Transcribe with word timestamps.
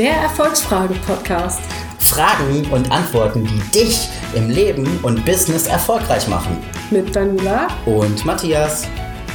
Der 0.00 0.14
Erfolgsfragen-Podcast. 0.14 1.60
Fragen 1.98 2.66
und 2.70 2.90
Antworten, 2.90 3.44
die 3.44 3.78
dich 3.78 4.08
im 4.34 4.48
Leben 4.48 4.98
und 5.02 5.22
Business 5.26 5.66
erfolgreich 5.66 6.26
machen. 6.26 6.56
Mit 6.90 7.14
Daniela 7.14 7.68
Und 7.84 8.24
Matthias. 8.24 8.88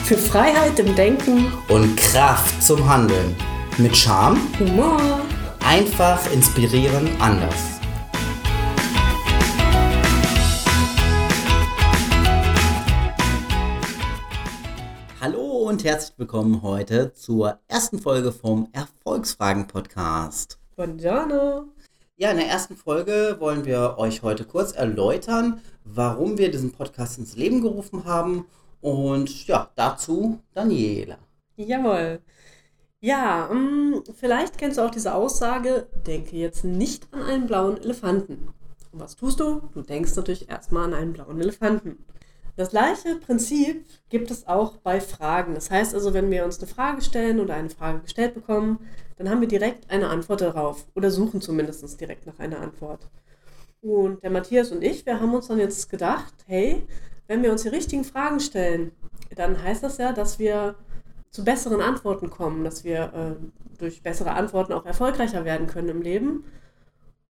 für 0.06 0.18
Freiheit 0.18 0.80
im 0.80 0.96
Denken, 0.96 1.54
Und 1.68 1.96
Kraft 1.98 2.64
zum 2.64 2.90
Handeln. 2.90 3.36
Mit 3.78 3.96
Charme, 3.96 4.40
Humor. 4.58 5.00
einfach 5.64 6.20
inspirieren, 6.34 7.10
anders. 7.20 7.75
Und 15.76 15.84
herzlich 15.84 16.18
willkommen 16.18 16.62
heute 16.62 17.12
zur 17.12 17.60
ersten 17.68 18.00
Folge 18.00 18.32
vom 18.32 18.70
Erfolgsfragen-Podcast. 18.72 20.58
Buongiorno. 20.78 21.66
Ja, 22.16 22.32
in 22.32 22.38
der 22.38 22.48
ersten 22.48 22.78
Folge 22.78 23.36
wollen 23.40 23.66
wir 23.66 23.96
euch 23.98 24.24
heute 24.24 24.46
kurz 24.46 24.72
erläutern, 24.72 25.60
warum 25.84 26.38
wir 26.38 26.50
diesen 26.50 26.72
Podcast 26.72 27.18
ins 27.18 27.36
Leben 27.36 27.62
gerufen 27.62 28.06
haben. 28.06 28.46
Und 28.80 29.48
ja, 29.48 29.70
dazu 29.76 30.40
Daniela. 30.54 31.18
Jawohl. 31.58 32.22
Ja, 33.02 33.50
mm, 33.54 34.02
vielleicht 34.18 34.58
kennst 34.58 34.78
du 34.78 34.82
auch 34.82 34.92
diese 34.92 35.14
Aussage, 35.14 35.90
denke 36.08 36.38
jetzt 36.38 36.64
nicht 36.64 37.10
an 37.12 37.24
einen 37.24 37.48
blauen 37.48 37.76
Elefanten. 37.82 38.54
Und 38.94 39.02
was 39.02 39.18
tust 39.18 39.42
du? 39.42 39.64
Du 39.74 39.82
denkst 39.82 40.16
natürlich 40.16 40.48
erstmal 40.48 40.86
an 40.86 40.94
einen 40.94 41.12
blauen 41.12 41.42
Elefanten. 41.42 42.06
Das 42.56 42.70
gleiche 42.70 43.16
Prinzip 43.16 43.86
gibt 44.10 44.32
es 44.32 44.48
auch 44.48 44.78
bei 44.78 45.02
Fragen. 45.02 45.56
Das 45.56 45.70
heißt 45.70 45.94
also, 45.94 46.14
wenn 46.14 46.32
wir 46.32 46.46
uns 46.46 46.60
eine 46.60 46.68
Frage 46.68 47.02
stellen 47.02 47.40
oder 47.40 47.56
eine 47.56 47.70
Frage 47.70 48.00
gestellt 48.00 48.34
bekommen, 48.34 48.80
dann 49.18 49.30
haben 49.30 49.42
wir 49.42 49.48
direkt 49.48 49.90
eine 49.90 50.08
Antwort 50.08 50.42
darauf 50.42 50.86
oder 50.96 51.12
suchen 51.12 51.42
zumindest 51.42 52.00
direkt 52.00 52.26
nach 52.26 52.40
einer 52.40 52.62
Antwort. 52.62 53.10
Und 53.82 54.24
der 54.24 54.32
Matthias 54.32 54.72
und 54.72 54.84
ich, 54.84 55.06
wir 55.06 55.20
haben 55.20 55.34
uns 55.34 55.48
dann 55.48 55.60
jetzt 55.60 55.90
gedacht, 55.90 56.34
hey, 56.48 56.88
wenn 57.28 57.44
wir 57.44 57.52
uns 57.52 57.64
die 57.64 57.70
richtigen 57.70 58.04
Fragen 58.04 58.40
stellen, 58.40 58.92
dann 59.36 59.62
heißt 59.62 59.84
das 59.84 59.98
ja, 59.98 60.14
dass 60.14 60.40
wir 60.40 60.76
zu 61.30 61.44
besseren 61.44 61.82
Antworten 61.82 62.30
kommen, 62.30 62.64
dass 62.64 62.84
wir 62.84 63.14
äh, 63.14 63.78
durch 63.78 64.02
bessere 64.02 64.32
Antworten 64.32 64.74
auch 64.74 64.86
erfolgreicher 64.86 65.44
werden 65.44 65.68
können 65.68 65.90
im 65.90 66.02
Leben. 66.02 66.46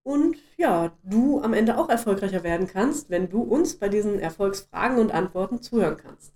Und 0.05 0.37
ja, 0.59 0.93
du 1.03 1.41
am 1.41 1.55
Ende 1.55 1.79
auch 1.79 1.89
erfolgreicher 1.89 2.45
werden 2.45 2.67
kannst, 2.67 3.09
wenn 3.09 3.31
du 3.31 3.41
uns 3.41 3.77
bei 3.77 3.89
diesen 3.89 4.21
Erfolgsfragen 4.21 4.99
und 4.99 5.13
Antworten 5.13 5.63
zuhören 5.63 5.97
kannst. 5.97 6.35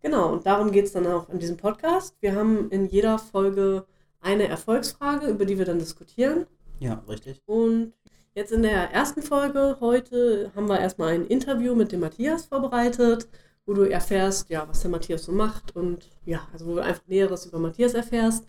Genau, 0.00 0.32
und 0.32 0.46
darum 0.46 0.70
geht 0.70 0.84
es 0.84 0.92
dann 0.92 1.06
auch 1.06 1.28
in 1.28 1.40
diesem 1.40 1.56
Podcast. 1.56 2.16
Wir 2.20 2.36
haben 2.36 2.70
in 2.70 2.86
jeder 2.86 3.18
Folge 3.18 3.84
eine 4.20 4.46
Erfolgsfrage, 4.46 5.26
über 5.26 5.44
die 5.44 5.58
wir 5.58 5.64
dann 5.64 5.80
diskutieren. 5.80 6.46
Ja, 6.78 7.02
richtig. 7.08 7.42
Und 7.46 7.94
jetzt 8.32 8.52
in 8.52 8.62
der 8.62 8.92
ersten 8.92 9.22
Folge 9.22 9.78
heute 9.80 10.52
haben 10.54 10.68
wir 10.68 10.78
erstmal 10.78 11.14
ein 11.14 11.26
Interview 11.26 11.74
mit 11.74 11.90
dem 11.90 12.00
Matthias 12.00 12.46
vorbereitet, 12.46 13.28
wo 13.66 13.72
du 13.72 13.82
erfährst, 13.82 14.50
ja, 14.50 14.68
was 14.68 14.82
der 14.82 14.90
Matthias 14.90 15.24
so 15.24 15.32
macht 15.32 15.74
und 15.74 16.10
ja, 16.24 16.46
also 16.52 16.66
wo 16.66 16.74
du 16.74 16.82
einfach 16.82 17.06
Näheres 17.06 17.46
über 17.46 17.58
Matthias 17.58 17.94
erfährst. 17.94 18.46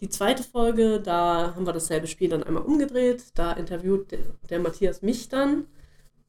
Die 0.00 0.08
zweite 0.08 0.42
Folge, 0.42 1.00
da 1.00 1.54
haben 1.54 1.66
wir 1.66 1.72
dasselbe 1.72 2.06
Spiel 2.06 2.28
dann 2.28 2.42
einmal 2.42 2.64
umgedreht. 2.64 3.24
Da 3.34 3.52
interviewt 3.52 4.12
der, 4.12 4.18
der 4.50 4.58
Matthias 4.60 5.00
mich 5.00 5.28
dann. 5.28 5.66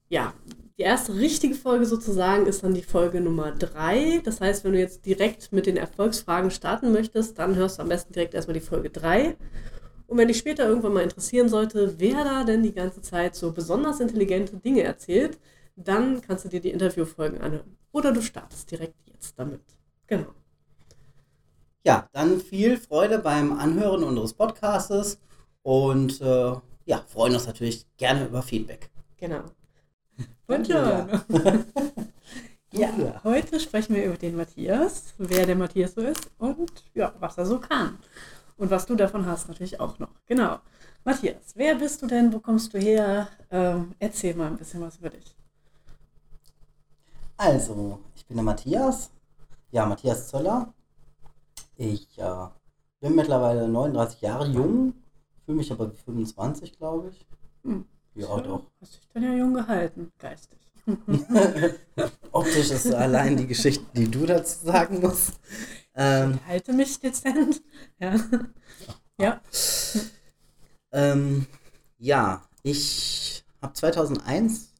Ja, 0.07 0.33
die 0.77 0.83
erste 0.83 1.15
richtige 1.15 1.55
Folge 1.55 1.85
sozusagen 1.85 2.45
ist 2.45 2.63
dann 2.63 2.73
die 2.73 2.81
Folge 2.81 3.19
Nummer 3.19 3.51
drei. 3.51 4.21
Das 4.23 4.39
heißt, 4.39 4.63
wenn 4.63 4.71
du 4.71 4.79
jetzt 4.79 5.05
direkt 5.05 5.51
mit 5.51 5.65
den 5.65 5.75
Erfolgsfragen 5.75 6.51
starten 6.51 6.93
möchtest, 6.93 7.37
dann 7.37 7.55
hörst 7.55 7.77
du 7.77 7.83
am 7.83 7.89
besten 7.89 8.13
direkt 8.13 8.33
erstmal 8.33 8.53
die 8.53 8.65
Folge 8.65 8.89
drei. 8.89 9.35
Und 10.07 10.17
wenn 10.17 10.29
dich 10.29 10.37
später 10.37 10.65
irgendwann 10.67 10.93
mal 10.93 11.03
interessieren 11.03 11.49
sollte, 11.49 11.95
wer 11.97 12.23
da 12.23 12.43
denn 12.45 12.63
die 12.63 12.73
ganze 12.73 13.01
Zeit 13.01 13.35
so 13.35 13.51
besonders 13.51 13.99
intelligente 13.99 14.55
Dinge 14.57 14.83
erzählt, 14.83 15.37
dann 15.87 16.21
kannst 16.21 16.45
du 16.45 16.49
dir 16.49 16.59
die 16.59 16.71
Interviewfolgen 16.71 17.39
anhören. 17.39 17.77
Oder 17.91 18.11
du 18.11 18.21
startest 18.21 18.69
direkt 18.71 18.95
jetzt 19.07 19.37
damit. 19.37 19.61
Genau. 20.07 20.33
Ja, 21.85 22.07
dann 22.11 22.39
viel 22.39 22.77
Freude 22.77 23.19
beim 23.19 23.57
Anhören 23.57 24.03
unseres 24.03 24.33
Podcastes 24.33 25.19
und 25.63 26.19
äh, 26.21 26.53
ja, 26.85 27.03
freuen 27.07 27.33
uns 27.33 27.47
natürlich 27.47 27.85
gerne 27.97 28.25
über 28.25 28.41
Feedback. 28.41 28.89
Genau. 29.17 29.43
Buongiorno. 30.47 31.21
Ja. 32.71 32.89
Ja, 32.95 33.23
heute 33.23 33.59
sprechen 33.59 33.95
wir 33.95 34.05
über 34.05 34.17
den 34.17 34.35
Matthias, 34.35 35.15
wer 35.17 35.47
der 35.47 35.55
Matthias 35.55 35.95
so 35.95 36.01
ist 36.01 36.29
und 36.37 36.71
ja, 36.93 37.15
was 37.19 37.35
er 37.39 37.47
so 37.47 37.59
kann. 37.59 37.97
Und 38.57 38.69
was 38.69 38.85
du 38.85 38.95
davon 38.95 39.25
hast 39.25 39.47
natürlich 39.47 39.79
auch 39.79 39.97
noch. 39.97 40.11
Genau. 40.27 40.59
Matthias, 41.03 41.53
wer 41.55 41.73
bist 41.75 42.01
du 42.01 42.07
denn? 42.07 42.31
Wo 42.31 42.39
kommst 42.39 42.71
du 42.73 42.77
her? 42.77 43.27
Ähm, 43.49 43.95
erzähl 43.97 44.35
mal 44.35 44.47
ein 44.47 44.57
bisschen 44.57 44.81
was 44.81 44.97
über 44.97 45.09
dich. 45.09 45.35
Also, 47.39 47.99
ich 48.17 48.25
bin 48.25 48.35
der 48.35 48.43
Matthias. 48.43 49.11
Ja, 49.71 49.85
Matthias 49.85 50.27
Zöller. 50.27 50.73
Ich 51.77 52.19
äh, 52.19 52.47
bin 52.99 53.15
mittlerweile 53.15 53.65
39 53.65 54.19
Jahre 54.19 54.45
jung, 54.47 54.93
fühle 55.45 55.59
mich 55.59 55.71
aber 55.71 55.89
wie 55.89 55.95
25, 55.95 56.77
glaube 56.77 57.11
ich. 57.11 57.25
Hm. 57.63 57.85
Ja, 58.15 58.41
doch. 58.41 58.69
Hast 58.81 58.95
dich 58.95 59.07
dann 59.13 59.23
ja 59.23 59.33
jung 59.35 59.53
gehalten, 59.53 60.11
geistig. 60.17 60.59
Optisch 62.33 62.71
ist 62.71 62.93
allein 62.93 63.37
die 63.37 63.47
Geschichte, 63.47 63.85
die 63.95 64.11
du 64.11 64.25
dazu 64.25 64.65
sagen 64.65 64.99
musst. 64.99 65.39
Ähm, 65.95 66.33
Ich 66.33 66.45
halte 66.45 66.73
mich 66.73 66.99
dezent. 66.99 67.61
Ja. 67.99 68.15
ja. 69.17 69.41
ähm, 70.91 71.47
ja, 71.99 72.43
ich 72.63 73.45
habe 73.61 73.71
2001 73.71 74.73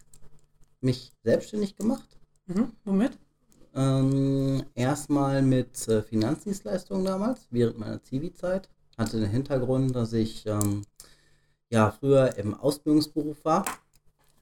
mich 0.81 1.14
selbstständig 1.24 1.78
gemacht. 1.78 2.19
Mhm. 2.50 2.72
Womit? 2.84 3.18
Ähm, 3.76 4.64
erstmal 4.74 5.44
mit 5.44 5.88
äh, 5.88 6.02
Finanzdienstleistungen 6.02 7.06
damals, 7.06 7.48
während 7.52 7.78
meiner 7.78 8.02
Zivi-Zeit. 8.02 8.68
Hatte 8.98 9.20
den 9.20 9.30
Hintergrund, 9.30 9.96
dass 9.96 10.14
ich 10.14 10.46
ähm, 10.48 10.82
ja 11.70 11.92
früher 11.92 12.36
im 12.38 12.56
Ausbildungsberuf 12.56 13.46
war. 13.46 13.66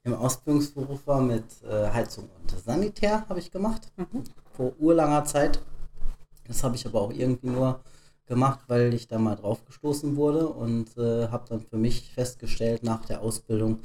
Im 0.04 0.14
Ausbildungsberuf 0.14 1.06
war 1.06 1.22
mit 1.22 1.44
äh, 1.64 1.90
Heizung 1.90 2.30
und 2.40 2.50
Sanitär 2.58 3.28
habe 3.28 3.40
ich 3.40 3.52
gemacht. 3.52 3.92
Mhm. 3.98 4.24
Vor 4.54 4.74
urlanger 4.80 5.26
Zeit. 5.26 5.62
Das 6.48 6.64
habe 6.64 6.76
ich 6.76 6.86
aber 6.86 7.02
auch 7.02 7.12
irgendwie 7.12 7.50
nur 7.50 7.82
gemacht, 8.26 8.62
weil 8.68 8.94
ich 8.94 9.10
da 9.10 9.20
mal 9.20 9.36
drauf 9.36 9.66
gestoßen 9.66 10.16
wurde 10.16 10.48
und 10.48 10.98
äh, 10.98 11.28
habe 11.28 11.46
dann 11.50 11.60
für 11.60 11.78
mich 11.78 12.14
festgestellt 12.14 12.84
nach 12.84 13.04
der 13.06 13.22
Ausbildung, 13.22 13.80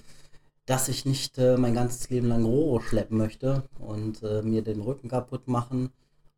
dass 0.67 0.89
ich 0.89 1.05
nicht 1.05 1.39
äh, 1.39 1.56
mein 1.56 1.75
ganzes 1.75 2.09
Leben 2.11 2.28
lang 2.28 2.45
Rohre 2.45 2.83
schleppen 2.83 3.19
möchte 3.19 3.65
und 3.78 4.23
äh, 4.23 4.43
mir 4.43 4.62
den 4.62 4.81
Rücken 4.81 5.09
kaputt 5.09 5.49
machen. 5.49 5.91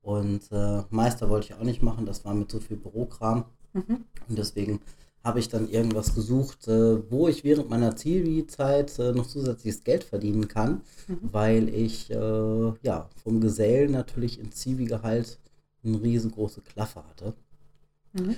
Und 0.02 0.50
äh, 0.52 0.82
Meister 0.90 1.28
wollte 1.30 1.46
ich 1.48 1.54
auch 1.54 1.62
nicht 1.64 1.82
machen, 1.82 2.06
das 2.06 2.24
war 2.24 2.34
mit 2.34 2.50
so 2.50 2.60
viel 2.60 2.76
Bürokram. 2.76 3.44
Mhm. 3.72 4.04
Und 4.28 4.38
deswegen 4.38 4.80
habe 5.22 5.38
ich 5.40 5.48
dann 5.48 5.68
irgendwas 5.70 6.14
gesucht, 6.14 6.68
äh, 6.68 7.10
wo 7.10 7.28
ich 7.28 7.44
während 7.44 7.70
meiner 7.70 7.96
Zivi-Zeit 7.96 8.98
äh, 8.98 9.12
noch 9.12 9.26
zusätzliches 9.26 9.82
Geld 9.84 10.04
verdienen 10.04 10.48
kann, 10.48 10.82
Mhm. 11.08 11.18
weil 11.32 11.68
ich 11.70 12.10
äh, 12.10 12.72
ja 12.82 13.08
vom 13.22 13.40
Gesellen 13.40 13.92
natürlich 13.92 14.38
im 14.38 14.52
Zivi-Gehalt 14.52 15.38
eine 15.84 16.00
riesengroße 16.02 16.60
Klaffe 16.62 17.04
hatte. 17.08 17.34
Mhm. 18.12 18.36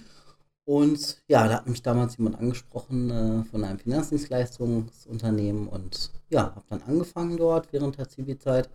Und 0.66 1.22
ja, 1.28 1.46
da 1.46 1.54
hat 1.54 1.68
mich 1.68 1.80
damals 1.82 2.16
jemand 2.16 2.40
angesprochen 2.40 3.10
äh, 3.10 3.44
von 3.44 3.62
einem 3.62 3.78
Finanzdienstleistungsunternehmen 3.78 5.68
und 5.68 6.10
ja, 6.28 6.56
habe 6.56 6.64
dann 6.68 6.82
angefangen 6.82 7.36
dort 7.36 7.72
während 7.72 7.98
der 7.98 8.08
Zivilzeit. 8.08 8.68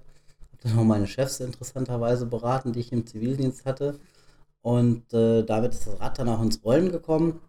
Habe 0.53 0.63
dann 0.63 0.79
auch 0.79 0.85
meine 0.85 1.05
Chefs 1.07 1.41
interessanterweise 1.41 2.25
beraten, 2.25 2.71
die 2.71 2.79
ich 2.79 2.93
im 2.93 3.05
Zivildienst 3.05 3.65
hatte. 3.65 3.99
Und 4.61 5.13
äh, 5.13 5.43
damit 5.43 5.73
ist 5.73 5.87
das 5.87 5.99
Rad 5.99 6.17
dann 6.17 6.29
auch 6.29 6.41
ins 6.41 6.63
Rollen 6.63 6.93
gekommen. 6.93 7.41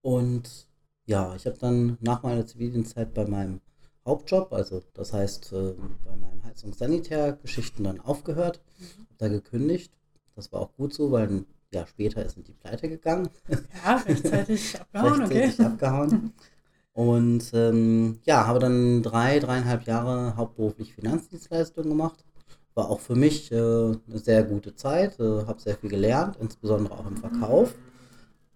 Und 0.00 0.66
ja, 1.04 1.34
ich 1.34 1.44
habe 1.46 1.58
dann 1.58 1.98
nach 2.00 2.22
meiner 2.22 2.46
Zivildienstzeit 2.46 3.12
bei 3.12 3.26
meinem 3.26 3.60
Hauptjob, 4.06 4.54
also 4.54 4.82
das 4.94 5.12
heißt 5.12 5.52
äh, 5.52 5.74
bei 6.04 6.16
meinem 6.16 6.44
Heizungs-Sanitär-Geschichten 6.44 7.84
dann 7.84 8.00
aufgehört, 8.00 8.62
hab 9.10 9.18
da 9.18 9.28
gekündigt. 9.28 9.92
Das 10.34 10.50
war 10.50 10.60
auch 10.60 10.72
gut 10.76 10.94
so, 10.94 11.10
weil 11.12 11.28
ein 11.28 11.46
Jahr 11.72 11.86
später 11.86 12.24
ist 12.24 12.36
in 12.36 12.44
die 12.44 12.52
Pleite 12.52 12.88
gegangen. 12.88 13.28
Ja, 13.84 13.96
rechtzeitig 13.96 14.80
abgehauen, 14.80 15.24
okay. 15.24 15.38
rechtzeitig 15.38 15.66
abgehauen. 15.66 16.32
Und 16.92 17.50
ähm, 17.54 18.18
ja, 18.24 18.46
habe 18.46 18.58
dann 18.58 19.02
drei, 19.02 19.38
dreieinhalb 19.38 19.84
Jahre 19.84 20.36
hauptberuflich 20.36 20.94
Finanzdienstleistungen 20.94 21.90
gemacht. 21.90 22.24
War 22.74 22.90
auch 22.90 23.00
für 23.00 23.14
mich 23.14 23.52
äh, 23.52 23.56
eine 23.56 24.18
sehr 24.18 24.42
gute 24.42 24.74
Zeit, 24.74 25.20
äh, 25.20 25.46
habe 25.46 25.60
sehr 25.60 25.76
viel 25.76 25.90
gelernt, 25.90 26.36
insbesondere 26.40 26.94
auch 26.94 27.06
im 27.06 27.16
Verkauf. 27.16 27.74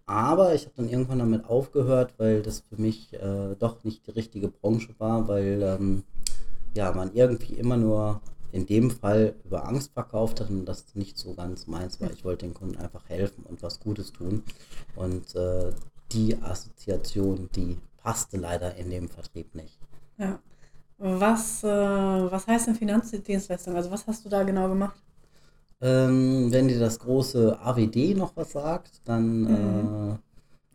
Aber 0.05 0.53
ich 0.53 0.65
habe 0.65 0.75
dann 0.75 0.89
irgendwann 0.89 1.19
damit 1.19 1.45
aufgehört, 1.45 2.15
weil 2.17 2.41
das 2.41 2.59
für 2.59 2.75
mich 2.75 3.13
äh, 3.13 3.55
doch 3.57 3.83
nicht 3.83 4.05
die 4.07 4.11
richtige 4.11 4.49
Branche 4.49 4.93
war, 4.97 5.27
weil 5.27 5.61
ähm, 5.63 6.03
ja, 6.75 6.91
man 6.91 7.13
irgendwie 7.13 7.53
immer 7.53 7.77
nur 7.77 8.21
in 8.53 8.65
dem 8.67 8.91
Fall 8.91 9.35
über 9.43 9.67
Angst 9.67 9.91
verkauft 9.93 10.39
hat 10.39 10.49
und 10.49 10.65
das 10.65 10.95
nicht 10.95 11.17
so 11.17 11.33
ganz 11.33 11.67
meins 11.67 11.99
war. 11.99 12.11
Ich 12.11 12.23
wollte 12.23 12.45
den 12.45 12.53
Kunden 12.53 12.77
einfach 12.77 13.09
helfen 13.09 13.43
und 13.49 13.61
was 13.63 13.79
Gutes 13.81 14.13
tun. 14.13 14.43
Und 14.95 15.35
äh, 15.35 15.73
die 16.11 16.37
Assoziation, 16.41 17.49
die 17.55 17.79
passte 17.97 18.37
leider 18.37 18.75
in 18.75 18.89
dem 18.91 19.09
Vertrieb 19.09 19.55
nicht. 19.55 19.79
Ja. 20.17 20.39
Was, 20.99 21.63
äh, 21.63 21.67
was 21.67 22.47
heißt 22.47 22.67
denn 22.67 22.75
Finanzdienstleistung? 22.75 23.75
Also 23.75 23.91
was 23.91 24.07
hast 24.07 24.23
du 24.23 24.29
da 24.29 24.43
genau 24.43 24.69
gemacht? 24.69 24.95
Ähm, 25.81 26.51
wenn 26.51 26.67
dir 26.69 26.79
das 26.79 26.99
große 26.99 27.59
AWD 27.59 28.13
noch 28.15 28.35
was 28.37 28.51
sagt, 28.51 29.01
dann 29.05 29.41
Mhm. 29.41 30.13
äh, 30.13 30.17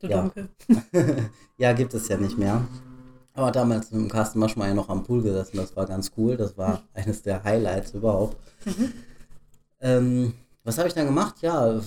Du 0.01 0.07
Ja. 0.07 0.23
Dunkel. 0.23 0.49
ja, 1.59 1.73
gibt 1.73 1.95
es 1.95 2.09
ja 2.09 2.17
nicht 2.17 2.39
mehr. 2.39 2.67
Aber 3.39 3.53
damals 3.53 3.93
mit 3.93 4.01
dem 4.01 4.09
Carsten 4.09 4.41
Maschmeyer 4.41 4.75
noch 4.75 4.89
am 4.89 5.05
Pool 5.05 5.23
gesessen, 5.23 5.59
das 5.59 5.77
war 5.77 5.87
ganz 5.87 6.11
cool. 6.17 6.37
Das 6.37 6.59
war 6.59 6.83
eines 6.93 7.23
der 7.23 7.45
Highlights 7.45 7.95
überhaupt. 7.95 8.37
Mhm. 8.65 8.93
Ähm, 9.81 10.35
was 10.65 10.77
habe 10.77 10.89
ich 10.89 10.95
dann 10.95 11.07
gemacht? 11.07 11.37
Ja, 11.41 11.81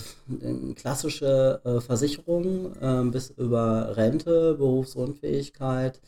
klassische 0.76 1.60
äh, 1.66 1.82
Versicherungen 1.82 2.72
äh, 2.82 3.12
bis 3.12 3.32
über 3.32 3.98
Rente, 3.98 4.54
Berufsunfähigkeit 4.54 6.00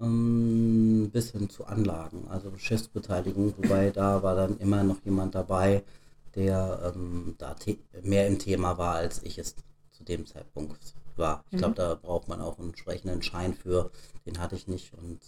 ähm, 0.00 1.10
bis 1.12 1.32
hin 1.32 1.50
zu 1.50 1.66
Anlagen, 1.66 2.26
also 2.30 2.50
Geschäftsbeteiligung. 2.50 3.52
Wobei 3.58 3.90
da 3.90 4.22
war 4.22 4.34
dann 4.34 4.56
immer 4.60 4.82
noch 4.82 5.04
jemand 5.04 5.34
dabei, 5.34 5.84
der 6.34 6.94
ähm, 6.94 7.34
da 7.36 7.54
mehr 8.02 8.26
im 8.26 8.38
Thema 8.38 8.78
war, 8.78 8.94
als 8.94 9.22
ich 9.22 9.36
es 9.36 9.56
zu 9.90 10.04
dem 10.04 10.24
Zeitpunkt 10.24 10.94
war. 11.18 11.44
Ich 11.50 11.58
glaube, 11.58 11.72
Mhm. 11.72 11.76
da 11.76 11.94
braucht 11.94 12.28
man 12.28 12.40
auch 12.40 12.58
einen 12.58 12.68
entsprechenden 12.68 13.22
Schein 13.22 13.54
für. 13.54 13.90
Den 14.26 14.38
hatte 14.38 14.56
ich 14.56 14.66
nicht 14.68 14.92
und 14.94 15.20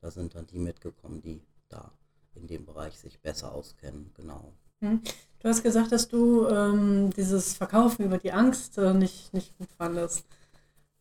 da 0.00 0.10
sind 0.10 0.34
dann 0.34 0.46
die 0.46 0.58
mitgekommen, 0.58 1.20
die 1.22 1.42
da 1.68 1.92
in 2.34 2.46
dem 2.46 2.64
Bereich 2.66 2.98
sich 2.98 3.20
besser 3.20 3.52
auskennen. 3.52 4.10
Genau. 4.16 4.52
Du 4.80 5.48
hast 5.48 5.62
gesagt, 5.62 5.92
dass 5.92 6.08
du 6.08 6.46
ähm, 6.48 7.10
dieses 7.16 7.54
Verkaufen 7.54 8.04
über 8.04 8.18
die 8.18 8.32
Angst 8.32 8.76
äh, 8.78 8.92
nicht, 8.92 9.32
nicht 9.32 9.56
gut 9.56 9.68
fandest. 9.78 10.26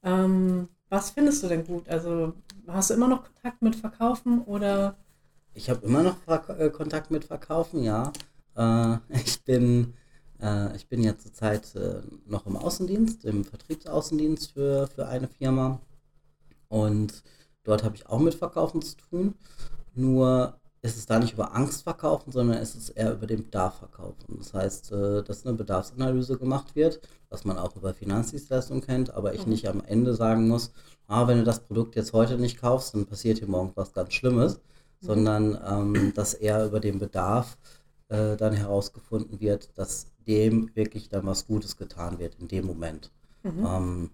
Ähm, 0.04 0.70
was 0.90 1.12
findest 1.12 1.44
du 1.44 1.48
denn 1.48 1.66
gut? 1.66 1.90
Also 1.90 2.34
hast 2.68 2.90
du 2.90 2.94
immer 2.94 3.08
noch 3.08 3.24
Kontakt 3.24 3.62
mit 3.62 3.76
Verkaufen 3.76 4.42
oder? 4.44 4.96
Ich 5.54 5.70
habe 5.70 5.86
immer 5.86 6.04
noch 6.04 6.18
Verk 6.24 6.50
äh, 6.50 6.70
Kontakt 6.70 7.12
mit 7.12 7.26
Verkaufen, 7.26 7.84
ja. 7.84 8.12
Äh, 8.56 8.98
ich 9.26 9.44
bin 9.44 9.94
äh, 10.44 10.76
ich 10.78 10.88
bin 10.90 11.04
jetzt 11.04 11.24
zurzeit 11.24 11.76
äh, 11.76 12.02
noch 12.28 12.46
im 12.48 12.58
Außendienst, 12.58 13.26
im 13.26 13.46
Vertriebsaußendienst 13.46 14.54
für, 14.54 14.88
für 14.88 15.08
eine 15.08 15.30
Firma. 15.30 15.82
Und 16.70 17.24
dort 17.64 17.84
habe 17.84 17.96
ich 17.96 18.08
auch 18.08 18.20
mit 18.20 18.36
Verkaufen 18.36 18.82
zu 18.82 18.98
tun. 18.98 19.36
Nur 19.96 20.60
ist 20.82 20.98
es 20.98 21.06
da 21.06 21.20
nicht 21.20 21.34
über 21.34 21.56
Angst 21.56 21.84
verkaufen, 21.84 22.32
sondern 22.32 22.58
es 22.58 22.76
ist 22.76 22.90
eher 22.90 23.14
über 23.14 23.28
den 23.28 23.44
Bedarf 23.46 23.78
verkaufen. 23.80 24.36
Das 24.40 24.54
heißt, 24.54 24.92
äh, 24.92 25.24
dass 25.24 25.46
eine 25.46 25.56
Bedarfsanalyse 25.58 26.38
gemacht 26.38 26.76
wird, 26.76 27.02
was 27.30 27.46
man 27.46 27.58
auch 27.58 27.76
über 27.78 27.94
Finanzdienstleistungen 27.94 28.84
kennt, 28.84 29.12
aber 29.14 29.34
ich 29.34 29.46
Mhm. 29.46 29.52
nicht 29.52 29.68
am 29.70 29.84
Ende 29.86 30.14
sagen 30.16 30.48
muss, 30.50 30.74
ah, 31.08 31.28
wenn 31.28 31.38
du 31.40 31.44
das 31.46 31.62
Produkt 31.62 31.96
jetzt 31.96 32.14
heute 32.14 32.38
nicht 32.38 32.60
kaufst, 32.60 32.94
dann 32.96 33.06
passiert 33.06 33.40
hier 33.40 33.48
morgen 33.48 33.72
was 33.76 33.94
ganz 33.94 34.14
Schlimmes, 34.14 34.60
sondern 35.00 35.58
ähm, 35.66 36.14
dass 36.16 36.34
eher 36.34 36.66
über 36.66 36.80
den 36.82 37.00
Bedarf 37.00 37.58
äh, 38.10 38.36
dann 38.38 38.54
herausgefunden 38.54 39.40
wird, 39.40 39.78
dass 39.78 40.08
dem 40.26 40.76
wirklich 40.76 41.10
dann 41.10 41.26
was 41.26 41.48
Gutes 41.48 41.78
getan 41.78 42.20
wird 42.20 42.36
in 42.36 42.48
dem 42.48 42.66
Moment. 42.66 43.12
Mhm. 43.44 43.66
Ähm, 43.66 44.10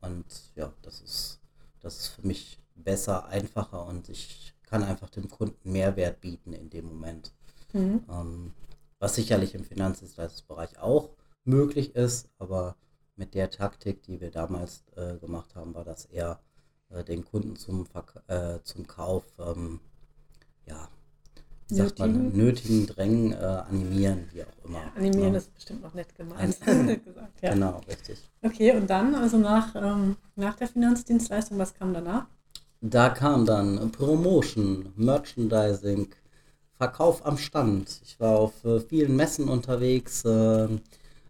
und 0.00 0.52
ja, 0.54 0.72
das 0.82 1.00
ist, 1.00 1.40
das 1.80 1.98
ist 1.98 2.06
für 2.08 2.26
mich 2.26 2.58
besser, 2.74 3.26
einfacher 3.26 3.86
und 3.86 4.08
ich 4.08 4.54
kann 4.64 4.82
einfach 4.82 5.10
dem 5.10 5.28
Kunden 5.28 5.72
Mehrwert 5.72 6.20
bieten 6.20 6.52
in 6.52 6.70
dem 6.70 6.86
Moment. 6.86 7.32
Mhm. 7.72 8.04
Ähm, 8.10 8.54
was 8.98 9.14
sicherlich 9.14 9.54
im 9.54 9.64
Finanzdienstleistungsbereich 9.64 10.78
auch 10.78 11.10
möglich 11.44 11.94
ist, 11.94 12.28
aber 12.38 12.76
mit 13.16 13.34
der 13.34 13.50
Taktik, 13.50 14.02
die 14.02 14.20
wir 14.20 14.30
damals 14.30 14.84
äh, 14.96 15.16
gemacht 15.18 15.54
haben, 15.54 15.74
war 15.74 15.84
das 15.84 16.06
eher 16.06 16.40
äh, 16.90 17.04
den 17.04 17.24
Kunden 17.24 17.56
zum, 17.56 17.86
Verk 17.86 18.22
äh, 18.28 18.60
zum 18.62 18.86
Kauf, 18.86 19.24
ähm, 19.38 19.80
ja, 20.66 20.88
wie 21.68 21.74
sagt 21.74 21.98
man, 21.98 22.32
Nötigen? 22.36 22.86
drängen, 22.86 23.32
äh, 23.32 23.36
animieren, 23.36 24.28
wie 24.32 24.42
auch 24.42 24.64
immer. 24.64 24.80
Animieren 24.96 25.32
ne? 25.32 25.38
ist 25.38 25.54
bestimmt 25.54 25.82
noch 25.82 25.94
nett 25.94 26.14
gemeint. 26.16 26.58
Ein- 26.66 27.00
gesagt, 27.04 27.42
ja. 27.42 27.52
Genau, 27.52 27.80
richtig. 27.88 28.18
Okay, 28.42 28.72
und 28.72 28.88
dann, 28.90 29.14
also 29.14 29.38
nach, 29.38 29.74
ähm, 29.74 30.16
nach 30.36 30.56
der 30.56 30.68
Finanzdienstleistung, 30.68 31.58
was 31.58 31.74
kam 31.74 31.94
danach? 31.94 32.26
Da 32.82 33.08
kam 33.08 33.46
dann 33.46 33.90
Promotion, 33.90 34.92
Merchandising, 34.96 36.14
Verkauf 36.76 37.24
am 37.24 37.38
Stand. 37.38 38.00
Ich 38.04 38.20
war 38.20 38.38
auf 38.38 38.64
äh, 38.64 38.80
vielen 38.80 39.16
Messen 39.16 39.48
unterwegs, 39.48 40.24
äh, 40.24 40.68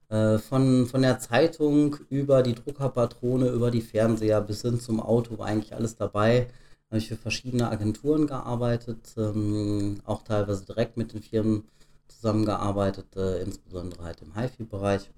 äh, 0.09 0.39
von, 0.39 0.87
von 0.87 1.03
der 1.03 1.19
Zeitung 1.21 1.97
über 2.11 2.43
die 2.43 2.55
Druckerpatrone, 2.55 3.49
über 3.49 3.71
die 3.71 3.81
Fernseher 3.83 4.41
bis 4.41 4.63
hin 4.63 4.81
zum 4.81 5.01
Auto, 5.01 5.39
war 5.39 5.47
eigentlich 5.47 5.75
alles 5.75 5.97
dabei. 5.97 6.49
Habe 6.95 7.03
ich 7.03 7.09
für 7.09 7.17
verschiedene 7.17 7.69
Agenturen 7.73 8.29
gearbeitet, 8.29 9.15
ähm, 9.17 9.97
auch 10.05 10.23
teilweise 10.23 10.65
direkt 10.65 10.97
mit 10.97 11.13
den 11.13 11.23
Firmen 11.23 11.65
zusammengearbeitet, 12.07 13.17
äh, 13.17 13.43
insbesondere 13.43 14.05
halt 14.05 14.23
im 14.23 14.37
HiFi-Bereich. 14.37 15.11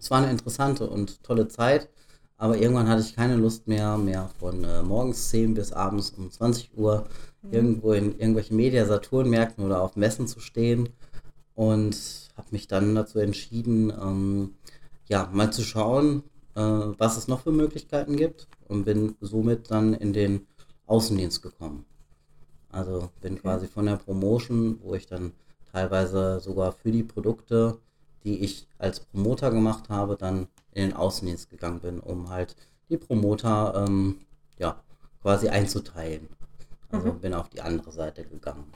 Es 0.00 0.10
war 0.10 0.22
eine 0.22 0.30
interessante 0.30 0.88
und 0.88 1.22
tolle 1.22 1.48
Zeit. 1.48 1.90
Aber 2.38 2.56
irgendwann 2.56 2.88
hatte 2.88 3.02
ich 3.02 3.14
keine 3.14 3.36
Lust 3.36 3.68
mehr, 3.68 3.98
mehr 3.98 4.30
von 4.38 4.64
äh, 4.64 4.82
morgens 4.82 5.28
10 5.28 5.52
bis 5.52 5.74
abends 5.74 6.08
um 6.16 6.30
20 6.30 6.70
Uhr 6.78 7.06
irgendwo 7.50 7.92
in 7.92 8.12
irgendwelchen 8.12 8.56
Media-Saturn-Märkten 8.56 9.62
oder 9.62 9.82
auf 9.82 9.96
Messen 9.96 10.26
zu 10.26 10.40
stehen 10.40 10.88
und 11.54 11.98
habe 12.34 12.48
mich 12.50 12.66
dann 12.66 12.94
dazu 12.94 13.18
entschieden, 13.18 13.90
ähm, 13.90 14.54
ja, 15.06 15.28
mal 15.30 15.52
zu 15.52 15.64
schauen, 15.64 16.22
äh, 16.54 16.62
was 16.62 17.18
es 17.18 17.28
noch 17.28 17.42
für 17.42 17.52
Möglichkeiten 17.52 18.16
gibt 18.16 18.48
und 18.68 18.86
bin 18.86 19.16
somit 19.20 19.70
dann 19.70 19.92
in 19.92 20.14
den 20.14 20.46
Außendienst 20.86 21.42
gekommen. 21.42 21.84
Also 22.70 23.10
bin 23.22 23.38
Okay. 23.38 23.40
quasi 23.40 23.66
von 23.68 23.86
der 23.86 23.96
Promotion, 23.96 24.80
wo 24.82 24.94
ich 24.94 25.06
dann 25.06 25.32
teilweise 25.72 26.40
sogar 26.40 26.72
für 26.72 26.92
die 26.92 27.02
Produkte, 27.04 27.78
die 28.24 28.40
ich 28.40 28.68
als 28.78 29.00
Promoter 29.00 29.50
gemacht 29.50 29.88
habe, 29.88 30.16
dann 30.16 30.48
in 30.72 30.88
den 30.90 30.94
Außendienst 30.96 31.50
gegangen 31.50 31.80
bin, 31.80 32.00
um 32.00 32.30
halt 32.30 32.56
die 32.90 32.98
Promoter 32.98 33.86
ähm, 33.86 34.20
ja, 34.58 34.82
quasi 35.22 35.48
einzuteilen. 35.48 36.28
Also 36.90 37.12
Mhm. 37.12 37.14
bin 37.14 37.34
auf 37.34 37.48
die 37.50 37.62
andere 37.62 37.92
Seite 37.92 38.24
gegangen. 38.24 38.72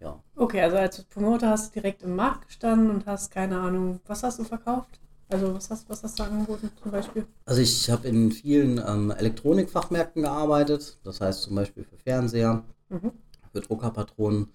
Ja. 0.00 0.22
Okay, 0.36 0.62
also 0.62 0.78
als 0.78 1.04
Promoter 1.04 1.50
hast 1.50 1.68
du 1.68 1.80
direkt 1.80 2.02
im 2.02 2.16
Markt 2.16 2.46
gestanden 2.46 2.88
und 2.88 3.04
hast 3.04 3.30
keine 3.30 3.60
Ahnung, 3.60 4.00
was 4.06 4.22
hast 4.22 4.38
du 4.38 4.44
verkauft? 4.44 4.98
Also 5.30 5.54
was 5.54 5.68
hast, 5.70 5.88
was 5.90 6.02
hast 6.02 6.18
du 6.18 6.22
angeboten 6.22 6.70
zum 6.82 6.90
Beispiel? 6.90 7.26
Also 7.44 7.60
ich 7.60 7.90
habe 7.90 8.08
in 8.08 8.32
vielen 8.32 8.78
ähm, 8.78 9.10
Elektronikfachmärkten 9.10 10.22
gearbeitet, 10.22 10.98
das 11.04 11.20
heißt 11.20 11.42
zum 11.42 11.54
Beispiel 11.54 11.84
für 11.84 11.98
Fernseher, 11.98 12.64
Mhm. 12.90 13.12
für 13.52 13.60
Druckerpatronen. 13.60 14.48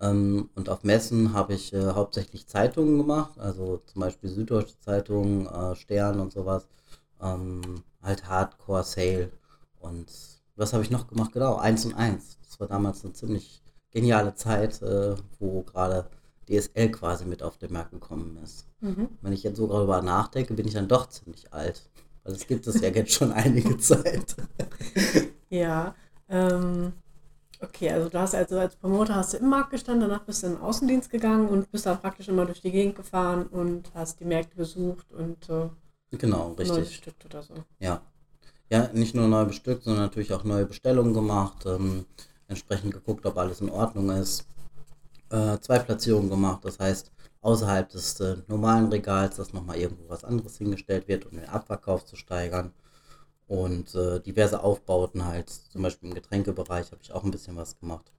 Ähm, 0.00 0.50
und 0.56 0.68
auf 0.68 0.82
Messen 0.84 1.32
habe 1.32 1.54
ich 1.54 1.72
äh, 1.72 1.92
hauptsächlich 1.92 2.46
Zeitungen 2.48 2.98
gemacht, 2.98 3.38
also 3.38 3.78
zum 3.86 4.00
Beispiel 4.00 4.30
Süddeutsche 4.30 4.78
Zeitung, 4.80 5.46
äh, 5.46 5.76
Stern 5.76 6.20
und 6.20 6.32
sowas. 6.32 6.66
Ähm, 7.20 7.82
halt 8.02 8.28
Hardcore 8.28 8.84
Sale. 8.84 9.30
Und 9.80 10.06
was 10.56 10.72
habe 10.72 10.82
ich 10.84 10.90
noch 10.90 11.08
gemacht? 11.08 11.32
Genau, 11.32 11.56
1 11.56 11.84
und 11.84 11.94
1. 11.94 12.38
Das 12.44 12.58
war 12.60 12.68
damals 12.68 13.04
eine 13.04 13.12
ziemlich 13.12 13.62
geniale 13.90 14.34
Zeit, 14.34 14.82
äh, 14.82 15.14
wo 15.38 15.62
gerade 15.62 16.08
DSL 16.48 16.90
quasi 16.90 17.24
mit 17.24 17.42
auf 17.42 17.58
den 17.58 17.72
Markt 17.72 17.92
gekommen 17.92 18.38
ist. 18.42 18.66
Mhm. 18.80 19.08
Wenn 19.20 19.32
ich 19.32 19.42
jetzt 19.42 19.56
so 19.56 19.66
darüber 19.66 20.02
nachdenke, 20.02 20.54
bin 20.54 20.66
ich 20.66 20.74
dann 20.74 20.88
doch 20.88 21.08
ziemlich 21.08 21.52
alt. 21.52 21.88
Weil 22.24 22.34
es 22.34 22.46
gibt 22.46 22.66
es 22.66 22.80
ja 22.80 22.88
jetzt 22.88 23.12
schon 23.12 23.32
einige 23.44 23.76
Zeit. 23.78 24.36
Ja, 25.50 25.94
ähm, 26.28 26.92
okay, 27.60 27.90
also 27.90 28.08
du 28.08 28.18
hast 28.18 28.34
also 28.34 28.58
als 28.58 28.76
Promoter 28.76 29.14
hast 29.14 29.32
du 29.34 29.38
im 29.38 29.48
Markt 29.48 29.70
gestanden, 29.70 30.08
danach 30.08 30.24
bist 30.24 30.42
du 30.42 30.48
in 30.48 30.54
den 30.54 30.62
Außendienst 30.62 31.10
gegangen 31.10 31.48
und 31.48 31.70
bist 31.70 31.86
dann 31.86 32.00
praktisch 32.00 32.28
immer 32.28 32.44
durch 32.44 32.60
die 32.60 32.70
Gegend 32.70 32.96
gefahren 32.96 33.46
und 33.46 33.90
hast 33.94 34.20
die 34.20 34.24
Märkte 34.24 34.56
besucht 34.56 35.10
und 35.12 35.48
äh, 35.48 35.68
Genau, 36.10 36.48
neu 36.48 36.54
richtig. 36.54 36.88
bestückt 36.88 37.24
oder 37.26 37.42
so. 37.42 37.54
Ja. 37.78 38.00
Ja, 38.70 38.90
nicht 38.92 39.14
nur 39.14 39.28
neu 39.28 39.46
bestückt, 39.46 39.84
sondern 39.84 40.04
natürlich 40.04 40.32
auch 40.34 40.44
neue 40.44 40.66
Bestellungen 40.66 41.14
gemacht, 41.14 41.64
ähm, 41.66 42.04
entsprechend 42.48 42.92
geguckt, 42.92 43.24
ob 43.24 43.38
alles 43.38 43.60
in 43.60 43.70
Ordnung 43.70 44.10
ist. 44.10 44.44
Äh, 45.30 45.58
zwei 45.60 45.78
Platzierungen 45.78 46.28
gemacht, 46.30 46.64
das 46.66 46.78
heißt, 46.78 47.12
außerhalb 47.40 47.88
des 47.88 48.20
äh, 48.20 48.36
normalen 48.46 48.88
Regals, 48.88 49.36
dass 49.36 49.52
nochmal 49.54 49.78
irgendwo 49.78 50.08
was 50.08 50.24
anderes 50.24 50.58
hingestellt 50.58 51.08
wird, 51.08 51.24
um 51.26 51.32
den 51.32 51.48
Abverkauf 51.48 52.04
zu 52.04 52.16
steigern. 52.16 52.72
Und 53.48 53.94
äh, 53.94 54.20
diverse 54.20 54.62
Aufbauten 54.62 55.26
halt, 55.26 55.50
zum 55.50 55.82
Beispiel 55.82 56.08
im 56.10 56.14
Getränkebereich 56.14 56.92
habe 56.92 57.02
ich 57.02 57.12
auch 57.12 57.24
ein 57.24 57.30
bisschen 57.32 57.56
was 57.56 57.78
gemacht. 57.80 58.12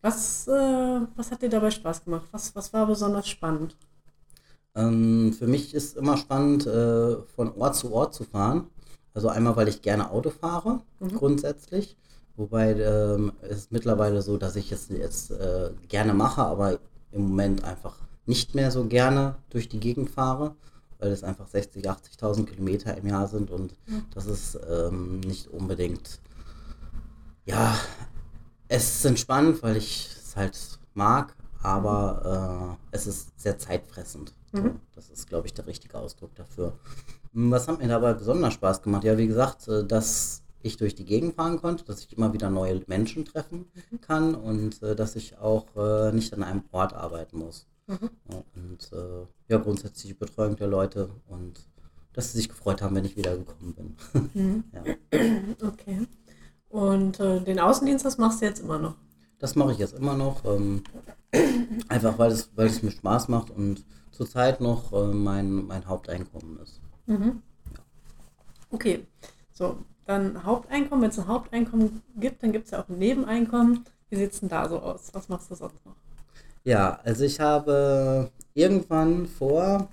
Was, 0.00 0.46
äh, 0.48 1.00
was 1.16 1.30
hat 1.30 1.42
dir 1.42 1.50
dabei 1.50 1.70
Spaß 1.70 2.04
gemacht? 2.04 2.26
Was, 2.32 2.54
was 2.56 2.72
war 2.72 2.86
besonders 2.86 3.28
spannend? 3.28 3.76
Ähm, 4.74 5.32
für 5.32 5.46
mich 5.46 5.74
ist 5.74 5.96
immer 5.96 6.16
spannend, 6.16 6.66
äh, 6.66 7.16
von 7.34 7.52
Ort 7.56 7.76
zu 7.76 7.92
Ort 7.92 8.14
zu 8.14 8.24
fahren. 8.24 8.68
Also 9.14 9.28
einmal, 9.28 9.56
weil 9.56 9.68
ich 9.68 9.82
gerne 9.82 10.10
Auto 10.10 10.30
fahre, 10.30 10.82
Mhm. 11.00 11.18
grundsätzlich. 11.18 11.96
Wobei 12.36 12.72
ähm, 12.72 13.32
es 13.42 13.58
ist 13.58 13.72
mittlerweile 13.72 14.20
so, 14.22 14.36
dass 14.36 14.56
ich 14.56 14.70
es 14.72 14.88
jetzt 14.88 15.30
äh, 15.30 15.70
gerne 15.88 16.12
mache, 16.12 16.42
aber 16.42 16.78
im 17.12 17.22
Moment 17.28 17.64
einfach 17.64 17.96
nicht 18.26 18.54
mehr 18.54 18.70
so 18.70 18.84
gerne 18.84 19.36
durch 19.50 19.68
die 19.68 19.80
Gegend 19.80 20.10
fahre. 20.10 20.54
weil 20.98 21.12
es 21.12 21.24
einfach 21.24 21.46
60, 21.46 21.88
80.000 21.88 22.46
Kilometer 22.46 22.96
im 22.96 23.06
Jahr 23.06 23.28
sind 23.28 23.50
und 23.50 23.74
mhm. 23.86 24.04
das 24.14 24.26
ist 24.26 24.58
ähm, 24.68 25.20
nicht 25.20 25.48
unbedingt, 25.48 26.20
ja, 27.44 27.76
es 28.68 28.96
ist 28.96 29.04
entspannend, 29.04 29.62
weil 29.62 29.76
ich 29.76 30.08
es 30.16 30.36
halt 30.36 30.78
mag, 30.94 31.34
aber 31.62 32.78
äh, 32.92 32.96
es 32.96 33.06
ist 33.06 33.38
sehr 33.38 33.58
zeitfressend. 33.58 34.32
Mhm. 34.52 34.80
Das 34.94 35.10
ist, 35.10 35.28
glaube 35.28 35.46
ich, 35.46 35.54
der 35.54 35.66
richtige 35.66 35.98
Ausdruck 35.98 36.34
dafür. 36.34 36.72
Hm, 37.32 37.50
was 37.50 37.68
hat 37.68 37.78
mir 37.78 37.88
dabei 37.88 38.14
besonders 38.14 38.54
Spaß 38.54 38.82
gemacht? 38.82 39.04
Ja, 39.04 39.18
wie 39.18 39.26
gesagt, 39.26 39.68
äh, 39.68 39.84
dass 39.84 40.42
ich 40.66 40.76
durch 40.76 40.94
die 40.94 41.04
Gegend 41.04 41.34
fahren 41.34 41.60
konnte, 41.60 41.84
dass 41.84 42.04
ich 42.04 42.16
immer 42.16 42.32
wieder 42.32 42.50
neue 42.50 42.82
Menschen 42.86 43.24
treffen 43.24 43.66
mhm. 43.90 44.00
kann 44.00 44.34
und 44.34 44.82
äh, 44.82 44.94
dass 44.96 45.16
ich 45.16 45.38
auch 45.38 45.66
äh, 45.76 46.12
nicht 46.12 46.32
an 46.34 46.42
einem 46.42 46.64
Ort 46.72 46.94
arbeiten 46.94 47.38
muss. 47.38 47.66
Mhm. 47.86 48.10
Und 48.54 48.92
äh, 48.92 49.26
ja, 49.48 49.58
grundsätzlich 49.58 50.12
die 50.12 50.18
Betreuung 50.18 50.56
der 50.56 50.68
Leute 50.68 51.10
und 51.28 51.66
dass 52.12 52.32
sie 52.32 52.38
sich 52.38 52.48
gefreut 52.48 52.82
haben, 52.82 52.96
wenn 52.96 53.04
ich 53.04 53.16
wieder 53.16 53.36
gekommen 53.36 53.74
bin. 53.74 53.96
Mhm. 54.34 54.64
ja. 54.72 55.66
Okay. 55.66 56.06
Und 56.68 57.20
äh, 57.20 57.40
den 57.40 57.60
Außendienst, 57.60 58.04
das 58.04 58.18
machst 58.18 58.40
du 58.40 58.46
jetzt 58.46 58.60
immer 58.60 58.78
noch? 58.78 58.96
Das 59.38 59.54
mache 59.54 59.72
ich 59.72 59.78
jetzt 59.78 59.94
immer 59.94 60.16
noch. 60.16 60.44
Ähm, 60.44 60.82
einfach 61.88 62.18
weil 62.18 62.32
es, 62.32 62.50
weil 62.56 62.66
es 62.66 62.82
mir 62.82 62.90
Spaß 62.90 63.28
macht 63.28 63.50
und 63.50 63.84
zurzeit 64.10 64.60
noch 64.60 64.92
äh, 64.92 65.12
mein, 65.12 65.66
mein 65.66 65.86
Haupteinkommen 65.86 66.58
ist. 66.60 66.80
Mhm. 67.06 67.42
Ja. 67.72 67.80
Okay. 68.70 69.06
So, 69.52 69.78
dann 70.06 70.44
Haupteinkommen. 70.44 71.02
Wenn 71.02 71.10
es 71.10 71.18
ein 71.18 71.28
Haupteinkommen 71.28 72.02
gibt, 72.16 72.42
dann 72.42 72.52
gibt 72.52 72.66
es 72.66 72.70
ja 72.70 72.82
auch 72.82 72.88
ein 72.88 72.98
Nebeneinkommen. 72.98 73.84
Wie 74.08 74.16
sieht 74.16 74.32
es 74.32 74.40
denn 74.40 74.48
da 74.48 74.68
so 74.68 74.78
aus? 74.78 75.10
Was 75.12 75.28
machst 75.28 75.50
du 75.50 75.54
sonst 75.54 75.84
noch? 75.84 75.96
Ja, 76.64 76.98
also 77.04 77.24
ich 77.24 77.38
habe 77.38 78.30
irgendwann 78.54 79.26
vor, 79.26 79.88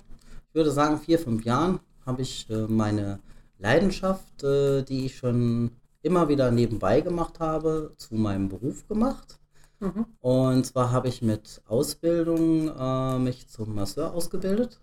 ich 0.49 0.55
würde 0.55 0.71
sagen, 0.71 0.99
vier, 0.99 1.19
fünf 1.19 1.43
Jahren, 1.43 1.79
habe 2.05 2.21
ich 2.21 2.49
äh, 2.49 2.67
meine 2.67 3.19
Leidenschaft, 3.59 4.43
äh, 4.43 4.83
die 4.83 5.05
ich 5.05 5.17
schon 5.17 5.71
immer 6.01 6.27
wieder 6.27 6.51
nebenbei 6.51 7.01
gemacht 7.01 7.39
habe, 7.39 7.93
zu 7.97 8.15
meinem 8.15 8.49
Beruf 8.49 8.87
gemacht. 8.87 9.39
Mhm. 9.79 10.05
Und 10.19 10.65
zwar 10.65 10.91
habe 10.91 11.07
ich 11.07 11.21
mit 11.21 11.61
Ausbildung 11.67 12.69
äh, 12.77 13.19
mich 13.19 13.47
zum 13.47 13.75
Masseur 13.75 14.13
ausgebildet, 14.13 14.79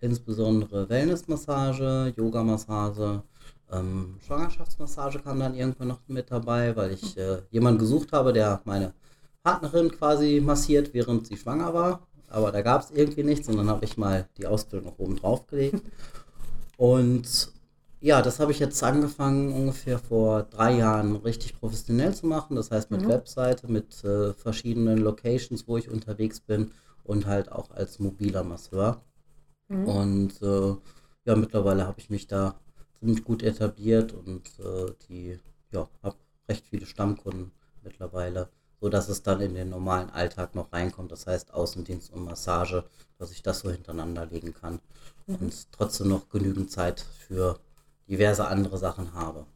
insbesondere 0.00 0.88
Wellnessmassage, 0.88 2.14
Yogamassage, 2.16 3.22
ähm, 3.72 4.16
Schwangerschaftsmassage 4.26 5.20
kam 5.20 5.40
dann 5.40 5.54
irgendwann 5.54 5.88
noch 5.88 6.00
mit 6.06 6.30
dabei, 6.30 6.76
weil 6.76 6.92
ich 6.92 7.16
äh, 7.16 7.38
jemanden 7.50 7.80
gesucht 7.80 8.12
habe, 8.12 8.32
der 8.32 8.60
meine 8.64 8.92
Partnerin 9.42 9.90
quasi 9.90 10.40
massiert, 10.44 10.94
während 10.94 11.26
sie 11.26 11.36
schwanger 11.36 11.74
war. 11.74 12.06
Aber 12.28 12.52
da 12.52 12.62
gab 12.62 12.82
es 12.82 12.90
irgendwie 12.90 13.24
nichts 13.24 13.48
und 13.48 13.56
dann 13.56 13.68
habe 13.68 13.84
ich 13.84 13.98
mal 13.98 14.28
die 14.38 14.46
Ausbildung 14.46 14.90
noch 14.90 14.98
oben 14.98 15.16
drauf 15.16 15.46
gelegt. 15.46 15.82
Und 16.76 17.52
ja, 18.00 18.22
das 18.22 18.40
habe 18.40 18.52
ich 18.52 18.58
jetzt 18.58 18.82
angefangen 18.82 19.52
ungefähr 19.52 19.98
vor 19.98 20.42
drei 20.44 20.76
Jahren 20.76 21.16
richtig 21.16 21.58
professionell 21.60 22.14
zu 22.14 22.26
machen. 22.26 22.56
Das 22.56 22.70
heißt 22.70 22.90
mit 22.90 23.02
mhm. 23.02 23.08
Webseite, 23.08 23.70
mit 23.70 24.02
äh, 24.04 24.32
verschiedenen 24.32 24.98
Locations, 24.98 25.68
wo 25.68 25.76
ich 25.76 25.90
unterwegs 25.90 26.40
bin 26.40 26.72
und 27.04 27.26
halt 27.26 27.52
auch 27.52 27.70
als 27.70 27.98
mobiler 27.98 28.44
Masseur. 28.44 29.02
Mhm. 29.68 29.86
Und 29.86 30.42
äh, 30.42 30.74
ja, 31.24 31.36
mittlerweile 31.36 31.86
habe 31.86 32.00
ich 32.00 32.10
mich 32.10 32.26
da 32.26 32.56
ziemlich 33.02 33.24
gut 33.24 33.42
etabliert 33.42 34.12
und 34.12 34.46
äh, 34.60 34.92
die, 35.08 35.40
ja, 35.72 35.88
habe 36.04 36.14
recht 36.48 36.68
viele 36.68 36.86
Stammkunden 36.86 37.50
mittlerweile, 37.82 38.48
so 38.80 38.88
dass 38.88 39.08
es 39.08 39.24
dann 39.24 39.40
in 39.40 39.54
den 39.54 39.70
normalen 39.70 40.08
Alltag 40.10 40.54
noch 40.54 40.72
reinkommt. 40.72 41.10
Das 41.10 41.26
heißt 41.26 41.52
Außendienst 41.52 42.12
und 42.12 42.24
Massage, 42.24 42.84
dass 43.18 43.32
ich 43.32 43.42
das 43.42 43.58
so 43.58 43.72
hintereinander 43.72 44.26
legen 44.26 44.54
kann 44.54 44.78
mhm. 45.26 45.34
und 45.34 45.72
trotzdem 45.72 46.08
noch 46.08 46.28
genügend 46.28 46.70
Zeit 46.70 47.00
für 47.00 47.58
diverse 48.08 48.46
andere 48.46 48.78
Sachen 48.78 49.14
habe. 49.14 49.46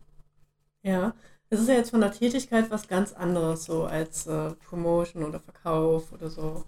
Ja, 0.82 1.14
es 1.48 1.60
ist 1.60 1.68
ja 1.68 1.74
jetzt 1.74 1.90
von 1.90 2.00
der 2.00 2.10
Tätigkeit 2.10 2.68
was 2.72 2.88
ganz 2.88 3.12
anderes, 3.12 3.64
so 3.64 3.84
als 3.84 4.26
äh, 4.26 4.54
Promotion 4.54 5.22
oder 5.22 5.38
Verkauf 5.38 6.10
oder 6.12 6.30
so. 6.30 6.64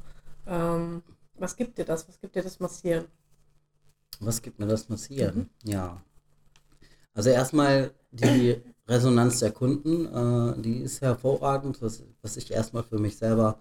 Ähm, 0.46 1.02
was 1.34 1.56
gibt 1.56 1.76
dir 1.76 1.84
das? 1.84 2.06
Was 2.08 2.20
gibt 2.20 2.36
dir 2.36 2.42
das 2.42 2.60
Massieren? 2.60 3.06
Was 4.20 4.40
gibt 4.42 4.60
mir 4.60 4.66
das 4.66 4.88
Massieren? 4.88 5.50
Mhm. 5.64 5.70
Ja. 5.70 6.02
Also 7.18 7.30
erstmal 7.30 7.90
die 8.12 8.54
Resonanz 8.86 9.40
der 9.40 9.50
Kunden, 9.50 10.06
äh, 10.06 10.62
die 10.62 10.82
ist 10.82 11.00
hervorragend, 11.00 11.82
was, 11.82 12.04
was 12.22 12.36
ich 12.36 12.52
erstmal 12.52 12.84
für 12.84 13.00
mich 13.00 13.16
selber 13.16 13.58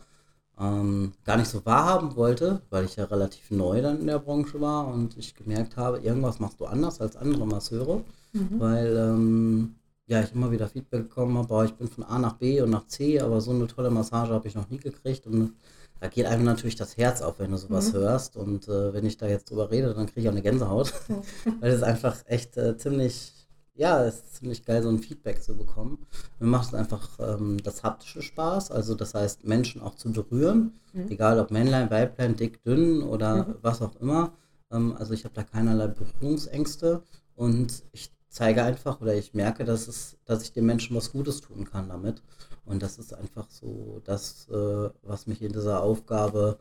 ähm, 0.60 1.14
gar 1.26 1.38
nicht 1.38 1.50
so 1.50 1.66
wahrhaben 1.66 2.16
wollte, 2.16 2.62
weil 2.70 2.86
ich 2.86 2.98
ja 2.98 3.06
relativ 3.06 3.50
neu 3.50 3.82
dann 3.82 4.00
in 4.00 4.06
der 4.06 4.20
Branche 4.20 4.62
war 4.62 4.88
und 4.88 5.18
ich 5.18 5.34
gemerkt 5.34 5.76
habe, 5.76 5.98
irgendwas 5.98 6.40
machst 6.40 6.60
du 6.60 6.68
anders 6.68 7.02
als 7.02 7.16
andere 7.16 7.48
Masseure, 7.48 8.04
mhm. 8.32 8.60
weil 8.60 8.96
ähm, 8.96 9.76
ja, 10.06 10.22
ich 10.22 10.36
immer 10.36 10.52
wieder 10.52 10.68
Feedback 10.68 11.10
bekommen 11.10 11.36
habe, 11.36 11.66
ich 11.66 11.74
bin 11.74 11.88
von 11.88 12.04
A 12.04 12.20
nach 12.20 12.34
B 12.34 12.62
und 12.62 12.70
nach 12.70 12.86
C, 12.86 13.20
aber 13.20 13.42
so 13.42 13.50
eine 13.50 13.66
tolle 13.66 13.90
Massage 13.90 14.34
habe 14.34 14.48
ich 14.48 14.54
noch 14.54 14.70
nie 14.70 14.78
gekriegt 14.78 15.26
und 15.26 15.56
da 16.00 16.10
geht 16.10 16.28
einem 16.28 16.44
natürlich 16.44 16.76
das 16.76 16.96
Herz 16.96 17.24
auf, 17.24 17.40
wenn 17.40 17.50
du 17.50 17.58
sowas 17.58 17.92
mhm. 17.92 17.98
hörst 17.98 18.38
und 18.38 18.68
äh, 18.68 18.94
wenn 18.94 19.08
ich 19.08 19.18
da 19.18 19.26
jetzt 19.28 19.50
drüber 19.50 19.72
rede, 19.72 19.96
dann 19.96 20.06
kriege 20.06 20.22
ich 20.22 20.28
auch 20.28 20.34
eine 20.34 20.44
Gänsehaut, 20.44 20.94
weil 21.60 21.72
es 21.72 21.82
einfach 21.82 22.18
echt 22.28 22.56
äh, 22.56 22.78
ziemlich 22.78 23.34
ja, 23.78 24.04
es 24.04 24.16
ist 24.16 24.36
ziemlich 24.36 24.66
geil, 24.66 24.84
so 24.84 24.90
ein 24.90 25.00
Feedback 25.00 25.42
zu 25.42 25.56
bekommen. 25.56 26.06
Mir 26.40 26.48
macht 26.48 26.70
es 26.70 26.74
einfach 26.74 27.10
ähm, 27.20 27.58
das 27.64 27.84
haptische 27.84 28.22
Spaß, 28.22 28.72
also 28.72 28.96
das 28.96 29.14
heißt, 29.14 29.46
Menschen 29.46 29.82
auch 29.82 29.96
zu 29.96 30.12
berühren, 30.12 30.74
mhm. 30.94 31.10
egal 31.10 31.40
ob 31.40 31.52
Männlein, 31.52 31.90
Weiblein, 31.92 32.36
dick, 32.36 32.64
dünn 32.64 33.04
oder 33.04 33.48
mhm. 33.48 33.56
was 33.62 33.82
auch 33.82 33.96
immer. 33.98 34.34
Ähm, 34.72 34.96
also 34.98 35.14
ich 35.14 35.24
habe 35.24 35.36
da 35.36 35.44
keinerlei 35.44 35.88
Berührungsängste 35.88 37.04
und 37.36 37.84
ich 37.92 38.12
zeige 38.30 38.64
einfach 38.64 39.00
oder 39.02 39.16
ich 39.16 39.34
merke, 39.34 39.64
dass, 39.64 39.88
es, 39.88 40.18
dass 40.26 40.44
ich 40.44 40.54
den 40.54 40.66
Menschen 40.66 40.96
was 40.96 41.12
Gutes 41.12 41.42
tun 41.42 41.66
kann 41.66 41.90
damit. 41.90 42.22
Und 42.66 42.84
das 42.84 42.98
ist 42.98 43.14
einfach 43.14 43.50
so 43.50 44.02
das, 44.04 44.48
äh, 44.50 44.90
was 45.04 45.28
mich 45.28 45.42
in 45.42 45.54
dieser 45.54 45.82
Aufgabe 45.82 46.58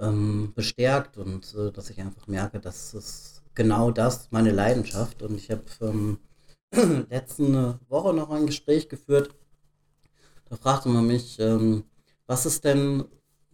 ähm, 0.00 0.52
bestärkt 0.54 1.16
und 1.18 1.54
äh, 1.54 1.70
dass 1.70 1.90
ich 1.90 2.00
einfach 2.00 2.26
merke, 2.26 2.60
dass 2.60 2.94
es 2.94 3.33
genau 3.54 3.90
das, 3.90 4.28
meine 4.30 4.50
Leidenschaft. 4.50 5.22
Und 5.22 5.36
ich 5.36 5.50
habe 5.50 5.64
ähm, 5.80 6.18
letzte 7.10 7.78
Woche 7.88 8.14
noch 8.14 8.30
ein 8.30 8.46
Gespräch 8.46 8.88
geführt. 8.88 9.34
Da 10.48 10.56
fragte 10.56 10.88
man 10.88 11.06
mich, 11.06 11.38
ähm, 11.40 11.84
was 12.26 12.46
ist 12.46 12.64
denn 12.64 13.04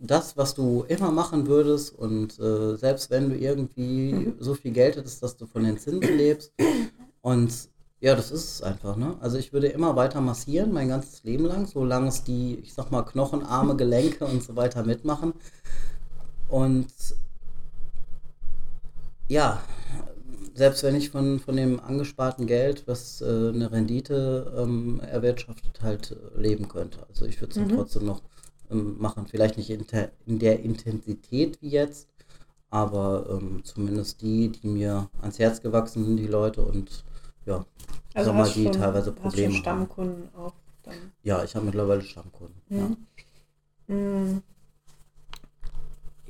das, 0.00 0.36
was 0.36 0.54
du 0.54 0.84
immer 0.88 1.10
machen 1.10 1.46
würdest 1.46 1.96
und 1.96 2.38
äh, 2.38 2.76
selbst 2.76 3.10
wenn 3.10 3.28
du 3.28 3.36
irgendwie 3.36 4.14
mhm. 4.14 4.36
so 4.38 4.54
viel 4.54 4.72
Geld 4.72 4.96
hättest, 4.96 5.22
dass 5.22 5.36
du 5.36 5.46
von 5.46 5.62
den 5.62 5.78
Zinsen 5.78 6.16
lebst. 6.16 6.52
Und 7.20 7.52
ja, 8.00 8.16
das 8.16 8.30
ist 8.30 8.44
es 8.54 8.62
einfach, 8.62 8.96
ne? 8.96 9.16
Also 9.20 9.36
ich 9.36 9.52
würde 9.52 9.66
immer 9.68 9.94
weiter 9.94 10.22
massieren, 10.22 10.72
mein 10.72 10.88
ganzes 10.88 11.22
Leben 11.22 11.44
lang, 11.44 11.66
solange 11.66 12.08
es 12.08 12.24
die, 12.24 12.58
ich 12.62 12.72
sag 12.72 12.90
mal, 12.90 13.02
Knochen, 13.02 13.44
Arme, 13.44 13.76
Gelenke 13.76 14.24
und 14.24 14.42
so 14.42 14.56
weiter 14.56 14.84
mitmachen. 14.84 15.34
Und 16.48 16.88
ja, 19.30 19.62
selbst 20.54 20.82
wenn 20.82 20.96
ich 20.96 21.10
von, 21.10 21.38
von 21.38 21.56
dem 21.56 21.78
angesparten 21.78 22.46
Geld, 22.46 22.82
was 22.86 23.20
äh, 23.22 23.24
eine 23.24 23.70
Rendite 23.70 24.52
ähm, 24.58 25.00
erwirtschaftet, 25.00 25.80
halt 25.80 26.10
äh, 26.10 26.40
leben 26.40 26.66
könnte. 26.68 26.98
Also 27.08 27.26
ich 27.26 27.40
würde 27.40 27.52
es 27.52 27.56
mhm. 27.58 27.76
trotzdem 27.76 28.06
noch 28.06 28.22
ähm, 28.70 28.96
machen. 28.98 29.28
Vielleicht 29.28 29.56
nicht 29.56 29.70
in, 29.70 29.86
in, 30.26 30.38
der 30.40 30.60
Intensität 30.60 31.62
wie 31.62 31.68
jetzt, 31.68 32.08
aber 32.70 33.26
ähm, 33.30 33.62
zumindest 33.64 34.20
die, 34.20 34.48
die 34.48 34.66
mir 34.66 35.08
ans 35.20 35.38
Herz 35.38 35.62
gewachsen 35.62 36.04
sind, 36.04 36.16
die 36.16 36.26
Leute 36.26 36.62
und 36.62 37.04
ja, 37.46 37.64
also 38.14 38.32
mal, 38.32 38.50
die 38.50 38.64
schon, 38.64 38.72
teilweise 38.72 39.12
Probleme 39.12 39.54
hast 39.54 39.60
Stammkunden 39.60 40.28
haben. 40.34 40.44
auch 40.44 40.54
dann. 40.82 41.12
Ja, 41.22 41.44
ich 41.44 41.54
habe 41.54 41.66
mittlerweile 41.66 42.02
Stammkunden. 42.02 42.60
Mhm. 42.68 42.96
Ja. 43.86 43.94
Mhm. 43.94 44.42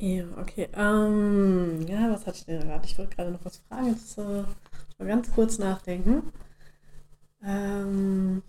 Ja, 0.00 0.24
okay. 0.38 0.68
Ähm, 0.74 1.86
ja, 1.86 2.10
was 2.10 2.26
hatte 2.26 2.38
ich 2.38 2.44
denn 2.46 2.60
gerade? 2.60 2.84
Ich 2.86 2.98
wollte 2.98 3.14
gerade 3.16 3.30
noch 3.30 3.44
was 3.44 3.58
fragen. 3.68 3.88
Jetzt 3.88 4.18
äh, 4.18 4.44
mal 4.98 5.06
ganz 5.08 5.30
kurz 5.32 5.58
nachdenken. 5.58 6.32
Ähm, 7.42 8.42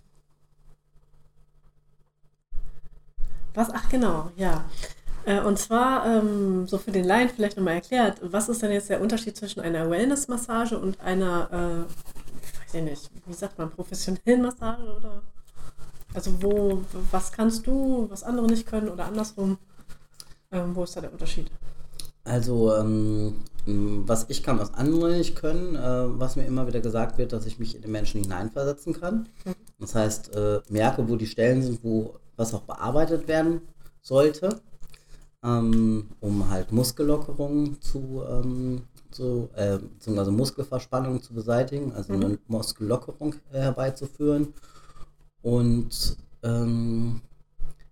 was? 3.53 3.70
Ach, 3.72 3.89
genau, 3.89 4.31
ja. 4.36 4.63
Äh, 5.25 5.41
und 5.41 5.60
zwar, 5.60 6.05
ähm, 6.05 6.67
so 6.67 6.77
für 6.77 6.91
den 6.91 7.05
Laien 7.05 7.29
vielleicht 7.29 7.58
nochmal 7.58 7.75
erklärt, 7.75 8.20
was 8.24 8.50
ist 8.50 8.62
denn 8.62 8.72
jetzt 8.72 8.89
der 8.89 9.01
Unterschied 9.01 9.38
zwischen 9.38 9.62
einer 9.62 9.89
Wellness-Massage 9.89 10.79
und 10.79 11.00
einer, 11.01 11.88
äh, 11.88 11.93
ich 12.67 12.75
weiß 12.75 12.84
nicht, 12.84 13.12
wie 13.27 13.34
sagt 13.34 13.58
man, 13.60 13.72
professionellen 13.72 14.41
Massage 14.41 14.84
oder? 14.84 15.22
Also 16.13 16.41
wo, 16.43 16.84
was 17.12 17.31
kannst 17.31 17.67
du, 17.67 18.08
was 18.10 18.24
andere 18.24 18.48
nicht 18.48 18.67
können 18.67 18.89
oder 18.89 19.05
andersrum? 19.05 19.58
Ähm, 20.51 20.75
wo 20.75 20.84
ist 20.84 20.96
da 20.96 21.01
der 21.01 21.12
Unterschied? 21.12 21.50
Also, 22.24 22.75
ähm, 22.75 23.36
was 23.65 24.25
ich 24.29 24.43
kann, 24.43 24.60
was 24.60 24.74
andere 24.74 25.12
nicht 25.17 25.36
können, 25.36 25.75
äh, 25.75 26.20
was 26.20 26.36
mir 26.36 26.46
immer 26.46 26.67
wieder 26.67 26.81
gesagt 26.81 27.17
wird, 27.17 27.34
dass 27.34 27.46
ich 27.46 27.58
mich 27.60 27.75
in 27.75 27.81
den 27.81 27.91
Menschen 27.91 28.22
hineinversetzen 28.22 28.93
kann. 28.93 29.27
Mhm. 29.46 29.55
Das 29.79 29.96
heißt, 29.96 30.36
äh, 30.36 30.62
merke, 30.70 31.08
wo 31.10 31.15
die 31.15 31.25
Stellen 31.27 31.62
sind, 31.62 31.84
wo 31.84 32.15
was 32.36 32.53
auch 32.53 32.62
bearbeitet 32.62 33.27
werden 33.27 33.62
sollte, 34.01 34.62
ähm, 35.43 36.10
um 36.20 36.50
halt 36.50 36.72
Muskellockerungen 36.72 37.81
zu, 37.81 38.24
ähm, 38.29 38.84
zu, 39.12 39.50
äh, 39.55 39.77
beziehungsweise 39.77 40.31
Muskelverspannung 40.31 41.22
zu 41.22 41.34
beseitigen, 41.34 41.91
also 41.93 42.13
Mhm. 42.13 42.24
eine 42.25 42.39
Muskellockerung 42.48 43.36
herbeizuführen. 43.51 44.53
Und 45.41 46.17
ähm, 46.43 47.22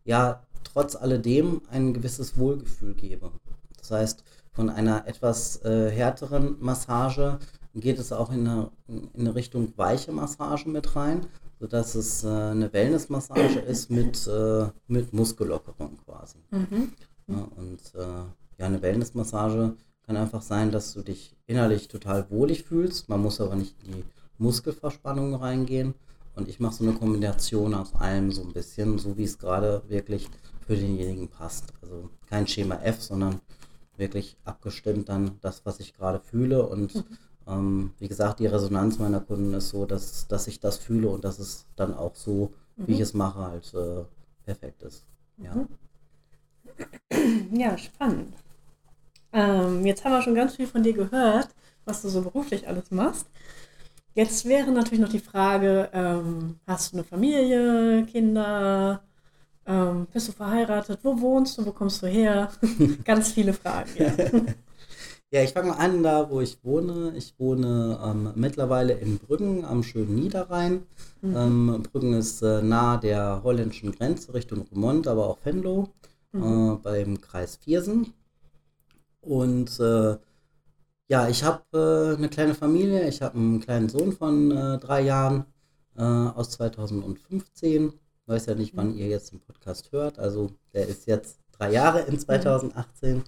ja, 0.06 0.42
trotz 0.72 0.96
alledem 0.96 1.62
ein 1.70 1.94
gewisses 1.94 2.38
Wohlgefühl 2.38 2.94
gebe. 2.94 3.32
Das 3.78 3.92
heißt, 3.92 4.24
von 4.52 4.70
einer 4.70 5.08
etwas 5.08 5.64
äh, 5.64 5.90
härteren 5.90 6.58
Massage 6.60 7.40
geht 7.76 8.00
es 8.00 8.12
auch 8.12 8.32
in 8.32 8.48
eine, 8.48 8.72
in 8.88 9.10
eine 9.18 9.36
Richtung 9.36 9.74
weiche 9.78 10.12
Massage 10.12 10.68
mit 10.68 10.96
rein, 10.96 11.28
sodass 11.60 11.96
es 11.96 12.24
äh, 12.24 12.28
eine 12.28 12.72
Wellnessmassage 12.74 13.60
ist 13.60 13.90
mit, 13.90 14.28
äh, 14.28 14.68
mit 14.88 15.14
Muskellockerung 15.14 15.98
quasi. 16.06 16.40
Mhm. 16.52 16.94
Ja, 17.28 17.48
und 17.56 17.80
äh, 17.96 18.26
ja, 18.58 18.66
eine 18.66 18.82
Wellnessmassage 18.82 19.76
kann 20.06 20.18
einfach 20.18 20.42
sein, 20.42 20.72
dass 20.72 20.94
du 20.94 21.02
dich 21.02 21.38
innerlich 21.46 21.88
total 21.88 22.30
wohlig 22.30 22.64
fühlst. 22.64 23.10
Man 23.10 23.22
muss 23.22 23.40
aber 23.40 23.56
nicht 23.56 23.76
in 23.86 23.94
die 23.94 24.04
Muskelverspannung 24.40 25.36
reingehen. 25.36 25.94
Und 26.36 26.48
ich 26.48 26.60
mache 26.60 26.76
so 26.76 26.84
eine 26.84 26.94
Kombination 26.94 27.74
aus 27.74 27.94
allem 27.96 28.32
so 28.32 28.44
ein 28.44 28.54
bisschen, 28.54 28.98
so 28.98 29.18
wie 29.18 29.24
es 29.24 29.38
gerade 29.38 29.82
wirklich 29.88 30.30
für 30.66 30.76
denjenigen 30.76 31.28
passt. 31.28 31.74
Also 31.82 32.10
kein 32.30 32.48
Schema 32.48 32.76
F, 32.84 33.02
sondern 33.02 33.42
wirklich 33.98 34.38
abgestimmt 34.46 35.10
dann 35.10 35.38
das, 35.42 35.66
was 35.66 35.80
ich 35.80 35.94
gerade 35.94 36.20
fühle. 36.20 36.66
Und 36.66 37.04
ähm, 37.48 37.92
wie 38.00 38.08
gesagt, 38.08 38.40
die 38.40 38.48
Resonanz 38.48 39.00
meiner 39.00 39.20
Kunden 39.20 39.54
ist 39.54 39.70
so, 39.70 39.86
dass, 39.86 40.28
dass 40.28 40.48
ich 40.48 40.60
das 40.60 40.78
fühle 40.78 41.10
und 41.10 41.24
dass 41.24 41.40
es 41.40 41.66
dann 41.76 41.94
auch 41.94 42.16
so, 42.16 42.54
wie 42.78 42.94
ich 42.94 43.00
es 43.02 43.14
mache, 43.14 43.40
halt 43.40 43.74
äh, 43.74 44.06
perfekt 44.46 44.84
ist. 44.84 45.04
Ja. 45.38 45.56
Mhm. 45.56 45.68
Ja, 47.52 47.78
spannend. 47.78 48.34
Ähm, 49.34 49.86
jetzt 49.86 50.06
haben 50.06 50.12
wir 50.12 50.22
schon 50.22 50.36
ganz 50.36 50.56
viel 50.56 50.68
von 50.68 50.84
dir 50.84 50.94
gehört, 50.94 51.50
was 51.86 52.02
du 52.02 52.10
so 52.10 52.22
beruflich 52.22 52.68
alles 52.68 52.92
machst. 52.92 53.28
Jetzt 54.20 54.44
wäre 54.44 54.70
natürlich 54.70 55.00
noch 55.00 55.08
die 55.08 55.20
Frage, 55.20 55.90
ähm, 55.94 56.60
hast 56.68 56.92
du 56.92 56.98
eine 56.98 57.06
Familie, 57.06 58.06
Kinder, 58.06 59.02
ähm, 59.66 60.08
bist 60.12 60.28
du 60.28 60.34
verheiratet, 60.34 61.00
wo 61.04 61.22
wohnst 61.22 61.58
du, 61.58 61.66
wo 61.66 61.72
kommst 61.72 62.04
du 62.04 62.08
her? 62.08 62.52
ganz 63.06 63.32
viele 63.32 63.54
Fragen, 63.54 63.90
ja. 63.96 64.12
Ja, 65.32 65.42
ich 65.44 65.52
fange 65.54 65.70
mal 65.70 65.76
an, 65.78 66.04
da 66.04 66.30
wo 66.30 66.42
ich 66.42 66.58
wohne. 66.64 67.14
Ich 67.16 67.36
wohne 67.38 67.98
ähm, 68.04 68.32
mittlerweile 68.36 68.94
in 68.94 69.20
Brüggen 69.20 69.64
am 69.64 69.84
schönen 69.84 70.16
Niederrhein. 70.16 70.82
Mhm. 71.22 71.36
Ähm, 71.38 71.84
Brüggen 71.84 72.14
ist 72.14 72.42
äh, 72.42 72.62
nahe 72.62 73.00
der 73.00 73.42
holländischen 73.44 73.94
Grenze 73.94 74.34
Richtung 74.34 74.66
Remont, 74.72 75.08
aber 75.08 75.30
auch 75.30 75.38
Venlo 75.46 75.88
Mhm. 76.34 76.74
äh, 76.74 76.76
beim 76.84 77.22
Kreis 77.22 77.56
Viersen. 77.56 78.14
Und 79.22 79.80
äh, 79.80 80.18
ja, 81.10 81.28
ich 81.28 81.44
habe 81.44 81.64
äh, 82.14 82.18
eine 82.18 82.30
kleine 82.30 82.54
Familie. 82.56 83.08
Ich 83.08 83.22
habe 83.22 83.36
einen 83.38 83.60
kleinen 83.60 83.90
Sohn 83.90 84.12
von 84.14 84.52
äh, 84.52 84.78
drei 84.78 85.02
Jahren 85.02 85.46
äh, 85.98 86.04
aus 86.04 86.52
2015. 86.52 87.94
Weiß 88.28 88.46
ja 88.46 88.56
nicht, 88.56 88.78
wann 88.78 88.96
ihr 88.96 89.08
jetzt 89.08 89.32
den 89.32 89.40
Podcast 89.40 89.92
hört. 89.92 90.20
Also 90.20 90.52
der 90.74 90.88
ist 90.88 91.08
jetzt 91.08 91.40
drei 91.52 91.72
Jahre 91.72 92.02
in 92.02 92.20
2018 92.20 93.24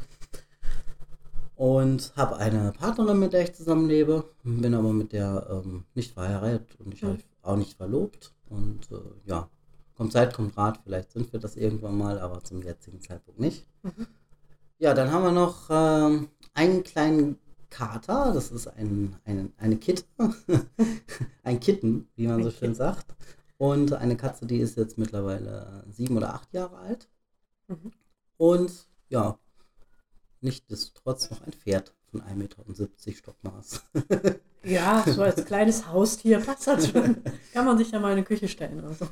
und 1.55 2.13
habe 2.15 2.37
eine 2.37 2.71
Partnerin, 2.71 3.19
mit 3.19 3.33
der 3.33 3.43
ich 3.43 3.53
zusammenlebe, 3.53 4.25
bin 4.43 4.73
aber 4.73 4.93
mit 4.93 5.11
der 5.11 5.47
ähm, 5.49 5.85
nicht 5.95 6.13
verheiratet 6.13 6.75
und 6.79 6.93
ich 6.93 7.01
Mhm. 7.01 7.17
auch 7.41 7.55
nicht 7.55 7.77
verlobt. 7.77 8.33
Und 8.49 8.91
äh, 8.91 8.95
ja, 9.25 9.49
kommt 9.95 10.11
Zeit, 10.13 10.33
kommt 10.35 10.55
Rat, 10.57 10.79
vielleicht 10.83 11.11
sind 11.11 11.31
wir 11.33 11.39
das 11.39 11.55
irgendwann 11.55 11.97
mal, 11.97 12.19
aber 12.19 12.43
zum 12.43 12.61
jetzigen 12.61 13.01
Zeitpunkt 13.01 13.39
nicht. 13.39 13.67
Mhm. 13.83 14.07
Ja, 14.77 14.93
dann 14.93 15.11
haben 15.11 15.23
wir 15.23 15.31
noch 15.31 15.67
ähm, 15.69 16.29
einen 16.53 16.83
kleinen 16.83 17.37
Kater, 17.71 18.33
das 18.33 18.51
ist 18.51 18.67
ein, 18.67 19.15
ein, 19.25 19.51
eine 19.57 19.77
Kitte, 19.77 20.03
ein 21.43 21.59
Kitten, 21.59 22.07
wie 22.15 22.27
man 22.27 22.37
Ein 22.37 22.43
so 22.43 22.51
schön 22.51 22.59
Kitten. 22.59 22.75
sagt. 22.75 23.15
Und 23.57 23.93
eine 23.93 24.17
Katze, 24.17 24.45
die 24.45 24.57
ist 24.59 24.77
jetzt 24.77 24.97
mittlerweile 24.97 25.83
sieben 25.89 26.17
oder 26.17 26.33
acht 26.35 26.53
Jahre 26.53 26.77
alt. 26.77 27.09
Mhm. 27.67 27.91
Und 28.37 28.87
ja, 29.09 29.39
nichtsdestotrotz 30.41 31.31
noch 31.31 31.41
ein 31.41 31.53
Pferd 31.53 31.93
von 32.09 32.21
1,70 32.21 32.35
Meter 32.35 33.17
Stockmaß. 33.17 33.81
Ja, 34.63 35.03
so 35.07 35.21
als 35.23 35.45
kleines 35.45 35.87
Haustier 35.87 36.39
passt 36.39 36.67
das 36.67 36.89
schon. 36.89 37.17
Kann 37.53 37.65
man 37.65 37.77
sich 37.77 37.91
ja 37.91 37.99
mal 37.99 38.11
in 38.11 38.17
die 38.17 38.23
Küche 38.23 38.47
stellen 38.47 38.79
oder 38.83 38.93
so. 38.93 39.07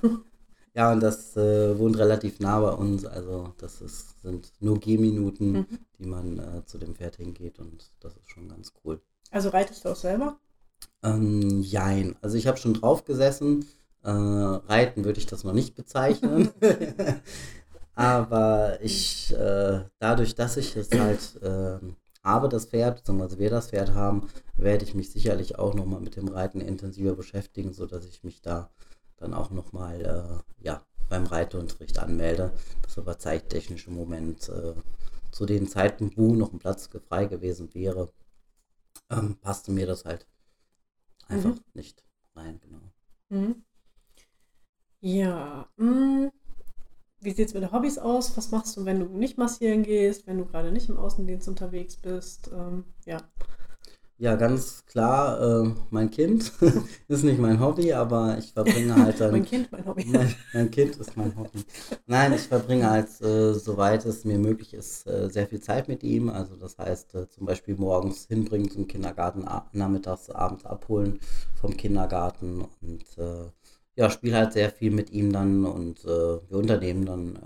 Ja, 0.74 0.92
und 0.92 1.00
das 1.02 1.36
äh, 1.38 1.78
wohnt 1.78 1.98
relativ 1.98 2.40
nah 2.40 2.60
bei 2.60 2.72
uns. 2.72 3.06
Also 3.06 3.54
das 3.58 3.82
ist, 3.82 4.22
sind 4.22 4.52
nur 4.60 4.80
Gehminuten, 4.80 5.52
Mhm. 5.52 5.68
die 5.98 6.06
man 6.06 6.40
äh, 6.40 6.66
zu 6.66 6.78
dem 6.78 6.96
Pferd 6.96 7.18
hingeht. 7.18 7.60
Und 7.60 7.92
das 8.00 8.16
ist 8.18 8.30
schon 8.30 8.48
ganz 8.50 8.74
cool. 8.84 9.02
Also 9.32 9.50
reitest 9.50 9.86
du 9.86 9.90
auch 9.90 9.96
selber? 9.96 10.38
Ähm, 11.04 11.62
jein. 11.62 12.16
Also 12.22 12.38
ich 12.38 12.48
habe 12.48 12.58
schon 12.58 12.74
drauf 12.74 13.06
gesessen. 13.06 13.66
Äh, 14.04 14.10
Reiten 14.12 15.04
würde 15.06 15.20
ich 15.20 15.26
das 15.26 15.44
noch 15.44 15.54
nicht 15.54 15.76
bezeichnen. 15.76 16.50
Aber 17.96 18.78
ich, 18.82 19.34
äh, 19.36 19.82
dadurch, 20.00 20.36
dass 20.36 20.56
ich 20.58 20.76
es 20.78 20.90
halt 20.92 21.42
äh, 21.42 21.80
habe, 22.24 22.48
das 22.48 22.66
Pferd, 22.66 22.98
beziehungsweise 22.98 23.40
wir 23.40 23.50
das 23.50 23.70
Pferd 23.72 23.94
haben, 23.94 24.30
werde 24.56 24.86
ich 24.86 24.96
mich 24.96 25.12
sicherlich 25.12 25.60
auch 25.60 25.74
nochmal 25.74 26.00
mit 26.00 26.16
dem 26.16 26.30
Reiten 26.30 26.62
intensiver 26.62 27.16
beschäftigen, 27.16 27.74
sodass 27.74 28.06
ich 28.06 28.24
mich 28.24 28.42
da 28.42 28.70
dann 29.20 29.34
auch 29.34 29.52
nochmal 29.52 30.02
äh, 30.62 30.64
ja, 30.66 30.86
beim 31.10 31.26
Reitunterricht 31.26 32.00
anmelde. 32.00 32.54
Das 32.84 32.98
aber 32.98 33.20
zeittechnisch 33.20 33.88
im 33.88 33.96
Moment 33.96 34.50
äh, 34.50 34.74
zu 35.32 35.46
den 35.46 35.68
Zeiten, 35.68 36.12
wo 36.18 36.36
noch 36.36 36.54
ein 36.54 36.60
Platz 36.60 36.90
frei 37.08 37.26
gewesen 37.26 37.74
wäre, 37.74 38.12
ähm, 39.12 39.38
passte 39.42 39.72
mir 39.72 39.86
das 39.88 40.06
halt 40.06 40.26
einfach 41.30 41.56
Mhm. 41.56 41.64
nicht 41.74 42.04
rein, 42.36 42.60
genau. 42.60 42.92
Mhm. 43.32 43.62
Ja. 45.02 45.68
mm. 45.78 46.30
Wie 47.22 47.32
sieht 47.32 47.48
es 47.50 47.54
mit 47.54 47.64
den 47.64 47.72
Hobbys 47.72 47.98
aus? 47.98 48.38
Was 48.38 48.52
machst 48.52 48.78
du, 48.78 48.86
wenn 48.86 49.00
du 49.00 49.06
nicht 49.08 49.38
massieren 49.38 49.84
gehst, 49.84 50.28
wenn 50.28 50.38
du 50.40 50.46
gerade 50.46 50.72
nicht 50.72 50.90
im 50.90 50.98
Außendienst 50.98 51.48
unterwegs 51.50 51.98
bist? 51.98 52.50
Ähm, 52.54 52.86
ja. 53.06 53.20
Ja, 54.22 54.36
ganz 54.36 54.86
klar, 54.86 55.64
äh, 55.64 55.72
mein 55.92 56.10
Kind 56.12 56.52
ist 57.08 57.24
nicht 57.24 57.40
mein 57.40 57.62
Hobby, 57.62 57.94
aber 57.94 58.38
ich 58.38 58.52
verbringe 58.52 58.94
halt 58.98 59.18
dann. 59.22 59.32
mein 59.32 59.46
Kind, 59.46 59.72
mein 59.72 59.86
Hobby. 59.86 60.06
mein, 60.08 60.36
mein 60.52 60.70
Kind 60.72 60.98
ist 60.98 61.16
mein 61.16 61.34
Hobby. 61.38 61.64
Nein, 62.06 62.34
ich 62.34 62.42
verbringe 62.42 62.90
halt, 62.90 63.08
äh, 63.22 63.54
soweit 63.54 64.06
es 64.06 64.26
mir 64.26 64.38
möglich 64.38 64.74
ist, 64.74 65.08
äh, 65.08 65.30
sehr 65.30 65.48
viel 65.48 65.62
Zeit 65.62 65.88
mit 65.88 66.04
ihm. 66.04 66.30
Also 66.30 66.58
das 66.58 66.78
heißt, 66.78 67.16
äh, 67.16 67.30
zum 67.30 67.46
Beispiel 67.46 67.76
morgens 67.78 68.26
hinbringen 68.28 68.70
zum 68.70 68.88
Kindergarten, 68.88 69.46
nachmittags, 69.72 70.30
abends 70.30 70.66
abholen 70.66 71.20
vom 71.56 71.78
Kindergarten 71.78 72.66
und 72.82 73.06
äh, 73.18 73.50
ja, 73.96 74.10
spiele 74.10 74.36
halt 74.38 74.52
sehr 74.54 74.70
viel 74.70 74.92
mit 74.92 75.12
ihm 75.12 75.32
dann 75.32 75.66
und 75.66 76.04
äh, 76.06 76.08
wir 76.08 76.58
unternehmen 76.58 77.06
dann 77.06 77.40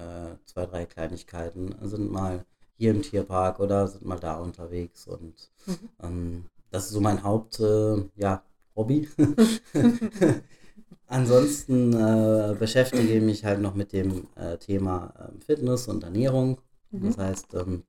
zwei, 0.46 0.66
drei 0.66 0.86
Kleinigkeiten, 0.86 1.76
sind 1.82 2.12
mal 2.12 2.46
hier 2.78 2.92
im 2.92 3.02
Tierpark 3.02 3.60
oder 3.60 3.88
sind 3.88 4.06
mal 4.06 4.20
da 4.20 4.36
unterwegs 4.38 5.08
und 5.08 5.52
Mhm. 5.66 5.90
ähm, 6.04 6.46
das 6.74 6.86
ist 6.86 6.92
so 6.92 7.02
mein 7.02 7.24
Haupt, 7.24 7.60
äh, 7.60 8.04
ja, 8.16 8.44
Hobby. 8.76 9.08
Ansonsten 11.08 11.94
äh, 11.94 12.56
beschäftige 12.58 13.14
ich 13.14 13.22
mich 13.22 13.46
halt 13.46 13.62
noch 13.62 13.76
mit 13.76 13.94
dem 13.94 14.28
äh, 14.36 14.58
Thema 14.58 15.14
ähm, 15.20 15.42
Fitness 15.42 15.88
und 15.88 16.04
Ernährung. 16.04 16.60
Mhm. 16.90 17.08
Das 17.08 17.18
heißt, 17.20 17.54
ähm, 17.54 17.84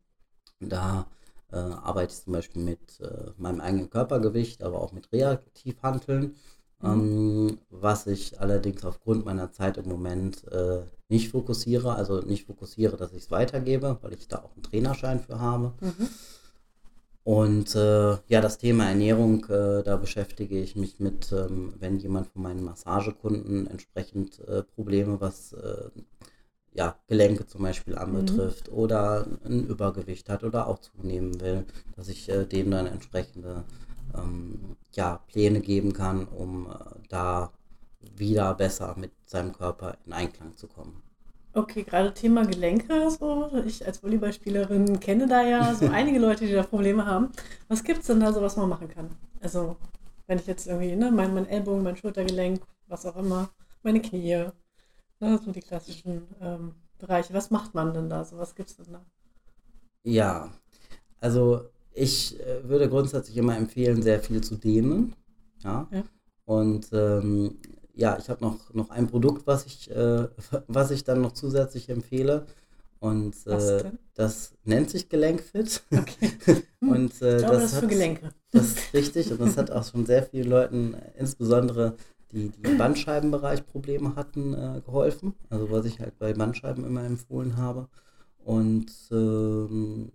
da 0.60 1.06
äh, 1.50 1.56
arbeite 1.56 2.12
ich 2.12 2.22
zum 2.22 2.34
Beispiel 2.34 2.62
mit 2.62 3.00
äh, 3.00 3.30
meinem 3.38 3.60
eigenen 3.60 3.88
Körpergewicht, 3.88 4.62
aber 4.62 4.80
auch 4.80 4.92
mit 4.92 5.10
Reaktivhanteln. 5.12 6.34
Ähm, 6.82 7.60
was 7.70 8.06
ich 8.06 8.40
allerdings 8.40 8.84
aufgrund 8.84 9.24
meiner 9.24 9.50
Zeit 9.52 9.78
im 9.78 9.88
Moment 9.88 10.46
äh, 10.52 10.82
nicht 11.08 11.30
fokussiere, 11.30 11.94
also 11.94 12.20
nicht 12.20 12.44
fokussiere, 12.44 12.98
dass 12.98 13.12
ich 13.12 13.22
es 13.22 13.30
weitergebe, 13.30 13.96
weil 14.02 14.12
ich 14.12 14.28
da 14.28 14.40
auch 14.42 14.52
einen 14.52 14.64
Trainerschein 14.64 15.20
für 15.20 15.40
habe. 15.40 15.72
Mhm. 15.80 16.08
Und 17.24 17.74
äh, 17.74 18.18
ja, 18.28 18.40
das 18.42 18.58
Thema 18.58 18.86
Ernährung, 18.88 19.46
äh, 19.46 19.82
da 19.82 19.96
beschäftige 19.96 20.60
ich 20.60 20.76
mich 20.76 21.00
mit, 21.00 21.32
ähm, 21.32 21.72
wenn 21.78 21.98
jemand 21.98 22.26
von 22.28 22.42
meinen 22.42 22.62
Massagekunden 22.62 23.66
entsprechend 23.66 24.40
äh, 24.40 24.62
Probleme, 24.62 25.20
was 25.22 25.54
äh, 25.54 25.88
ja, 26.74 26.96
Gelenke 27.06 27.46
zum 27.46 27.62
Beispiel 27.62 27.96
anbetrifft 27.96 28.68
oder 28.70 29.26
ein 29.44 29.66
Übergewicht 29.66 30.28
hat 30.28 30.44
oder 30.44 30.66
auch 30.66 30.80
zunehmen 30.80 31.40
will, 31.40 31.64
dass 31.96 32.08
ich 32.08 32.28
äh, 32.28 32.44
dem 32.44 32.70
dann 32.70 32.86
entsprechende 32.86 33.64
ähm, 34.14 34.76
ja, 34.92 35.20
Pläne 35.28 35.60
geben 35.60 35.94
kann, 35.94 36.26
um 36.26 36.66
äh, 36.66 36.74
da 37.08 37.52
wieder 38.16 38.54
besser 38.54 38.96
mit 38.98 39.12
seinem 39.24 39.52
Körper 39.52 39.96
in 40.04 40.12
Einklang 40.12 40.56
zu 40.56 40.66
kommen. 40.66 41.03
Okay, 41.56 41.84
gerade 41.84 42.12
Thema 42.12 42.44
Gelenke, 42.44 43.08
so. 43.10 43.50
Ich 43.64 43.86
als 43.86 44.02
Volleyballspielerin 44.02 44.98
kenne 44.98 45.28
da 45.28 45.42
ja 45.42 45.74
so 45.74 45.86
einige 45.92 46.18
Leute, 46.18 46.46
die 46.46 46.52
da 46.52 46.64
Probleme 46.64 47.06
haben. 47.06 47.30
Was 47.68 47.84
gibt 47.84 48.00
es 48.00 48.06
denn 48.08 48.20
da 48.20 48.32
so, 48.32 48.42
was 48.42 48.56
man 48.56 48.68
machen 48.68 48.88
kann? 48.88 49.10
Also, 49.40 49.76
wenn 50.26 50.38
ich 50.38 50.46
jetzt 50.46 50.66
irgendwie, 50.66 50.96
ne, 50.96 51.12
mein, 51.12 51.32
mein 51.32 51.46
Ellbogen, 51.46 51.84
mein 51.84 51.96
Schultergelenk, 51.96 52.60
was 52.88 53.06
auch 53.06 53.16
immer, 53.16 53.50
meine 53.84 54.02
Knie, 54.02 54.46
ne, 55.20 55.40
so 55.44 55.52
die 55.52 55.60
klassischen 55.60 56.26
ähm, 56.40 56.74
Bereiche. 56.98 57.32
Was 57.34 57.50
macht 57.52 57.72
man 57.72 57.94
denn 57.94 58.08
da? 58.08 58.24
So, 58.24 58.36
was 58.36 58.56
gibt 58.56 58.70
es 58.70 58.76
denn 58.76 58.92
da? 58.92 59.04
Ja, 60.02 60.50
also 61.20 61.68
ich 61.92 62.38
äh, 62.40 62.68
würde 62.68 62.88
grundsätzlich 62.88 63.36
immer 63.36 63.56
empfehlen, 63.56 64.02
sehr 64.02 64.20
viel 64.20 64.42
zu 64.42 64.56
dehnen. 64.56 65.14
Ja. 65.62 65.86
Ja. 65.92 66.02
Und 66.46 66.88
ähm, 66.92 67.58
ja, 67.94 68.18
ich 68.18 68.28
habe 68.28 68.42
noch, 68.44 68.72
noch 68.72 68.90
ein 68.90 69.06
Produkt, 69.06 69.46
was 69.46 69.66
ich, 69.66 69.90
äh, 69.90 70.28
was 70.68 70.90
ich 70.90 71.04
dann 71.04 71.20
noch 71.20 71.32
zusätzlich 71.32 71.88
empfehle. 71.88 72.46
Und 73.00 73.34
äh, 73.46 73.92
das 74.14 74.54
nennt 74.64 74.88
sich 74.88 75.10
Gelenkfit. 75.10 75.82
Okay. 75.92 76.30
Und 76.80 77.20
äh, 77.20 77.36
Ich 77.36 77.42
glaube, 77.42 77.56
das, 77.56 77.62
das, 77.62 77.64
ist 77.64 77.78
für 77.78 77.82
hat, 77.82 77.90
Gelenke. 77.90 78.30
das 78.50 78.66
ist 78.68 78.94
richtig. 78.94 79.30
Und 79.30 79.40
das 79.40 79.56
hat 79.58 79.70
auch 79.70 79.84
schon 79.84 80.06
sehr 80.06 80.22
vielen 80.22 80.48
Leuten, 80.48 80.96
insbesondere 81.18 81.96
die, 82.32 82.48
die 82.48 82.62
im 82.62 82.78
Bandscheibenbereich 82.78 83.66
Probleme 83.66 84.16
hatten, 84.16 84.54
äh, 84.54 84.80
geholfen. 84.84 85.34
Also 85.50 85.70
was 85.70 85.84
ich 85.84 86.00
halt 86.00 86.18
bei 86.18 86.32
Bandscheiben 86.32 86.84
immer 86.84 87.04
empfohlen 87.04 87.58
habe. 87.58 87.88
Und 88.42 88.90
ähm, 89.10 90.10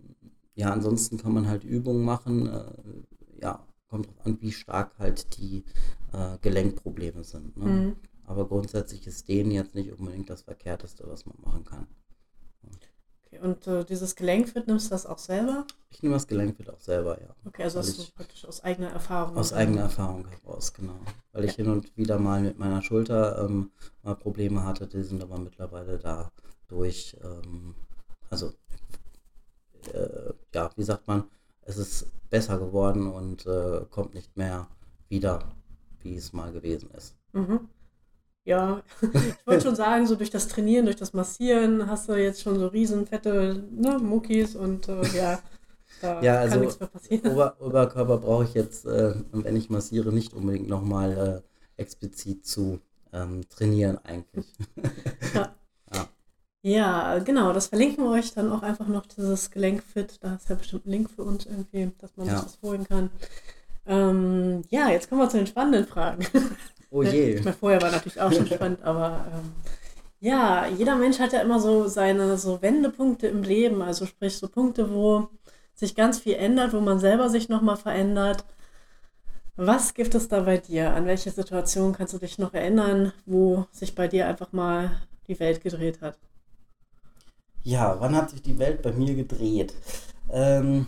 ja, 0.54 0.72
ansonsten 0.72 1.16
kann 1.16 1.32
man 1.32 1.48
halt 1.48 1.62
Übungen 1.62 2.04
machen. 2.04 2.48
Äh, 2.48 3.42
ja, 3.42 3.64
kommt 3.90 4.06
drauf 4.06 4.24
an, 4.24 4.40
wie 4.40 4.52
stark 4.52 4.98
halt 4.98 5.36
die 5.38 5.64
äh, 6.12 6.38
Gelenkprobleme 6.40 7.24
sind. 7.24 7.56
Ne? 7.56 7.66
Mhm. 7.66 7.96
Aber 8.24 8.46
grundsätzlich 8.46 9.06
ist 9.06 9.28
denen 9.28 9.50
jetzt 9.50 9.74
nicht 9.74 9.92
unbedingt 9.92 10.30
das 10.30 10.42
Verkehrteste, 10.42 11.04
was 11.08 11.26
man 11.26 11.36
machen 11.42 11.64
kann. 11.64 11.86
Okay. 12.62 13.40
Und 13.40 13.66
äh, 13.66 13.84
dieses 13.84 14.14
Gelenkfit 14.14 14.68
nimmst 14.68 14.86
du 14.86 14.90
das 14.90 15.06
auch 15.06 15.18
selber? 15.18 15.66
Ich 15.90 16.02
nehme 16.02 16.14
das 16.14 16.26
Gelenkfit 16.26 16.70
auch 16.70 16.80
selber, 16.80 17.20
ja. 17.20 17.34
Okay, 17.44 17.64
also 17.64 17.80
hast 17.80 17.98
du 17.98 18.04
praktisch 18.14 18.44
aus 18.44 18.62
eigener 18.62 18.90
Erfahrung. 18.90 19.36
Aus 19.36 19.52
eigener 19.52 19.82
Erfahrung 19.82 20.26
heraus, 20.28 20.72
genau. 20.72 21.00
Weil 21.32 21.44
ich 21.44 21.52
hin 21.54 21.68
und 21.68 21.96
wieder 21.96 22.18
mal 22.18 22.40
mit 22.40 22.58
meiner 22.58 22.82
Schulter 22.82 23.44
ähm, 23.44 23.70
mal 24.02 24.14
Probleme 24.14 24.64
hatte, 24.64 24.86
die 24.86 25.02
sind 25.02 25.22
aber 25.22 25.38
mittlerweile 25.38 25.98
dadurch, 25.98 27.16
ähm, 27.22 27.74
also, 28.30 28.52
äh, 29.92 30.32
ja, 30.54 30.70
wie 30.76 30.84
sagt 30.84 31.06
man, 31.08 31.24
es 31.62 31.76
ist 31.78 32.06
besser 32.30 32.58
geworden 32.58 33.06
und 33.08 33.46
äh, 33.46 33.84
kommt 33.90 34.14
nicht 34.14 34.36
mehr 34.36 34.68
wieder, 35.08 35.40
wie 36.00 36.16
es 36.16 36.32
mal 36.32 36.52
gewesen 36.52 36.90
ist. 36.96 37.14
Mhm. 37.32 37.68
Ja, 38.44 38.82
ich 39.02 39.46
wollte 39.46 39.64
schon 39.64 39.76
sagen, 39.76 40.06
so 40.06 40.16
durch 40.16 40.30
das 40.30 40.48
Trainieren, 40.48 40.86
durch 40.86 40.96
das 40.96 41.12
Massieren 41.12 41.86
hast 41.88 42.08
du 42.08 42.14
jetzt 42.14 42.42
schon 42.42 42.58
so 42.58 42.68
riesen 42.68 43.06
fette 43.06 43.64
ne, 43.70 43.98
Muckis 43.98 44.56
und 44.56 44.88
äh, 44.88 45.02
ja, 45.16 45.40
da 46.00 46.20
Ja, 46.22 46.34
kann 46.34 46.42
also 46.42 46.60
nichts 46.60 46.80
mehr 46.80 46.88
passieren. 46.88 47.32
Ober 47.32 47.56
Oberkörper 47.60 48.18
brauche 48.18 48.44
ich 48.44 48.54
jetzt, 48.54 48.86
äh, 48.86 49.14
wenn 49.32 49.56
ich 49.56 49.70
massiere, 49.70 50.12
nicht 50.12 50.32
unbedingt 50.32 50.68
nochmal 50.68 51.44
äh, 51.76 51.80
explizit 51.80 52.46
zu 52.46 52.80
ähm, 53.12 53.42
trainieren 53.48 53.98
eigentlich. 54.04 54.46
Ja, 55.34 55.54
genau, 56.62 57.52
das 57.52 57.68
verlinken 57.68 58.04
wir 58.04 58.10
euch 58.10 58.34
dann 58.34 58.52
auch 58.52 58.62
einfach 58.62 58.86
noch, 58.86 59.06
dieses 59.06 59.50
Gelenkfit. 59.50 60.18
Da 60.20 60.34
ist 60.34 60.48
ja 60.48 60.54
bestimmt 60.56 60.86
ein 60.86 60.90
Link 60.90 61.10
für 61.10 61.22
uns 61.22 61.46
irgendwie, 61.46 61.90
dass 61.98 62.16
man 62.16 62.26
Ja. 62.26 62.36
sich 62.36 62.52
das 62.52 62.58
holen 62.62 62.86
kann. 62.86 63.10
Ähm, 63.86 64.62
ja, 64.68 64.90
jetzt 64.90 65.08
kommen 65.08 65.20
wir 65.22 65.28
zu 65.28 65.38
den 65.38 65.46
spannenden 65.46 65.86
Fragen. 65.86 66.26
Oh 66.90 67.02
Ich 67.02 67.12
je. 67.12 67.40
meine, 67.44 67.54
vorher 67.56 67.80
war 67.82 67.90
natürlich 67.90 68.20
auch 68.20 68.32
schon 68.32 68.46
spannend, 68.46 68.82
aber 68.82 69.26
ähm, 69.32 69.52
ja, 70.20 70.66
jeder 70.66 70.96
Mensch 70.96 71.18
hat 71.18 71.32
ja 71.32 71.40
immer 71.40 71.60
so 71.60 71.88
seine 71.88 72.36
so 72.36 72.60
Wendepunkte 72.60 73.26
im 73.26 73.42
Leben, 73.42 73.80
also 73.82 74.04
sprich 74.06 74.36
so 74.36 74.48
Punkte, 74.48 74.92
wo 74.92 75.28
sich 75.74 75.94
ganz 75.94 76.18
viel 76.18 76.34
ändert, 76.34 76.74
wo 76.74 76.80
man 76.80 76.98
selber 76.98 77.30
sich 77.30 77.48
nochmal 77.48 77.78
verändert. 77.78 78.44
Was 79.56 79.94
gibt 79.94 80.14
es 80.14 80.28
da 80.28 80.40
bei 80.40 80.58
dir? 80.58 80.92
An 80.94 81.06
welche 81.06 81.30
Situation 81.30 81.92
kannst 81.94 82.12
du 82.14 82.18
dich 82.18 82.38
noch 82.38 82.54
erinnern, 82.54 83.12
wo 83.26 83.66
sich 83.72 83.94
bei 83.94 84.08
dir 84.08 84.26
einfach 84.26 84.52
mal 84.52 84.90
die 85.28 85.38
Welt 85.40 85.62
gedreht 85.62 86.00
hat? 86.02 86.18
Ja, 87.62 87.96
wann 88.00 88.16
hat 88.16 88.30
sich 88.30 88.42
die 88.42 88.58
Welt 88.58 88.82
bei 88.82 88.92
mir 88.92 89.14
gedreht? 89.14 89.74
Ähm, 90.30 90.86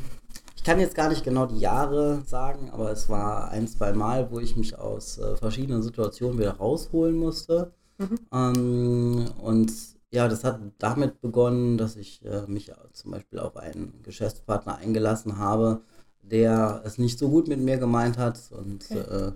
ich 0.56 0.64
kann 0.64 0.80
jetzt 0.80 0.94
gar 0.94 1.08
nicht 1.08 1.24
genau 1.24 1.46
die 1.46 1.58
Jahre 1.58 2.22
sagen, 2.26 2.70
aber 2.70 2.90
es 2.90 3.08
war 3.08 3.50
ein, 3.50 3.68
zwei 3.68 3.92
Mal, 3.92 4.30
wo 4.30 4.38
ich 4.38 4.56
mich 4.56 4.78
aus 4.78 5.18
äh, 5.18 5.36
verschiedenen 5.36 5.82
Situationen 5.82 6.38
wieder 6.38 6.56
rausholen 6.56 7.16
musste. 7.16 7.72
Mhm. 7.98 8.18
Ähm, 8.32 9.30
und 9.42 9.72
ja, 10.10 10.28
das 10.28 10.44
hat 10.44 10.60
damit 10.78 11.20
begonnen, 11.20 11.78
dass 11.78 11.96
ich 11.96 12.24
äh, 12.24 12.46
mich 12.46 12.70
zum 12.92 13.10
Beispiel 13.12 13.38
auf 13.38 13.56
einen 13.56 14.02
Geschäftspartner 14.02 14.76
eingelassen 14.76 15.38
habe, 15.38 15.82
der 16.22 16.82
es 16.84 16.98
nicht 16.98 17.18
so 17.18 17.28
gut 17.28 17.48
mit 17.48 17.60
mir 17.60 17.78
gemeint 17.78 18.18
hat. 18.18 18.40
Und 18.52 18.84
Okay. 18.90 18.98
äh, 19.00 19.32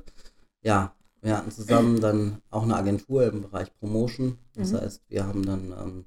ja, 0.62 0.94
wir 1.22 1.36
hatten 1.36 1.50
zusammen 1.50 2.00
dann 2.00 2.38
auch 2.50 2.62
eine 2.62 2.76
Agentur 2.76 3.24
im 3.26 3.42
Bereich 3.42 3.74
Promotion. 3.78 4.38
Das 4.54 4.72
Mhm. 4.72 4.76
heißt, 4.76 5.02
wir 5.08 5.26
haben 5.26 5.44
dann 5.44 5.72
ähm, 5.72 6.04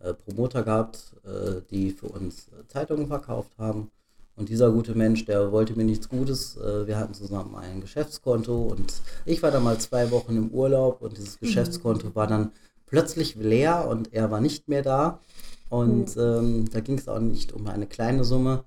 äh, 0.00 0.14
Promoter 0.14 0.62
gehabt, 0.62 1.14
äh, 1.24 1.60
die 1.70 1.90
für 1.90 2.08
uns 2.08 2.48
äh, 2.48 2.66
Zeitungen 2.68 3.06
verkauft 3.08 3.52
haben. 3.58 3.90
Und 4.36 4.48
dieser 4.48 4.70
gute 4.70 4.94
Mensch, 4.94 5.24
der 5.24 5.50
wollte 5.50 5.74
mir 5.76 5.84
nichts 5.84 6.08
Gutes. 6.08 6.56
Äh, 6.56 6.86
wir 6.86 6.96
hatten 6.96 7.14
zusammen 7.14 7.56
ein 7.56 7.80
Geschäftskonto 7.80 8.62
und 8.62 8.94
ich 9.24 9.42
war 9.42 9.50
dann 9.50 9.64
mal 9.64 9.78
zwei 9.78 10.10
Wochen 10.12 10.36
im 10.36 10.50
Urlaub 10.50 11.02
und 11.02 11.16
dieses 11.16 11.40
Geschäftskonto 11.40 12.14
war 12.14 12.28
dann 12.28 12.52
plötzlich 12.86 13.34
leer 13.34 13.88
und 13.88 14.14
er 14.14 14.30
war 14.30 14.40
nicht 14.40 14.68
mehr 14.68 14.82
da. 14.82 15.18
Und 15.68 16.16
ähm, 16.16 16.70
da 16.70 16.80
ging 16.80 16.98
es 16.98 17.08
auch 17.08 17.18
nicht 17.18 17.52
um 17.52 17.66
eine 17.66 17.86
kleine 17.86 18.24
Summe. 18.24 18.64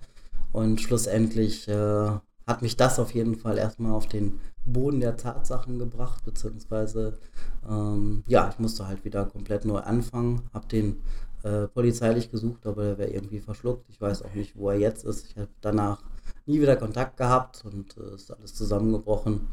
Und 0.51 0.81
schlussendlich 0.81 1.67
äh, 1.67 2.11
hat 2.45 2.61
mich 2.61 2.75
das 2.75 2.99
auf 2.99 3.13
jeden 3.13 3.35
Fall 3.35 3.57
erstmal 3.57 3.93
auf 3.93 4.07
den 4.07 4.39
Boden 4.65 4.99
der 4.99 5.17
Tatsachen 5.17 5.79
gebracht, 5.79 6.23
beziehungsweise 6.23 7.17
ähm, 7.67 8.23
ja, 8.27 8.49
ich 8.49 8.59
musste 8.59 8.87
halt 8.87 9.03
wieder 9.05 9.25
komplett 9.25 9.65
neu 9.65 9.79
anfangen, 9.79 10.41
habe 10.53 10.67
den 10.67 11.01
äh, 11.43 11.67
polizeilich 11.67 12.31
gesucht, 12.31 12.65
aber 12.67 12.83
der 12.83 12.97
wäre 12.97 13.09
irgendwie 13.09 13.39
verschluckt. 13.39 13.89
Ich 13.89 13.99
weiß 13.99 14.23
auch 14.23 14.33
nicht, 14.33 14.55
wo 14.55 14.69
er 14.69 14.77
jetzt 14.77 15.03
ist. 15.05 15.27
Ich 15.27 15.37
habe 15.37 15.49
danach 15.61 16.03
nie 16.45 16.61
wieder 16.61 16.75
Kontakt 16.75 17.17
gehabt 17.17 17.63
und 17.65 17.97
äh, 17.97 18.15
ist 18.15 18.31
alles 18.31 18.53
zusammengebrochen. 18.53 19.47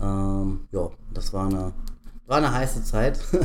Ähm, 0.00 0.68
ja, 0.72 0.90
das 1.12 1.32
war 1.32 1.46
eine, 1.46 1.72
war 2.26 2.38
eine 2.38 2.52
heiße 2.52 2.84
Zeit. 2.84 3.18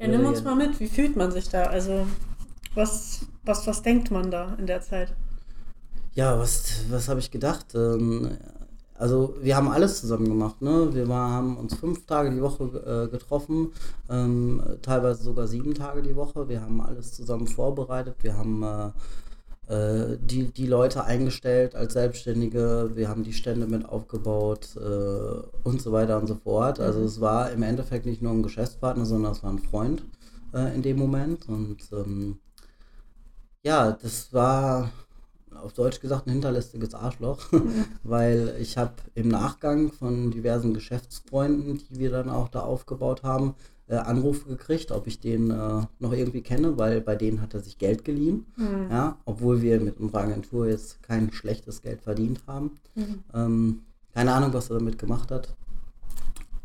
Ja, 0.00 0.06
nimm 0.06 0.24
uns 0.26 0.44
mal 0.44 0.54
mit, 0.54 0.78
wie 0.78 0.86
fühlt 0.86 1.16
man 1.16 1.32
sich 1.32 1.48
da? 1.48 1.64
Also, 1.64 2.06
was, 2.76 3.26
was, 3.44 3.66
was 3.66 3.82
denkt 3.82 4.12
man 4.12 4.30
da 4.30 4.54
in 4.54 4.68
der 4.68 4.80
Zeit? 4.80 5.12
Ja, 6.14 6.38
was, 6.38 6.84
was 6.88 7.08
habe 7.08 7.18
ich 7.18 7.32
gedacht? 7.32 7.74
Ähm, 7.74 8.38
also 8.98 9.34
wir 9.40 9.56
haben 9.56 9.68
alles 9.68 10.00
zusammen 10.00 10.28
gemacht, 10.28 10.60
ne? 10.60 10.90
Wir 10.92 11.08
war, 11.08 11.30
haben 11.30 11.56
uns 11.56 11.74
fünf 11.74 12.04
Tage 12.06 12.30
die 12.30 12.42
Woche 12.42 12.64
äh, 12.64 13.10
getroffen, 13.10 13.72
ähm, 14.10 14.62
teilweise 14.82 15.22
sogar 15.22 15.46
sieben 15.46 15.74
Tage 15.74 16.02
die 16.02 16.16
Woche. 16.16 16.48
Wir 16.48 16.60
haben 16.60 16.80
alles 16.80 17.12
zusammen 17.14 17.46
vorbereitet. 17.46 18.16
Wir 18.22 18.36
haben 18.36 18.62
äh, 18.62 18.90
äh, 19.68 20.16
die, 20.20 20.50
die 20.50 20.66
Leute 20.66 21.04
eingestellt 21.04 21.74
als 21.74 21.92
Selbstständige. 21.92 22.90
Wir 22.94 23.08
haben 23.08 23.22
die 23.22 23.34
Stände 23.34 23.66
mit 23.66 23.88
aufgebaut 23.88 24.76
äh, 24.76 25.68
und 25.68 25.82
so 25.82 25.92
weiter 25.92 26.18
und 26.18 26.26
so 26.26 26.34
fort. 26.36 26.80
Also 26.80 27.02
es 27.02 27.20
war 27.20 27.52
im 27.52 27.62
Endeffekt 27.62 28.06
nicht 28.06 28.22
nur 28.22 28.32
ein 28.32 28.42
Geschäftspartner, 28.42 29.04
sondern 29.04 29.32
es 29.32 29.42
war 29.42 29.50
ein 29.50 29.58
Freund 29.58 30.04
äh, 30.54 30.74
in 30.74 30.82
dem 30.82 30.98
Moment. 30.98 31.48
Und 31.48 31.78
ähm, 31.92 32.38
ja, 33.62 33.92
das 33.92 34.32
war 34.32 34.90
auf 35.62 35.72
Deutsch 35.72 36.00
gesagt 36.00 36.26
ein 36.26 36.32
hinterlistiges 36.32 36.94
Arschloch, 36.94 37.40
weil 38.02 38.56
ich 38.60 38.76
habe 38.78 38.94
im 39.14 39.28
Nachgang 39.28 39.92
von 39.92 40.30
diversen 40.30 40.74
Geschäftsfreunden, 40.74 41.82
die 41.90 41.98
wir 41.98 42.10
dann 42.10 42.28
auch 42.30 42.48
da 42.48 42.60
aufgebaut 42.60 43.22
haben, 43.22 43.54
äh, 43.88 43.96
Anrufe 43.96 44.48
gekriegt, 44.48 44.92
ob 44.92 45.06
ich 45.06 45.20
den 45.20 45.50
äh, 45.50 45.82
noch 45.98 46.12
irgendwie 46.12 46.42
kenne, 46.42 46.76
weil 46.76 47.00
bei 47.00 47.16
denen 47.16 47.40
hat 47.40 47.54
er 47.54 47.60
sich 47.60 47.78
Geld 47.78 48.04
geliehen, 48.04 48.44
Mhm. 48.56 48.88
ja, 48.90 49.16
obwohl 49.24 49.62
wir 49.62 49.80
mit 49.80 49.98
unserer 49.98 50.20
Agentur 50.22 50.68
jetzt 50.68 51.02
kein 51.02 51.32
schlechtes 51.32 51.80
Geld 51.82 52.02
verdient 52.02 52.40
haben. 52.46 52.72
Mhm. 52.94 53.24
Ähm, 53.34 53.82
keine 54.14 54.32
Ahnung, 54.34 54.52
was 54.52 54.68
er 54.70 54.78
damit 54.78 54.98
gemacht 54.98 55.30
hat. 55.30 55.54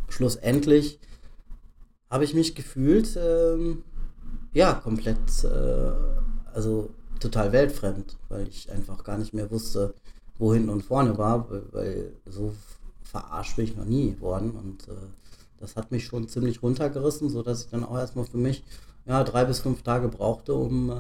Schlussendlich 0.10 1.00
habe 2.10 2.24
ich 2.24 2.34
mich 2.34 2.56
gefühlt, 2.56 3.18
ähm, 3.18 3.84
ja, 4.54 4.74
komplett, 4.74 5.44
äh, 5.44 5.92
also 6.54 6.90
total 7.24 7.52
weltfremd, 7.52 8.18
weil 8.30 8.48
ich 8.48 8.72
einfach 8.72 9.04
gar 9.04 9.18
nicht 9.18 9.34
mehr 9.34 9.50
wusste, 9.52 9.94
wo 10.38 10.54
hinten 10.54 10.70
und 10.70 10.84
vorne 10.84 11.18
war, 11.18 11.50
weil, 11.72 12.14
so 12.26 12.54
verarscht 13.04 13.56
bin 13.56 13.66
ich 13.66 13.76
noch 13.76 13.86
nie 13.86 14.20
worden 14.20 14.52
und 14.52 14.88
äh, 14.88 14.92
das 15.60 15.76
hat 15.76 15.92
mich 15.92 16.06
schon 16.06 16.28
ziemlich 16.28 16.62
runtergerissen, 16.62 17.30
sodass 17.30 17.64
ich 17.66 17.70
dann 17.72 17.84
auch 17.86 17.98
erstmal 17.98 18.26
für 18.26 18.38
mich 18.38 18.64
ja, 19.06 19.24
drei 19.24 19.46
bis 19.46 19.60
fünf 19.60 19.84
Tage 19.84 20.08
brauchte, 20.08 20.54
um 20.54 20.90
äh, 20.90 20.94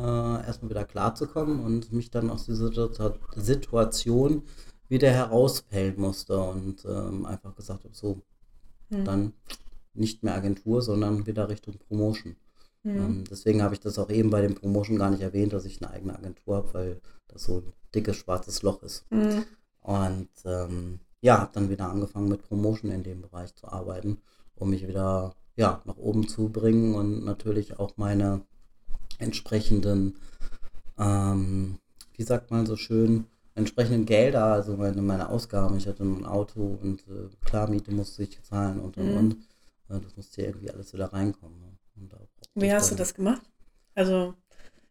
erstmal 0.48 0.70
wieder 0.72 0.86
klarzukommen 0.86 1.60
und 1.64 1.92
mich 1.94 2.12
dann 2.12 2.30
aus 2.30 2.46
dieser 2.46 2.68
Situ- 2.70 3.14
Situation 3.36 4.44
wieder 4.90 5.10
herauspellen 5.12 5.96
musste 6.00 6.38
und 6.40 6.86
ähm, 6.86 7.26
einfach 7.26 7.56
gesagt 7.56 7.84
habe, 7.86 7.96
so, 7.96 8.22
Mhm. 8.90 9.06
dann 9.06 9.34
nicht 9.94 10.24
mehr 10.24 10.36
Agentur, 10.36 10.82
sondern 10.82 11.26
wieder 11.26 11.50
Richtung 11.50 11.76
Promotion. 11.88 12.36
Mhm. 12.84 12.98
Ähm, 12.98 13.24
deswegen 13.30 13.62
habe 13.64 13.74
ich 13.74 13.80
das 13.80 13.98
auch 13.98 14.10
eben 14.10 14.30
bei 14.30 14.42
dem 14.42 14.56
Promotion 14.56 14.98
gar 14.98 15.10
nicht 15.10 15.22
erwähnt, 15.22 15.54
dass 15.54 15.66
ich 15.66 15.82
eine 15.82 15.92
eigene 15.92 16.16
Agentur 16.18 16.58
habe, 16.58 16.74
weil 16.74 17.02
das 17.28 17.44
so 17.46 17.58
ein 17.58 17.74
dickes 17.96 18.18
schwarzes 18.18 18.62
Loch 18.62 18.84
ist. 18.84 19.06
Mhm. 19.12 19.46
Und 19.82 20.30
ähm, 20.46 21.00
ja, 21.22 21.40
habe 21.40 21.52
dann 21.54 21.70
wieder 21.70 21.90
angefangen 21.90 22.30
mit 22.30 22.44
Promotion 22.44 22.92
in 22.92 23.04
dem 23.04 23.22
Bereich 23.22 23.56
zu 23.56 23.68
arbeiten, 23.68 24.18
um 24.56 24.70
mich 24.70 24.88
wieder 24.88 25.36
ja, 25.56 25.82
nach 25.86 25.98
oben 25.98 26.28
zu 26.28 26.50
bringen 26.50 26.96
und 26.96 27.24
natürlich 27.24 27.80
auch 27.80 27.96
meine 27.98 28.42
entsprechenden, 29.20 30.18
ähm, 30.98 31.80
wie 32.16 32.24
sagt 32.24 32.52
man 32.52 32.66
so 32.66 32.76
schön, 32.76 33.26
entsprechenden 33.56 34.06
Gelder, 34.06 34.46
also 34.46 34.76
meine, 34.78 35.02
meine 35.02 35.30
Ausgaben. 35.30 35.78
Ich 35.78 35.88
hatte 35.88 36.04
ein 36.04 36.26
Auto 36.26 36.80
und 36.82 37.02
äh, 37.08 37.30
klar, 37.46 37.70
Miete 37.70 37.92
musste 37.94 38.24
ich 38.24 38.42
zahlen 38.42 38.80
und 38.80 38.98
und 38.98 39.12
Mhm. 39.12 39.18
und. 39.18 39.34
Äh, 39.90 40.00
das 40.02 40.16
musste 40.18 40.42
ja 40.42 40.48
irgendwie 40.50 40.72
alles 40.72 40.94
wieder 40.94 41.14
reinkommen. 41.14 41.60
Ne? 41.60 41.68
Und 41.96 42.12
da 42.12 42.18
brauchte 42.18 42.33
Wie 42.56 42.72
hast 42.74 42.92
du 42.92 42.96
das 42.96 43.14
gemacht? 43.14 43.42
Also, 43.96 44.36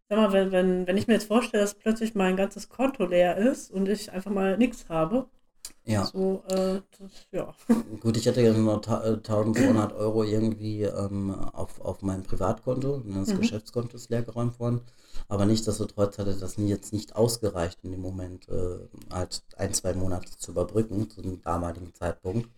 sag 0.08 0.18
mal, 0.18 0.32
wenn, 0.32 0.52
wenn, 0.52 0.86
wenn 0.86 0.96
ich 0.98 1.08
mir 1.08 1.14
jetzt 1.14 1.26
vorstelle, 1.28 1.62
dass 1.64 1.74
plötzlich 1.76 2.14
mein 2.16 2.36
ganzes 2.36 2.68
Konto 2.70 3.06
leer 3.06 3.36
ist 3.38 3.70
und 3.72 3.88
ich 3.88 4.12
einfach 4.12 4.30
mal 4.32 4.58
nichts 4.58 4.88
habe, 4.88 5.28
Ja, 5.84 6.12
so, 6.12 6.44
äh, 6.48 6.82
das, 6.98 7.28
ja. 7.32 7.54
gut, 8.00 8.16
ich 8.16 8.26
hatte 8.28 8.40
ja 8.42 8.52
nur 8.52 8.80
ta- 8.82 9.04
äh, 9.04 9.22
1200 9.22 9.92
Euro 9.92 10.24
irgendwie 10.24 10.82
ähm, 10.82 11.30
auf, 11.34 11.80
auf 11.80 12.02
meinem 12.02 12.22
Privatkonto. 12.22 12.94
und 12.94 13.14
Das 13.14 13.34
Mhm. 13.34 13.34
Geschäftskonto 13.34 13.96
ist 13.96 14.10
leergeräumt 14.10 14.58
worden. 14.60 14.80
Aber 15.28 15.46
nichtsdestotrotz 15.46 16.18
hatte 16.18 16.34
das 16.34 16.56
jetzt 16.56 16.92
nicht 16.92 17.14
ausgereicht 17.16 17.78
in 17.82 17.92
dem 17.92 18.00
Moment, 18.00 18.48
äh, 18.48 18.78
halt 19.12 19.42
ein, 19.56 19.72
zwei 19.74 19.94
Monate 19.94 20.36
zu 20.36 20.52
überbrücken, 20.52 21.08
zu 21.10 21.22
dem 21.22 21.40
damaligen 21.42 21.94
Zeitpunkt. 21.94 22.48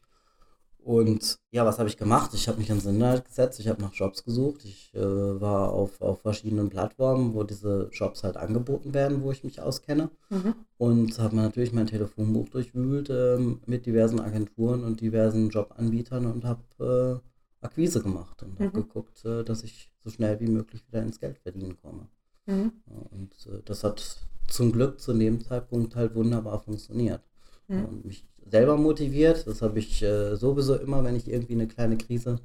Und 0.84 1.38
ja, 1.50 1.64
was 1.64 1.78
habe 1.78 1.88
ich 1.88 1.96
gemacht? 1.96 2.32
Ich 2.34 2.46
habe 2.46 2.58
mich 2.58 2.68
ans 2.70 2.84
Internet 2.84 3.24
gesetzt, 3.24 3.58
ich 3.58 3.68
habe 3.68 3.80
nach 3.80 3.94
Jobs 3.94 4.22
gesucht. 4.22 4.64
Ich 4.64 4.92
äh, 4.94 5.00
war 5.40 5.70
auf, 5.72 6.00
auf 6.02 6.20
verschiedenen 6.20 6.68
Plattformen, 6.68 7.32
wo 7.34 7.42
diese 7.42 7.88
Jobs 7.92 8.22
halt 8.22 8.36
angeboten 8.36 8.92
werden, 8.92 9.22
wo 9.22 9.32
ich 9.32 9.44
mich 9.44 9.60
auskenne. 9.62 10.10
Mhm. 10.28 10.54
Und 10.76 11.18
habe 11.18 11.36
natürlich 11.36 11.72
mein 11.72 11.86
Telefonbuch 11.86 12.50
durchwühlt 12.50 13.08
ähm, 13.10 13.60
mit 13.66 13.86
diversen 13.86 14.20
Agenturen 14.20 14.84
und 14.84 15.00
diversen 15.00 15.48
Jobanbietern 15.48 16.26
und 16.26 16.44
habe 16.44 17.22
äh, 17.22 17.64
Akquise 17.64 18.02
gemacht 18.02 18.42
und 18.42 18.58
habe 18.60 18.76
Mhm. 18.76 18.82
geguckt, 18.82 19.24
äh, 19.24 19.42
dass 19.42 19.62
ich 19.62 19.90
so 20.02 20.10
schnell 20.10 20.38
wie 20.40 20.48
möglich 20.48 20.86
wieder 20.86 21.02
ins 21.02 21.18
Geld 21.18 21.38
verdienen 21.38 21.78
komme. 21.80 22.08
Mhm. 22.46 22.72
Ja, 22.90 22.98
und 23.10 23.32
äh, 23.46 23.62
das 23.64 23.84
hat 23.84 24.18
zum 24.48 24.72
Glück 24.72 25.00
zu 25.00 25.14
dem 25.14 25.40
Zeitpunkt 25.40 25.96
halt 25.96 26.14
wunderbar 26.14 26.60
funktioniert. 26.60 27.22
Mhm. 27.68 27.84
Und 27.84 28.04
mich 28.04 28.24
selber 28.50 28.76
motiviert, 28.76 29.46
das 29.46 29.62
habe 29.62 29.78
ich 29.78 30.02
äh, 30.02 30.36
sowieso 30.36 30.76
immer, 30.76 31.02
wenn 31.04 31.16
ich 31.16 31.28
irgendwie 31.28 31.54
eine 31.54 31.66
kleine 31.66 31.96
Krise 31.96 32.40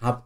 habe, 0.00 0.22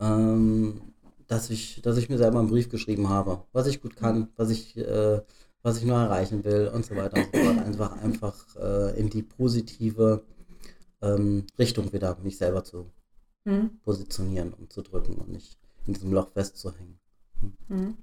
ähm, 0.00 0.80
dass, 1.26 1.50
ich, 1.50 1.80
dass 1.82 1.96
ich 1.96 2.08
mir 2.08 2.18
selber 2.18 2.38
einen 2.38 2.48
Brief 2.48 2.68
geschrieben 2.68 3.08
habe, 3.08 3.42
was 3.52 3.66
ich 3.66 3.80
gut 3.80 3.96
kann, 3.96 4.28
was 4.36 4.50
ich, 4.50 4.76
äh, 4.76 5.20
was 5.62 5.78
ich 5.78 5.84
noch 5.84 5.98
erreichen 5.98 6.44
will 6.44 6.70
und 6.74 6.84
so 6.84 6.96
weiter 6.96 7.16
und 7.16 7.24
so 7.32 7.40
fort. 7.40 7.58
Einfach, 7.58 7.92
einfach 8.02 8.56
äh, 8.56 8.98
in 8.98 9.08
die 9.08 9.22
positive 9.22 10.22
ähm, 11.00 11.46
Richtung 11.58 11.92
wieder 11.92 12.16
mich 12.22 12.36
selber 12.36 12.64
zu 12.64 12.90
Mhm. 13.44 13.80
positionieren 13.82 14.52
und 14.54 14.72
zu 14.72 14.82
drücken 14.82 15.16
und 15.16 15.28
nicht 15.28 15.58
in 15.86 15.94
diesem 15.94 16.12
Loch 16.12 16.28
festzuhängen. 16.28 16.98
Mhm. 17.68 17.96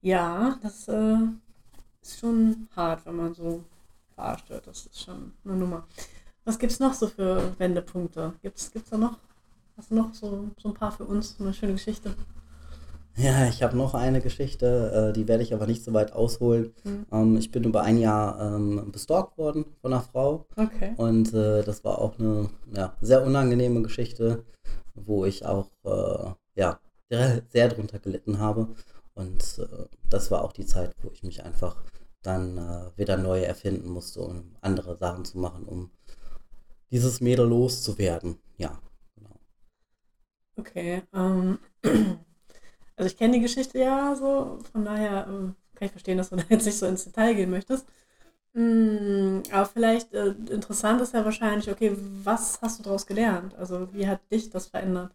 Ja, 0.00 0.58
das 0.62 0.88
äh, 0.88 1.18
ist 2.02 2.18
schon 2.18 2.68
hart, 2.74 3.06
wenn 3.06 3.16
man 3.16 3.34
so 3.34 3.62
verarscht 4.14 4.50
wird. 4.50 4.66
Das 4.66 4.86
ist 4.86 5.04
schon 5.04 5.32
eine 5.44 5.54
Nummer. 5.56 5.86
Was 6.44 6.58
gibt 6.58 6.72
es 6.72 6.80
noch 6.80 6.94
so 6.94 7.06
für 7.06 7.58
Wendepunkte? 7.58 8.34
Gibt 8.42 8.58
es 8.58 8.70
da 8.90 8.96
noch? 8.96 9.18
Hast 9.76 9.90
du 9.90 9.94
noch 9.94 10.14
so, 10.14 10.48
so 10.62 10.68
ein 10.68 10.74
paar 10.74 10.92
für 10.92 11.04
uns? 11.04 11.36
Eine 11.40 11.52
schöne 11.54 11.72
Geschichte? 11.72 12.14
Ja, 13.16 13.46
ich 13.46 13.62
habe 13.62 13.76
noch 13.76 13.94
eine 13.94 14.20
Geschichte, 14.20 15.10
äh, 15.10 15.12
die 15.12 15.28
werde 15.28 15.44
ich 15.44 15.54
aber 15.54 15.66
nicht 15.66 15.84
so 15.84 15.92
weit 15.92 16.12
ausholen. 16.12 16.74
Mhm. 16.82 17.06
Ähm, 17.12 17.36
ich 17.36 17.52
bin 17.52 17.62
über 17.62 17.82
ein 17.82 17.96
Jahr 17.98 18.40
ähm, 18.40 18.90
bestalkt 18.90 19.38
worden 19.38 19.66
von 19.80 19.92
einer 19.92 20.02
Frau 20.02 20.46
Okay. 20.56 20.94
und 20.96 21.32
äh, 21.32 21.62
das 21.62 21.84
war 21.84 22.00
auch 22.00 22.18
eine 22.18 22.50
ja, 22.74 22.96
sehr 23.00 23.24
unangenehme 23.24 23.82
Geschichte, 23.82 24.44
wo 24.94 25.24
ich 25.24 25.46
auch 25.46 25.70
äh, 25.84 26.32
ja, 26.56 26.80
sehr, 27.08 27.68
drunter 27.68 28.00
gelitten 28.00 28.38
habe. 28.40 28.68
Und 29.14 29.60
das 30.10 30.32
war 30.32 30.42
auch 30.42 30.52
die 30.52 30.66
Zeit, 30.66 30.92
wo 31.02 31.10
ich 31.12 31.22
mich 31.22 31.44
einfach 31.44 31.76
dann 32.26 32.58
äh, 32.58 32.98
wieder 32.98 33.16
neu 33.18 33.42
erfinden 33.42 33.90
musste, 33.90 34.20
um 34.22 34.56
andere 34.62 34.96
Sachen 34.96 35.24
zu 35.24 35.38
machen, 35.38 35.64
um 35.66 35.90
dieses 36.90 37.20
Mädel 37.20 37.46
loszuwerden. 37.46 38.38
Ja, 38.56 38.80
genau. 39.16 39.38
Okay. 40.56 41.02
Ähm, 41.12 41.58
also 42.96 43.06
ich 43.06 43.16
kenne 43.16 43.34
die 43.34 43.40
Geschichte 43.40 43.78
ja 43.78 44.14
so, 44.16 44.58
von 44.72 44.84
daher 44.84 45.26
ähm, 45.28 45.56
kann 45.74 45.86
ich 45.86 45.92
verstehen, 45.92 46.18
dass 46.18 46.30
du 46.30 46.36
da 46.38 46.44
jetzt 46.48 46.66
nicht 46.66 46.78
so 46.78 46.86
ins 46.86 47.04
Detail 47.04 47.34
gehen 47.34 47.50
möchtest. 47.50 47.86
Mm, 48.54 49.42
aber 49.52 49.66
vielleicht 49.66 50.14
äh, 50.14 50.28
interessant 50.50 51.00
ist 51.02 51.14
ja 51.14 51.24
wahrscheinlich, 51.24 51.70
okay, 51.70 51.96
was 52.24 52.60
hast 52.62 52.80
du 52.80 52.84
daraus 52.84 53.06
gelernt? 53.06 53.54
Also 53.56 53.92
wie 53.94 54.08
hat 54.08 54.20
dich 54.32 54.50
das 54.50 54.66
verändert? 54.68 55.14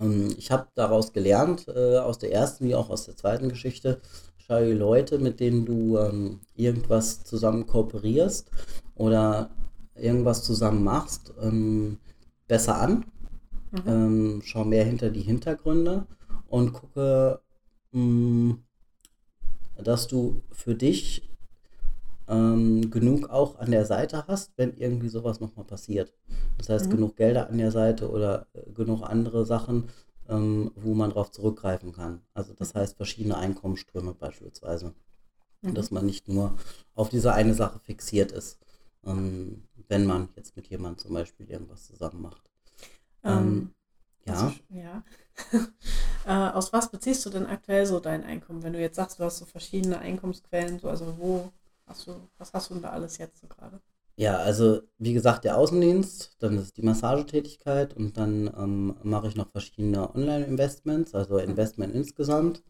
Ähm, 0.00 0.34
Ich 0.38 0.50
habe 0.50 0.68
daraus 0.74 1.12
gelernt, 1.12 1.66
äh, 1.68 1.98
aus 1.98 2.18
der 2.18 2.32
ersten 2.32 2.66
wie 2.66 2.74
auch 2.74 2.90
aus 2.90 3.04
der 3.06 3.16
zweiten 3.16 3.48
Geschichte, 3.48 4.00
schau 4.46 4.60
die 4.64 4.72
Leute, 4.72 5.18
mit 5.18 5.40
denen 5.40 5.64
du 5.66 5.98
ähm, 5.98 6.40
irgendwas 6.56 7.24
zusammen 7.24 7.66
kooperierst 7.66 8.50
oder 8.94 9.50
irgendwas 9.94 10.42
zusammen 10.44 10.84
machst, 10.84 11.32
ähm, 11.40 11.98
besser 12.48 12.76
an. 12.80 13.04
Mhm. 13.72 13.80
Ähm, 13.86 14.42
schau 14.44 14.64
mehr 14.64 14.84
hinter 14.84 15.10
die 15.10 15.22
Hintergründe 15.22 16.06
und 16.48 16.72
gucke, 16.72 17.40
mh, 17.92 18.56
dass 19.76 20.06
du 20.08 20.42
für 20.50 20.74
dich 20.74 21.28
ähm, 22.28 22.90
genug 22.90 23.28
auch 23.30 23.58
an 23.58 23.70
der 23.70 23.84
Seite 23.84 24.26
hast, 24.26 24.52
wenn 24.56 24.74
irgendwie 24.76 25.08
sowas 25.08 25.40
nochmal 25.40 25.64
passiert. 25.66 26.12
Das 26.58 26.68
heißt, 26.68 26.90
Mhm. 26.90 26.90
genug 26.90 27.16
Gelder 27.16 27.48
an 27.50 27.58
der 27.58 27.70
Seite 27.70 28.10
oder 28.10 28.46
äh, 28.54 28.70
genug 28.72 29.02
andere 29.02 29.44
Sachen, 29.44 29.88
ähm, 30.28 30.72
wo 30.76 30.94
man 30.94 31.10
drauf 31.10 31.30
zurückgreifen 31.30 31.92
kann. 31.92 32.22
Also 32.34 32.54
das 32.54 32.74
heißt 32.74 32.96
verschiedene 32.96 33.36
Einkommensströme 33.38 34.14
beispielsweise. 34.14 34.94
Mhm. 35.62 35.74
Dass 35.74 35.90
man 35.90 36.06
nicht 36.06 36.28
nur 36.28 36.56
auf 36.94 37.08
diese 37.10 37.32
eine 37.34 37.54
Sache 37.54 37.80
fixiert 37.80 38.32
ist, 38.32 38.58
ähm, 39.04 39.68
wenn 39.88 40.06
man 40.06 40.28
jetzt 40.36 40.56
mit 40.56 40.68
jemandem 40.68 40.98
zum 40.98 41.14
Beispiel 41.14 41.50
irgendwas 41.50 41.86
zusammen 41.86 42.22
macht. 42.22 42.42
Ähm, 43.24 43.72
Ja, 44.26 44.32
also, 44.32 44.56
ja. 44.70 45.04
äh, 46.26 46.50
aus 46.52 46.72
was 46.72 46.90
beziehst 46.90 47.24
du 47.26 47.30
denn 47.30 47.46
aktuell 47.46 47.86
so 47.86 48.00
dein 48.00 48.24
Einkommen? 48.24 48.62
Wenn 48.62 48.72
du 48.72 48.80
jetzt 48.80 48.96
sagst, 48.96 49.18
du 49.18 49.24
hast 49.24 49.38
so 49.38 49.44
verschiedene 49.46 49.98
Einkommensquellen, 49.98 50.78
so, 50.78 50.88
also 50.88 51.18
wo 51.18 51.52
hast 51.86 52.06
du, 52.06 52.30
was 52.38 52.52
hast 52.52 52.70
du 52.70 52.74
denn 52.74 52.82
da 52.82 52.90
alles 52.90 53.18
jetzt 53.18 53.40
so 53.40 53.46
gerade? 53.48 53.80
Ja, 54.16 54.36
also 54.38 54.82
wie 54.98 55.12
gesagt, 55.12 55.44
der 55.44 55.58
Außendienst, 55.58 56.36
dann 56.38 56.56
ist 56.58 56.76
die 56.76 56.82
Massagetätigkeit 56.82 57.94
und 57.94 58.16
dann 58.16 58.46
ähm, 58.56 58.96
mache 59.02 59.28
ich 59.28 59.34
noch 59.34 59.50
verschiedene 59.50 60.14
Online-Investments, 60.14 61.14
also 61.14 61.38
Investment 61.38 61.94
insgesamt. 61.94 62.62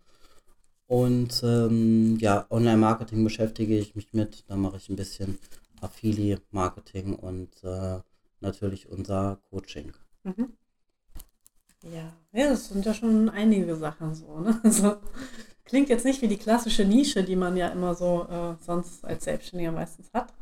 Und 0.87 1.42
ähm, 1.42 2.18
ja, 2.20 2.46
Online-Marketing 2.50 3.24
beschäftige 3.24 3.76
ich 3.78 3.94
mich 3.94 4.12
mit. 4.12 4.44
Da 4.48 4.57
mache 4.57 4.76
ich 4.76 4.88
ein 4.88 4.96
bisschen 4.96 5.38
Affiliate-Marketing 5.80 7.14
und 7.14 7.62
äh, 7.62 7.98
natürlich 8.40 8.88
unser 8.88 9.38
Coaching. 9.50 9.92
Mhm. 10.24 10.52
Ja, 11.83 12.12
ja, 12.33 12.48
das 12.48 12.68
sind 12.68 12.87
ja 12.87 12.94
schon 12.94 13.28
einige 13.28 13.76
Sachen 13.76 14.14
so, 14.14 14.40
ne? 14.40 14.61
Also, 14.64 14.96
klingt 15.64 15.90
jetzt 15.90 16.04
nicht 16.04 16.22
wie 16.22 16.28
die 16.28 16.38
klassische 16.38 16.85
Nische, 16.85 17.22
die 17.22 17.37
man 17.37 17.57
ja 17.57 17.68
immer 17.68 17.94
so 17.94 18.26
äh, 18.30 18.54
sonst 18.64 19.04
als 19.04 19.24
Selbstständiger 19.24 19.72
meistens 19.72 20.11
hat. 20.14 20.33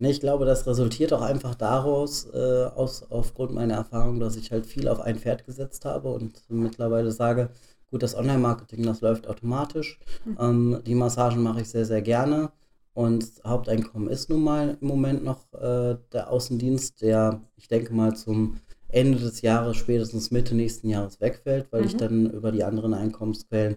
Ne, 0.00 0.10
ich 0.10 0.20
glaube, 0.20 0.46
das 0.46 0.66
resultiert 0.66 1.12
auch 1.12 1.20
einfach 1.22 1.54
daraus, 1.54 2.24
äh, 2.32 2.64
aus, 2.74 3.04
aufgrund 3.10 3.52
meiner 3.52 3.74
Erfahrung, 3.74 4.18
dass 4.18 4.36
ich 4.36 4.50
halt 4.50 4.64
viel 4.66 4.88
auf 4.88 5.00
ein 5.00 5.18
Pferd 5.18 5.44
gesetzt 5.44 5.84
habe 5.84 6.10
und 6.10 6.42
mittlerweile 6.48 7.12
sage, 7.12 7.50
gut, 7.90 8.02
das 8.02 8.14
Online-Marketing, 8.16 8.82
das 8.84 9.02
läuft 9.02 9.26
automatisch. 9.28 9.98
Mhm. 10.24 10.36
Ähm, 10.40 10.82
die 10.86 10.94
Massagen 10.94 11.42
mache 11.42 11.60
ich 11.60 11.68
sehr, 11.68 11.84
sehr 11.84 12.00
gerne. 12.02 12.50
Und 12.94 13.24
Haupteinkommen 13.44 14.08
ist 14.08 14.30
nun 14.30 14.42
mal 14.42 14.78
im 14.80 14.88
Moment 14.88 15.22
noch 15.22 15.52
äh, 15.52 15.96
der 16.12 16.30
Außendienst, 16.30 17.02
der, 17.02 17.42
ich 17.56 17.68
denke 17.68 17.94
mal, 17.94 18.16
zum 18.16 18.56
Ende 18.88 19.18
des 19.18 19.42
Jahres, 19.42 19.76
spätestens 19.76 20.30
Mitte 20.30 20.54
nächsten 20.54 20.88
Jahres 20.88 21.20
wegfällt, 21.20 21.70
weil 21.72 21.84
ich 21.84 21.94
Mhm. 21.94 21.98
dann 21.98 22.30
über 22.30 22.52
die 22.52 22.64
anderen 22.64 22.94
Einkommensquellen 22.94 23.76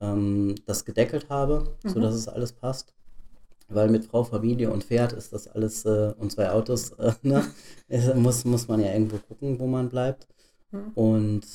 ähm, 0.00 0.54
das 0.66 0.84
gedeckelt 0.84 1.28
habe, 1.30 1.76
Mhm. 1.84 1.88
sodass 1.90 2.14
es 2.14 2.28
alles 2.28 2.52
passt. 2.52 2.94
Weil 3.74 3.90
mit 3.90 4.04
Frau, 4.04 4.24
Familie 4.24 4.70
und 4.70 4.84
Pferd 4.84 5.12
ist 5.12 5.32
das 5.32 5.48
alles 5.48 5.84
äh, 5.84 6.12
und 6.18 6.32
zwei 6.32 6.50
Autos, 6.50 6.90
äh, 6.98 7.12
ne? 7.22 7.44
Muss, 8.14 8.44
muss 8.44 8.68
man 8.68 8.80
ja 8.80 8.92
irgendwo 8.92 9.18
gucken, 9.18 9.58
wo 9.58 9.66
man 9.66 9.88
bleibt. 9.88 10.26
Mhm. 10.70 10.92
Und 10.94 11.46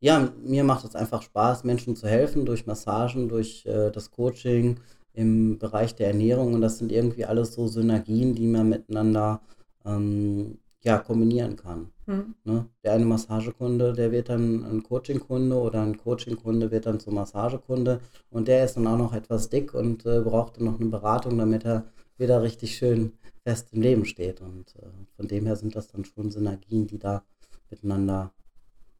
ja, 0.00 0.32
mir 0.42 0.64
macht 0.64 0.84
es 0.84 0.94
einfach 0.94 1.22
Spaß, 1.22 1.64
Menschen 1.64 1.96
zu 1.96 2.08
helfen 2.08 2.46
durch 2.46 2.66
Massagen, 2.66 3.28
durch 3.28 3.66
äh, 3.66 3.90
das 3.90 4.10
Coaching 4.10 4.80
im 5.12 5.58
Bereich 5.58 5.94
der 5.94 6.08
Ernährung. 6.08 6.54
Und 6.54 6.62
das 6.62 6.78
sind 6.78 6.90
irgendwie 6.90 7.24
alles 7.24 7.54
so 7.54 7.66
Synergien, 7.66 8.34
die 8.34 8.46
man 8.46 8.68
miteinander 8.68 9.40
ähm, 9.84 10.58
ja, 10.82 10.98
kombinieren 10.98 11.56
kann. 11.56 11.90
Mhm. 12.10 12.34
Ne? 12.44 12.66
Der 12.82 12.92
eine 12.94 13.04
Massagekunde, 13.04 13.92
der 13.92 14.10
wird 14.10 14.28
dann 14.30 14.64
ein 14.64 14.82
Coachingkunde 14.82 15.56
oder 15.56 15.82
ein 15.82 15.96
Coachingkunde 15.96 16.70
wird 16.72 16.86
dann 16.86 16.98
zum 16.98 17.14
Massagekunde 17.14 18.00
und 18.30 18.48
der 18.48 18.64
ist 18.64 18.76
dann 18.76 18.86
auch 18.88 18.98
noch 18.98 19.12
etwas 19.12 19.48
dick 19.48 19.74
und 19.74 20.04
äh, 20.06 20.20
braucht 20.20 20.56
dann 20.56 20.64
noch 20.64 20.80
eine 20.80 20.88
Beratung, 20.88 21.38
damit 21.38 21.64
er 21.64 21.84
wieder 22.18 22.42
richtig 22.42 22.76
schön 22.76 23.12
fest 23.44 23.68
im 23.72 23.80
Leben 23.82 24.04
steht. 24.04 24.40
Und 24.40 24.74
äh, 24.76 24.88
von 25.16 25.28
dem 25.28 25.46
her 25.46 25.54
sind 25.56 25.76
das 25.76 25.86
dann 25.86 26.04
schon 26.04 26.30
Synergien, 26.30 26.86
die 26.88 26.98
da 26.98 27.22
miteinander 27.70 28.32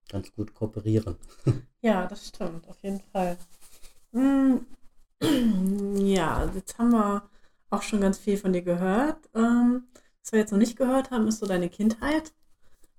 ganz 0.09 0.33
gut 0.33 0.55
kooperieren. 0.55 1.17
Ja, 1.83 2.07
das 2.07 2.29
stimmt, 2.29 2.69
auf 2.69 2.77
jeden 2.83 3.01
Fall. 3.01 3.39
Hm, 4.13 4.67
Ja, 5.97 6.51
jetzt 6.55 6.79
haben 6.79 6.91
wir 6.93 7.23
auch 7.71 7.81
schon 7.83 8.03
ganz 8.03 8.19
viel 8.19 8.37
von 8.37 8.53
dir 8.53 8.61
gehört. 8.61 9.31
Ähm, 9.35 9.85
was 10.23 10.33
wir 10.33 10.41
jetzt 10.41 10.51
noch 10.51 10.59
nicht 10.59 10.77
gehört 10.77 11.11
haben, 11.11 11.27
ist 11.27 11.39
so 11.39 11.47
deine 11.47 11.71
Kindheit. 11.71 12.35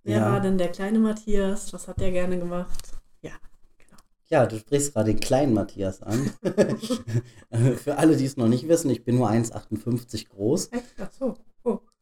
Wer 0.03 0.17
Ja. 0.17 0.31
war 0.31 0.39
denn 0.41 0.57
der 0.57 0.69
kleine 0.69 0.99
Matthias? 0.99 1.71
Was 1.73 1.87
hat 1.87 1.99
der 1.99 2.11
gerne 2.11 2.37
gemacht? 2.39 2.79
Ja, 3.21 3.31
genau. 3.77 4.01
Ja, 4.29 4.45
du 4.45 4.57
sprichst 4.57 4.93
gerade 4.93 5.11
den 5.11 5.19
kleinen 5.19 5.53
Matthias 5.53 6.01
an. 6.01 6.31
Für 7.83 7.97
alle, 7.97 8.15
die 8.17 8.25
es 8.25 8.37
noch 8.37 8.47
nicht 8.47 8.67
wissen, 8.67 8.89
ich 8.89 9.03
bin 9.03 9.15
nur 9.17 9.29
1,58 9.29 10.29
groß. 10.29 10.71
Echt? 10.71 10.83
Ach 10.99 11.09
so. 11.17 11.35
Oh. 11.63 11.79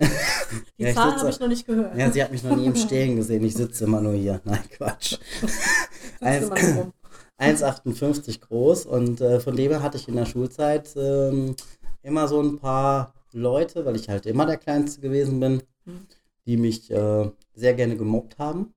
Die 0.79 0.83
Ja, 0.83 0.93
Zahl 0.93 1.17
habe 1.17 1.29
ich 1.29 1.39
noch 1.39 1.47
nicht 1.49 1.65
gehört. 1.67 1.97
Ja, 1.97 2.09
sie 2.11 2.23
hat 2.23 2.31
mich 2.31 2.43
noch 2.43 2.55
nie 2.55 2.65
im 2.65 2.75
Stehen 2.77 3.17
gesehen. 3.17 3.43
Ich 3.43 3.55
sitze 3.55 3.83
immer 3.83 3.99
nur 3.99 4.13
hier. 4.13 4.39
Nein, 4.45 4.63
Quatsch. 4.71 5.17
Sitzt 5.41 6.21
immer 6.21 6.61
nur 6.61 6.75
rum. 6.75 6.93
1,58 7.39 8.39
groß 8.41 8.85
und 8.85 9.19
äh, 9.21 9.39
von 9.39 9.55
dem 9.55 9.71
her 9.71 9.81
hatte 9.83 9.97
ich 9.97 10.07
in 10.07 10.15
der 10.15 10.25
Schulzeit 10.25 10.89
ähm, 10.97 11.55
immer 12.03 12.27
so 12.27 12.41
ein 12.41 12.57
paar 12.59 13.13
Leute, 13.31 13.85
weil 13.85 13.95
ich 13.95 14.09
halt 14.09 14.25
immer 14.25 14.45
der 14.45 14.57
Kleinste 14.57 15.01
gewesen 15.01 15.39
bin, 15.39 15.63
Mhm. 15.85 16.05
Die 16.49 16.57
mich 16.57 16.91
äh, 16.91 17.31
sehr 17.55 17.75
gerne 17.75 17.97
gemobbt 17.97 18.39
haben. 18.39 18.73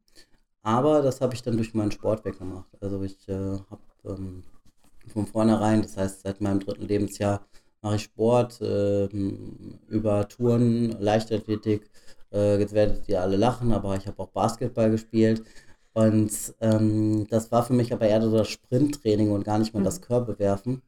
Aber 0.62 1.02
das 1.02 1.20
habe 1.20 1.34
ich 1.34 1.42
dann 1.42 1.56
durch 1.56 1.74
meinen 1.74 1.92
Sport 1.92 2.24
weggemacht. 2.24 2.68
Also 2.80 3.02
ich 3.02 3.28
äh, 3.28 3.34
habe 3.34 3.82
ähm, 4.06 4.44
von 5.08 5.26
vornherein, 5.26 5.82
das 5.82 5.96
heißt 5.96 6.22
seit 6.22 6.40
meinem 6.40 6.60
dritten 6.60 6.86
Lebensjahr, 6.88 7.46
mache 7.82 7.96
ich 7.96 8.02
Sport 8.04 8.60
ähm, 8.62 9.78
über 9.88 10.28
Touren, 10.28 10.92
Leichtathletik. 11.00 11.90
Äh, 12.32 12.60
jetzt 12.60 12.74
werdet 12.74 13.08
ihr 13.08 13.22
alle 13.22 13.36
lachen, 13.36 13.72
aber 13.72 13.96
ich 13.96 14.06
habe 14.06 14.20
auch 14.22 14.30
Basketball 14.30 14.90
gespielt. 14.90 15.44
Und 15.94 16.32
ähm, 16.60 17.26
das 17.30 17.50
war 17.52 17.64
für 17.64 17.74
mich 17.74 17.92
aber 17.92 18.08
eher 18.08 18.22
so 18.22 18.36
das 18.36 18.48
Sprinttraining 18.48 19.30
und 19.30 19.44
gar 19.44 19.58
nicht 19.58 19.74
mal 19.74 19.80
Mhm. 19.80 19.84
das 19.84 20.00
Körbewerfen. 20.02 20.82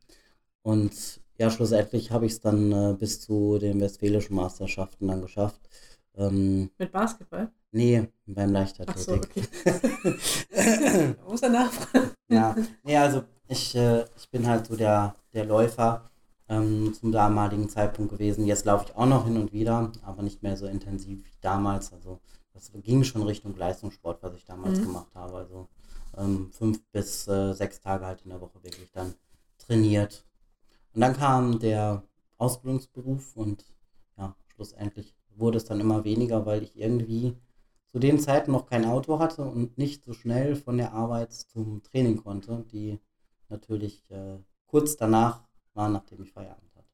Und 0.62 1.20
ja, 1.38 1.50
schlussendlich 1.50 2.10
habe 2.10 2.26
ich 2.26 2.32
es 2.34 2.40
dann 2.40 2.72
äh, 2.72 2.94
bis 2.98 3.20
zu 3.20 3.58
den 3.58 3.80
westfälischen 3.80 4.36
Meisterschaften 4.36 5.08
dann 5.08 5.22
geschafft. 5.22 5.60
Ähm, 6.16 6.70
Mit 6.78 6.92
Basketball? 6.92 7.50
nee, 7.72 8.08
beim 8.26 8.54
Ach 8.86 8.96
so, 8.96 9.16
Leichtathletik. 9.16 9.48
okay. 9.64 11.16
Muss 11.28 11.42
er 11.42 11.48
nachfragen. 11.50 12.10
Ja, 12.28 12.56
nee, 12.84 12.96
also 12.96 13.24
ich, 13.48 13.74
äh, 13.74 14.04
ich 14.16 14.30
bin 14.30 14.46
halt 14.46 14.66
so 14.66 14.76
der, 14.76 15.14
der 15.32 15.44
Läufer 15.44 16.10
ähm, 16.48 16.94
zum 16.94 17.12
damaligen 17.12 17.68
Zeitpunkt 17.68 18.12
gewesen. 18.12 18.46
Jetzt 18.46 18.64
laufe 18.64 18.86
ich 18.88 18.96
auch 18.96 19.06
noch 19.06 19.24
hin 19.24 19.36
und 19.36 19.52
wieder, 19.52 19.90
aber 20.02 20.22
nicht 20.22 20.42
mehr 20.42 20.56
so 20.56 20.66
intensiv 20.66 21.24
wie 21.24 21.38
damals. 21.40 21.92
Also 21.92 22.20
das 22.52 22.70
ging 22.72 23.02
schon 23.04 23.22
Richtung 23.22 23.56
Leistungssport, 23.56 24.22
was 24.22 24.34
ich 24.36 24.44
damals 24.44 24.78
Mhm. 24.78 24.84
gemacht 24.84 25.14
habe. 25.14 25.36
Also 25.36 25.68
ähm, 26.16 26.50
fünf 26.52 26.80
bis 26.92 27.26
äh, 27.26 27.52
sechs 27.54 27.80
Tage 27.80 28.06
halt 28.06 28.22
in 28.22 28.30
der 28.30 28.40
Woche 28.40 28.62
wirklich 28.62 28.90
dann 28.92 29.14
trainiert. 29.58 30.24
Und 30.94 31.00
dann 31.00 31.16
kam 31.16 31.58
der 31.58 32.04
Ausbildungsberuf 32.38 33.36
und 33.36 33.64
ja, 34.16 34.36
schlussendlich 34.54 35.14
wurde 35.36 35.58
es 35.58 35.64
dann 35.64 35.80
immer 35.80 36.04
weniger, 36.04 36.46
weil 36.46 36.62
ich 36.62 36.76
irgendwie 36.76 37.36
zu 37.86 37.98
den 37.98 38.18
Zeiten 38.18 38.52
noch 38.52 38.66
kein 38.66 38.84
Auto 38.84 39.18
hatte 39.18 39.42
und 39.42 39.78
nicht 39.78 40.04
so 40.04 40.12
schnell 40.12 40.56
von 40.56 40.78
der 40.78 40.92
Arbeit 40.92 41.32
zum 41.32 41.82
Training 41.82 42.16
konnte, 42.16 42.64
die 42.72 42.98
natürlich 43.48 44.04
äh, 44.10 44.38
kurz 44.66 44.96
danach 44.96 45.42
war, 45.74 45.88
nachdem 45.88 46.22
ich 46.22 46.32
Feierabend 46.32 46.74
hatte. 46.74 46.88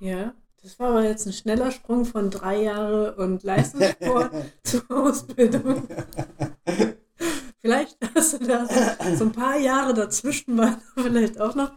Ja, 0.00 0.34
das 0.62 0.78
war 0.78 0.90
aber 0.90 1.04
jetzt 1.04 1.26
ein 1.26 1.32
schneller 1.32 1.70
Sprung 1.70 2.04
von 2.04 2.30
drei 2.30 2.62
Jahre 2.62 3.14
und 3.16 3.42
Leistungssport 3.42 4.32
zur 4.62 4.82
Ausbildung. 4.90 5.88
Vielleicht 7.62 7.98
hast 8.14 8.40
du 8.40 8.46
da 8.46 8.66
so, 8.66 9.16
so 9.16 9.24
ein 9.24 9.32
paar 9.32 9.58
Jahre 9.58 9.92
dazwischen 9.92 10.56
waren 10.56 10.80
vielleicht 10.96 11.38
auch 11.38 11.54
noch. 11.54 11.72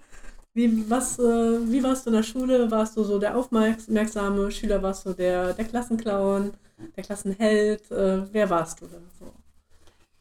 Wie, 0.56 0.88
was, 0.88 1.18
äh, 1.18 1.72
wie 1.72 1.82
warst 1.82 2.06
du 2.06 2.12
in 2.12 2.16
der 2.16 2.24
Schule? 2.24 2.70
Warst 2.70 2.96
du 2.96 3.04
so 3.04 3.18
der 3.18 3.36
aufmerksame 3.36 4.52
Schüler? 4.52 4.84
Warst 4.84 5.06
du 5.06 5.14
der, 5.14 5.54
der 5.54 5.66
Klassenclown, 5.66 6.54
der 6.96 7.04
Klassenheld? 7.04 7.90
Äh, 7.90 8.32
wer 8.32 8.50
warst 8.50 8.82
du 8.82 8.86
denn 8.86 9.10
so? 9.20 9.34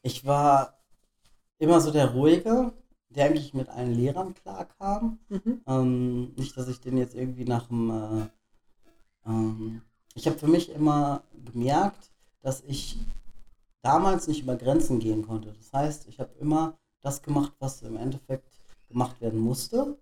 Ich 0.00 0.24
war 0.24 0.78
immer 1.58 1.80
so 1.82 1.90
der 1.90 2.12
Ruhige, 2.12 2.72
der 3.10 3.26
eigentlich 3.26 3.52
mit 3.52 3.68
allen 3.68 3.94
Lehrern 3.94 4.32
klarkam. 4.32 5.18
Mhm. 5.28 5.60
Ähm, 5.66 6.32
nicht, 6.34 6.56
dass 6.56 6.68
ich 6.68 6.80
den 6.80 6.96
jetzt 6.96 7.14
irgendwie 7.14 7.44
nach 7.44 7.68
dem. 7.68 7.90
Äh, 7.90 9.28
ähm, 9.28 9.82
ich 10.14 10.26
habe 10.26 10.38
für 10.38 10.48
mich 10.48 10.70
immer 10.70 11.24
gemerkt, 11.44 12.10
dass 12.40 12.62
ich 12.62 12.98
damals 13.82 14.28
nicht 14.28 14.42
über 14.42 14.56
Grenzen 14.56 14.98
gehen 14.98 15.26
konnte. 15.26 15.52
Das 15.52 15.72
heißt, 15.74 16.08
ich 16.08 16.20
habe 16.20 16.32
immer 16.40 16.78
das 17.02 17.22
gemacht, 17.22 17.52
was 17.58 17.82
im 17.82 17.96
Endeffekt 17.96 18.60
gemacht 18.88 19.20
werden 19.20 19.38
musste. 19.38 19.98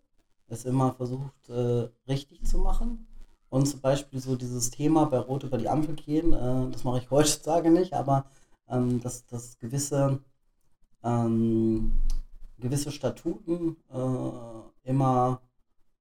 Es 0.50 0.64
immer 0.64 0.92
versucht, 0.94 1.48
äh, 1.48 1.88
richtig 2.08 2.44
zu 2.44 2.58
machen. 2.58 3.06
Und 3.50 3.66
zum 3.66 3.80
Beispiel 3.80 4.20
so 4.20 4.36
dieses 4.36 4.70
Thema 4.70 5.06
bei 5.06 5.18
Rot 5.18 5.44
über 5.44 5.58
die 5.58 5.68
Ampel 5.68 5.94
gehen, 5.94 6.32
äh, 6.32 6.70
das 6.70 6.84
mache 6.84 6.98
ich 6.98 7.10
heutzutage 7.10 7.70
nicht, 7.70 7.94
aber 7.94 8.26
ähm, 8.68 9.00
dass, 9.00 9.26
dass 9.26 9.58
gewisse, 9.58 10.20
ähm, 11.02 11.92
gewisse 12.58 12.90
Statuten 12.92 13.76
äh, 13.90 14.88
immer 14.88 15.40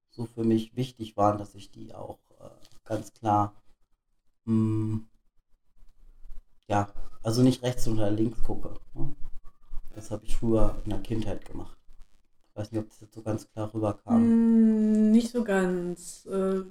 so 0.10 0.26
für 0.26 0.44
mich 0.44 0.76
wichtig 0.76 1.16
waren, 1.16 1.38
dass 1.38 1.56
ich 1.56 1.72
die 1.72 1.94
auch 1.94 2.20
äh, 2.40 2.50
ganz 2.86 3.14
klar, 3.14 3.54
mh, 4.46 5.02
ja, 6.68 6.90
also 7.24 7.42
nicht 7.42 7.64
rechts 7.64 7.88
oder 7.88 8.12
links 8.12 8.44
gucke. 8.44 8.80
Ne? 8.94 9.16
Das 9.94 10.12
habe 10.12 10.26
ich 10.26 10.36
früher 10.36 10.76
in 10.84 10.92
der 10.92 11.00
Kindheit 11.02 11.46
gemacht. 11.46 11.79
Ich 12.60 12.66
weiß 12.66 12.72
nicht, 12.74 12.82
ob 12.82 12.90
das 12.90 13.00
jetzt 13.00 13.16
so 13.16 13.22
ganz 13.22 13.50
klar 13.50 13.74
rüberkam. 13.74 14.22
Mm, 14.22 15.12
nicht 15.12 15.32
so 15.32 15.46
ganz. 15.46 16.28
Äh, 16.30 16.62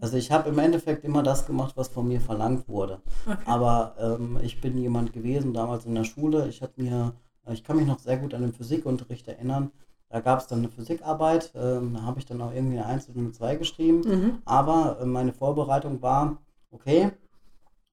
Also 0.00 0.16
ich 0.16 0.32
habe 0.32 0.48
im 0.48 0.58
Endeffekt 0.58 1.04
immer 1.04 1.22
das 1.22 1.46
gemacht, 1.46 1.76
was 1.76 1.86
von 1.86 2.08
mir 2.08 2.20
verlangt 2.20 2.68
wurde. 2.68 3.00
okay. 3.24 3.38
Aber 3.46 3.94
ähm, 4.00 4.40
ich 4.42 4.60
bin 4.60 4.76
jemand 4.76 5.12
gewesen, 5.12 5.54
damals 5.54 5.86
in 5.86 5.94
der 5.94 6.02
Schule, 6.02 6.48
ich 6.48 6.60
hatte 6.60 6.82
mir, 6.82 7.12
äh, 7.46 7.52
ich 7.52 7.62
kann 7.62 7.76
mich 7.76 7.86
noch 7.86 8.00
sehr 8.00 8.16
gut 8.16 8.34
an 8.34 8.42
den 8.42 8.52
Physikunterricht 8.52 9.28
erinnern. 9.28 9.70
Da 10.08 10.18
gab 10.18 10.40
es 10.40 10.48
dann 10.48 10.58
eine 10.58 10.70
Physikarbeit, 10.70 11.52
ähm, 11.54 11.94
da 11.94 12.02
habe 12.02 12.18
ich 12.18 12.26
dann 12.26 12.42
auch 12.42 12.52
irgendwie 12.52 12.78
eine 12.78 12.86
1 12.86 13.08
und 13.08 13.18
eine 13.18 13.30
2 13.30 13.54
geschrieben. 13.54 14.00
Mhm. 14.00 14.38
Aber 14.44 14.98
äh, 15.00 15.06
meine 15.06 15.32
Vorbereitung 15.32 16.02
war, 16.02 16.38
okay, 16.72 17.12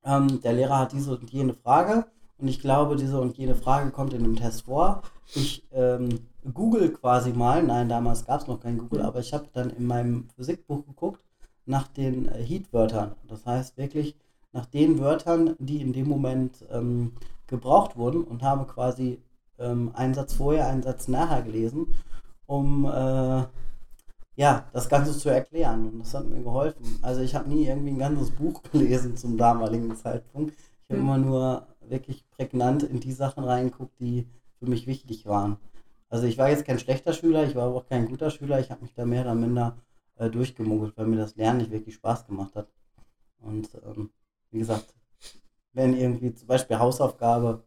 ähm, 0.04 0.42
der 0.42 0.54
Lehrer 0.54 0.80
hat 0.80 0.94
diese 0.94 1.16
und 1.16 1.30
jene 1.30 1.54
Frage 1.54 2.06
und 2.38 2.48
ich 2.48 2.60
glaube, 2.60 2.96
diese 2.96 3.20
und 3.20 3.38
jene 3.38 3.56
Frage 3.56 3.92
kommt 3.92 4.14
in 4.14 4.24
dem 4.24 4.36
Test 4.36 4.64
vor. 4.64 5.02
Ich 5.34 5.66
ähm, 5.72 6.10
google 6.54 6.90
quasi 6.92 7.32
mal, 7.32 7.64
nein, 7.64 7.90
damals 7.90 8.26
gab 8.26 8.42
es 8.42 8.48
noch 8.48 8.60
kein 8.60 8.78
Google, 8.78 9.00
Mhm. 9.02 9.06
aber 9.06 9.20
ich 9.20 9.34
habe 9.34 9.48
dann 9.54 9.70
in 9.72 9.86
meinem 9.88 10.28
Physikbuch 10.36 10.86
geguckt 10.86 11.22
nach 11.66 11.88
den 11.88 12.28
äh, 12.28 12.44
Heat-Wörtern. 12.44 13.16
Das 13.28 13.46
heißt 13.46 13.78
wirklich 13.78 14.16
nach 14.54 14.66
den 14.66 15.00
Wörtern, 15.00 15.56
die 15.60 15.82
in 15.82 15.94
dem 15.94 16.08
Moment 16.08 16.64
ähm, 16.72 17.14
gebraucht 17.48 17.98
wurden 17.98 18.24
und 18.24 18.44
habe 18.44 18.66
quasi 18.66 19.20
ähm, 19.60 19.92
einen 19.96 20.14
Satz 20.14 20.34
vorher, 20.34 20.68
einen 20.68 20.84
Satz 20.84 21.08
nachher 21.08 21.42
gelesen, 21.42 21.88
um 22.46 22.86
äh, 22.86 23.44
ja, 24.38 24.66
das 24.74 24.90
Ganze 24.90 25.18
zu 25.18 25.30
erklären. 25.30 25.88
Und 25.90 26.00
das 26.00 26.14
hat 26.14 26.28
mir 26.30 26.42
geholfen. 26.44 27.00
Also 27.02 27.22
ich 27.22 27.34
habe 27.36 27.50
nie 27.50 27.66
irgendwie 27.68 27.92
ein 27.92 28.00
ganzes 28.00 28.32
Buch 28.32 28.62
gelesen 28.72 29.16
zum 29.18 29.38
damaligen 29.38 29.96
Zeitpunkt. 29.96 30.54
Ich 30.88 30.90
habe 30.92 31.02
Mhm. 31.02 31.06
immer 31.08 31.18
nur 31.18 31.68
wirklich 31.90 32.30
prägnant 32.30 32.84
in 32.84 33.00
die 33.00 33.12
Sachen 33.12 33.44
reingeguckt, 33.44 34.00
die 34.00 34.28
für 34.60 34.68
mich 34.68 34.88
wichtig 34.88 35.26
waren. 35.26 35.58
Also 36.10 36.28
ich 36.28 36.38
war 36.38 36.50
jetzt 36.50 36.66
kein 36.66 36.80
schlechter 36.80 37.14
Schüler, 37.14 37.44
ich 37.44 37.56
war 37.56 37.66
aber 37.66 37.76
auch 37.76 37.88
kein 37.88 38.08
guter 38.08 38.30
Schüler. 38.30 38.60
Ich 38.60 38.72
habe 38.72 38.82
mich 38.82 38.94
da 38.94 39.06
mehr 39.06 39.24
oder 39.24 39.36
minder 39.36 39.78
äh, 40.18 40.30
durchgemogelt, 40.30 40.96
weil 40.98 41.08
mir 41.08 41.18
das 41.18 41.36
Lernen 41.36 41.60
nicht 41.60 41.72
wirklich 41.72 41.96
Spaß 41.96 42.26
gemacht 42.26 42.56
hat. 42.56 42.68
Und 43.40 43.70
ähm, 43.84 44.12
wie 44.52 44.60
gesagt, 44.60 44.94
wenn 45.74 45.96
irgendwie 45.96 46.34
zum 46.34 46.48
Beispiel 46.48 46.80
Hausaufgabe, 46.80 47.64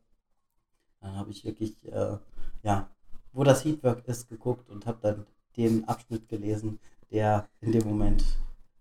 dann 1.00 1.16
habe 1.16 1.31
ich 1.31 1.44
wirklich, 1.44 1.76
äh, 1.85 2.16
ja, 2.62 2.90
wo 3.33 3.44
das 3.44 3.64
Heatwork 3.64 4.07
ist, 4.09 4.28
geguckt 4.28 4.70
und 4.70 4.86
habe 4.86 4.99
dann 5.03 5.26
den 5.57 5.86
Abschnitt 5.86 6.28
gelesen, 6.28 6.80
der 7.11 7.49
in 7.61 7.72
dem 7.72 7.86
Moment 7.86 8.24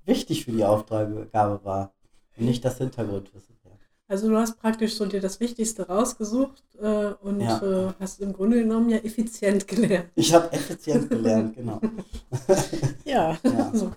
wichtig 0.06 0.46
für 0.46 0.52
die 0.52 0.64
Aufgabe 0.64 1.30
war 1.64 1.94
und 2.38 2.46
nicht 2.46 2.64
das 2.64 2.78
Hintergrundwissen. 2.78 3.57
Also 4.10 4.30
du 4.30 4.38
hast 4.38 4.58
praktisch 4.60 4.96
so 4.96 5.06
dir 5.06 5.20
das 5.20 5.40
Wichtigste 5.42 5.86
rausgesucht 5.88 6.64
äh, 6.82 7.14
und 7.22 7.42
Ja. 7.42 7.62
äh, 7.90 7.94
hast 8.00 8.22
im 8.22 8.32
Grunde 8.32 8.60
genommen 8.62 8.90
ja 8.90 8.98
effizient 9.00 9.68
gelernt. 9.68 10.10
Ich 10.16 10.34
habe 10.34 10.52
effizient 10.54 11.10
gelernt, 11.10 11.56
genau. 11.56 11.82
Ja. 13.06 13.38
Ja. 13.44 13.72
so. 13.74 13.92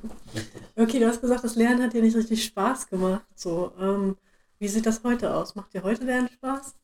Okay, 0.76 0.98
du 0.98 1.06
hast 1.06 1.20
gesagt, 1.20 1.44
das 1.44 1.54
Lernen 1.56 1.82
hat 1.82 1.92
dir 1.92 2.02
nicht 2.02 2.16
richtig 2.16 2.44
Spaß 2.44 2.88
gemacht. 2.88 3.24
So, 3.36 3.72
ähm, 3.80 4.16
wie 4.58 4.68
sieht 4.68 4.86
das 4.86 5.02
heute 5.04 5.34
aus? 5.34 5.54
Macht 5.54 5.74
dir 5.74 5.82
heute 5.84 6.04
Lernen 6.04 6.28
Spaß? 6.28 6.74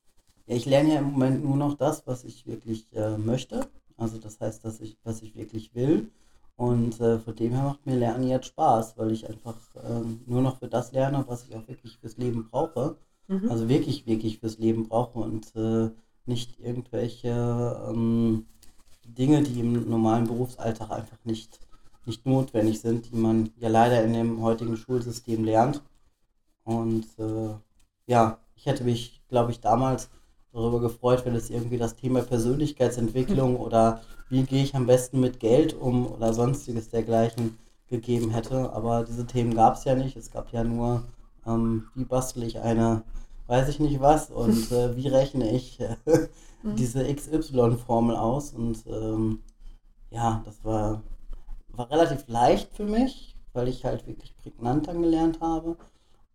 Ja, 0.47 0.55
ich 0.57 0.67
lerne 0.67 0.95
ja 0.95 0.99
im 1.01 1.11
Moment 1.13 1.45
nur 1.45 1.57
noch 1.57 1.75
das, 1.75 2.07
was 2.07 2.23
ich 2.25 2.47
wirklich 2.47 2.87
äh, 2.95 3.17
möchte. 3.19 3.69
Also 3.97 4.19
das 4.19 4.39
heißt, 4.41 4.65
dass 4.65 4.81
ich, 4.81 4.99
was 5.03 5.23
ich 5.23 5.35
wirklich 5.35 5.75
will. 5.75 6.11
Und 6.57 7.01
äh, 7.01 7.19
von 7.19 7.35
dem 7.35 7.53
her 7.53 7.63
macht 7.65 7.87
mir 7.87 7.97
Lernen 7.97 8.29
jetzt 8.29 8.47
Spaß, 8.47 8.97
weil 8.99 9.11
ich 9.11 9.29
einfach 9.29 9.57
ähm, 9.85 10.21
nur 10.27 10.43
noch 10.43 10.59
für 10.59 10.69
das 10.69 10.93
lerne, 10.93 11.25
was 11.27 11.45
ich 11.45 11.55
auch 11.57 11.67
wirklich 11.69 11.99
fürs 11.99 12.17
Leben 12.17 12.49
brauche. 12.49 12.97
Mhm. 13.29 13.51
Also 13.51 13.69
wirklich, 13.69 14.07
wirklich 14.07 14.39
fürs 14.39 14.59
Leben 14.59 14.89
brauche 14.89 15.19
und 15.19 15.55
äh, 15.57 15.91
nicht 16.27 16.59
irgendwelche 16.61 17.29
ähm, 17.89 18.47
Dinge, 19.05 19.43
die 19.43 19.61
im 19.61 19.89
normalen 19.89 20.27
Berufsalltag 20.27 20.91
einfach 20.91 21.19
nicht 21.25 21.61
nicht 22.07 22.25
notwendig 22.25 22.81
sind, 22.81 23.11
die 23.11 23.17
man 23.17 23.51
ja 23.57 23.69
leider 23.69 24.03
in 24.05 24.13
dem 24.13 24.43
heutigen 24.43 24.77
Schulsystem 24.77 25.45
lernt. 25.45 25.83
Und 26.65 27.07
äh, 27.19 27.55
ja, 28.07 28.39
ich 28.55 28.67
hätte 28.67 28.85
mich, 28.85 29.23
glaube 29.29 29.51
ich, 29.51 29.61
damals 29.61 30.09
darüber 30.53 30.81
gefreut, 30.81 31.25
wenn 31.25 31.35
es 31.35 31.51
irgendwie 31.51 31.79
das 31.79 31.97
Thema 31.97 32.23
Persönlichkeitsentwicklung 32.23 33.57
oder 33.57 34.01
wie 34.29 34.45
gehe 34.45 34.63
ich 34.63 34.75
am 34.75 34.87
besten 34.87 35.21
mit 35.21 35.39
Geld 35.41 35.75
um 35.75 36.07
oder 36.07 36.33
sonstiges 36.33 36.89
dergleichen 36.89 37.59
gegeben 37.89 38.31
hätte. 38.31 38.73
Aber 38.73 39.05
diese 39.05 39.27
Themen 39.27 39.55
gab 39.55 39.75
es 39.75 39.85
ja 39.85 39.95
nicht. 39.95 40.17
Es 40.17 40.31
gab 40.31 40.53
ja 40.53 40.65
nur, 40.65 41.05
ähm, 41.47 41.89
wie 41.95 42.05
bastel 42.05 42.43
ich 42.43 42.61
eine, 42.61 43.03
weiß 43.47 43.69
ich 43.69 43.81
nicht 43.81 44.01
was 44.01 44.31
und 44.31 44.71
äh, 44.73 44.97
wie 44.97 45.09
rechne 45.09 45.51
ich 45.51 45.81
äh, 45.81 45.97
diese 46.63 47.05
XY-Formel 47.05 48.17
aus. 48.17 48.53
Und 48.53 48.85
ähm, 48.87 49.43
ja, 50.11 50.43
das 50.45 50.65
war, 50.65 51.03
war 51.69 51.91
relativ 51.91 52.27
leicht 52.29 52.75
für 52.75 52.85
mich, 52.85 53.37
weil 53.53 53.69
ich 53.69 53.85
halt 53.85 54.07
wirklich 54.07 54.37
prägnant 54.37 54.89
dann 54.89 55.03
gelernt 55.03 55.41
habe. 55.41 55.77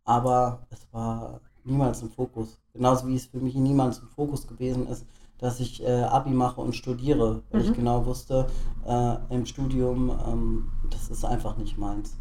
Aber 0.03 0.65
es 0.69 0.87
war 0.91 1.41
niemals 1.63 2.01
im 2.01 2.09
Fokus. 2.09 2.57
Genauso 2.73 3.07
wie 3.07 3.15
es 3.15 3.25
für 3.25 3.39
mich 3.39 3.55
niemals 3.55 3.99
im 3.99 4.07
Fokus 4.07 4.47
gewesen 4.47 4.87
ist, 4.87 5.05
dass 5.37 5.59
ich 5.59 5.83
äh, 5.83 6.03
Abi 6.03 6.29
mache 6.29 6.61
und 6.61 6.75
studiere, 6.75 7.41
weil 7.49 7.63
mhm. 7.63 7.69
ich 7.69 7.75
genau 7.75 8.05
wusste, 8.05 8.47
äh, 8.85 9.15
im 9.29 9.45
Studium, 9.45 10.11
ähm, 10.27 10.71
das 10.89 11.09
ist 11.09 11.25
einfach 11.25 11.57
nicht 11.57 11.77
meins. 11.77 12.15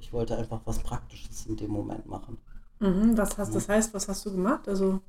Ich 0.00 0.12
wollte 0.12 0.36
einfach 0.36 0.60
was 0.64 0.78
Praktisches 0.78 1.46
in 1.46 1.56
dem 1.56 1.70
Moment 1.70 2.06
machen. 2.06 2.38
Mhm, 2.80 3.16
was 3.16 3.36
hast, 3.36 3.48
ja. 3.48 3.54
Das 3.54 3.68
heißt, 3.68 3.94
was 3.94 4.08
hast 4.08 4.24
du 4.26 4.32
gemacht? 4.32 4.68
Also 4.68 5.00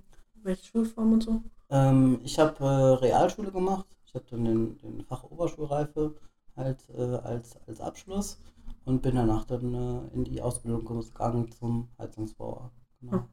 welche 0.44 0.66
Schulform 0.66 1.14
und 1.14 1.24
so? 1.24 1.42
Ähm, 1.70 2.20
ich 2.24 2.38
habe 2.38 2.64
äh, 2.64 3.06
Realschule 3.06 3.52
gemacht. 3.52 3.86
Ich 4.06 4.14
habe 4.14 4.26
dann 4.30 4.44
den, 4.44 4.78
den 4.80 5.06
Fach 5.06 5.24
Oberschulreife 5.24 6.16
halt 6.56 6.84
äh, 6.90 7.02
als, 7.02 7.58
als 7.68 7.80
Abschluss 7.80 8.40
und 8.86 9.02
bin 9.02 9.16
danach 9.16 9.46
dann 9.46 9.74
äh, 9.74 10.14
in 10.14 10.24
die 10.26 10.42
Ausbildung 10.42 10.86
gegangen 10.86 11.52
zum 11.52 11.90
Heizungsbauer. 11.98 12.72
Genau. 13.00 13.18
Mhm. 13.18 13.26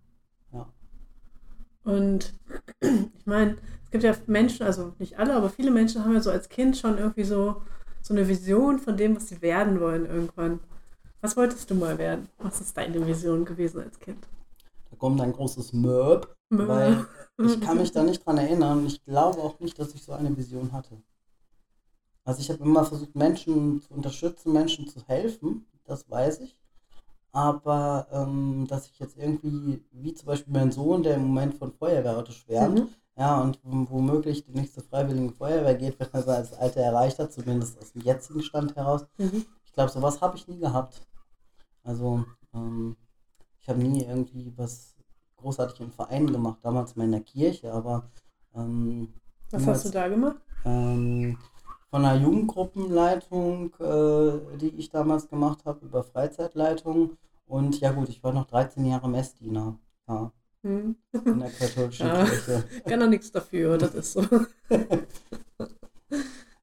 Ja. 0.53 0.72
Und 1.84 2.34
ich 2.80 3.26
meine, 3.26 3.57
es 3.84 3.91
gibt 3.91 4.05
ja 4.05 4.14
Menschen, 4.26 4.64
also 4.66 4.95
nicht 4.99 5.18
alle, 5.18 5.34
aber 5.34 5.49
viele 5.49 5.70
Menschen 5.70 6.05
haben 6.05 6.14
ja 6.14 6.20
so 6.20 6.30
als 6.30 6.49
Kind 6.49 6.76
schon 6.76 6.99
irgendwie 6.99 7.24
so, 7.24 7.62
so 8.03 8.14
eine 8.14 8.28
Vision 8.28 8.78
von 8.78 8.97
dem, 8.97 9.16
was 9.16 9.28
sie 9.28 9.43
werden 9.43 9.80
wollen 9.80 10.07
irgendwann. 10.07 10.61
Was 11.21 11.37
wolltest 11.37 11.69
du 11.71 11.75
mal 11.75 11.99
werden? 11.99 12.29
Was 12.39 12.61
ist 12.61 12.77
deine 12.77 13.05
Vision 13.07 13.45
gewesen 13.45 13.83
als 13.83 13.99
Kind? 13.99 14.27
Da 14.91 14.97
kommt 14.97 15.21
ein 15.21 15.33
großes 15.33 15.73
Möb, 15.73 16.35
weil 16.49 17.07
ich 17.39 17.61
kann 17.61 17.79
mich 17.79 17.93
da 17.93 18.03
nicht 18.05 18.25
dran 18.25 18.39
erinnern 18.39 18.79
und 18.79 18.87
ich 18.87 19.05
glaube 19.05 19.39
auch 19.41 19.59
nicht, 19.59 19.79
dass 19.79 19.95
ich 19.95 20.03
so 20.03 20.12
eine 20.12 20.37
Vision 20.37 20.73
hatte. 20.73 21.03
Also 22.25 22.41
ich 22.41 22.51
habe 22.51 22.62
immer 22.62 22.85
versucht, 22.85 23.16
Menschen 23.16 23.83
zu 23.83 23.95
unterstützen, 23.95 24.53
Menschen 24.53 24.87
zu 24.87 25.01
helfen, 25.07 25.66
das 25.85 26.09
weiß 26.09 26.41
ich. 26.41 26.57
Aber 27.33 28.07
ähm, 28.12 28.66
dass 28.69 28.87
ich 28.87 28.99
jetzt 28.99 29.16
irgendwie, 29.16 29.83
wie 29.93 30.14
zum 30.14 30.27
Beispiel 30.27 30.53
mein 30.53 30.73
Sohn, 30.73 31.03
der 31.03 31.16
im 31.16 31.27
Moment 31.27 31.55
von 31.55 31.73
Feuerwehrauto 31.73 32.33
schwärmt, 32.33 32.81
mhm. 32.81 32.89
ja, 33.16 33.41
und 33.41 33.59
womöglich 33.62 34.45
die 34.45 34.53
nächste 34.53 34.83
freiwillige 34.83 35.33
Feuerwehr 35.33 35.75
geht, 35.75 35.99
wenn 35.99 36.09
er 36.12 36.23
das 36.23 36.55
Alter 36.55 36.81
erreicht 36.81 37.19
hat, 37.19 37.33
zumindest 37.33 37.79
aus 37.81 37.93
dem 37.93 38.03
jetzigen 38.03 38.43
Stand 38.43 38.77
heraus. 38.77 39.07
Mhm. 39.19 39.45
Ich 39.69 39.75
glaube, 39.75 39.91
sowas 39.91 40.21
habe 40.23 40.37
ich 40.37 40.49
nie 40.49 40.59
gehabt. 40.59 41.07
Also, 41.85 42.25
ähm, 42.55 42.97
ich 43.61 43.69
habe 43.69 43.81
nie 43.81 44.03
irgendwie 44.03 44.53
was 44.57 44.97
großartig 45.37 45.81
im 45.81 45.93
Verein 45.93 46.27
gemacht, 46.27 46.59
damals 46.62 46.97
mal 46.97 47.05
in 47.05 47.12
der 47.12 47.21
Kirche, 47.21 47.73
aber. 47.73 48.11
Ähm, 48.55 49.12
was 49.51 49.66
hast 49.66 49.85
du 49.85 49.91
da 49.91 50.09
gemacht? 50.09 50.39
Ähm, 50.64 51.39
von 51.91 52.05
einer 52.05 52.21
Jugendgruppenleitung, 52.21 53.75
äh, 53.79 54.57
die 54.57 54.75
ich 54.77 54.91
damals 54.91 55.29
gemacht 55.29 55.64
habe, 55.66 55.85
über 55.85 56.03
Freizeitleitung. 56.03 57.19
Und 57.47 57.79
ja 57.81 57.93
gut, 57.93 58.09
ich 58.09 58.25
war 58.25 58.33
noch 58.33 58.47
13 58.47 58.87
Jahre 58.87 59.09
Messdiener. 59.09 59.79
Ja. 60.09 60.33
Hm. 60.62 60.97
In 61.12 61.39
der 61.39 61.51
katholischen 61.51 62.07
ja, 62.09 62.25
Kirche. 62.25 62.64
Kann 62.87 63.01
doch 63.01 63.09
nichts 63.09 63.31
dafür, 63.31 63.77
das 63.79 63.95
ist 63.95 64.12
so. 64.14 64.23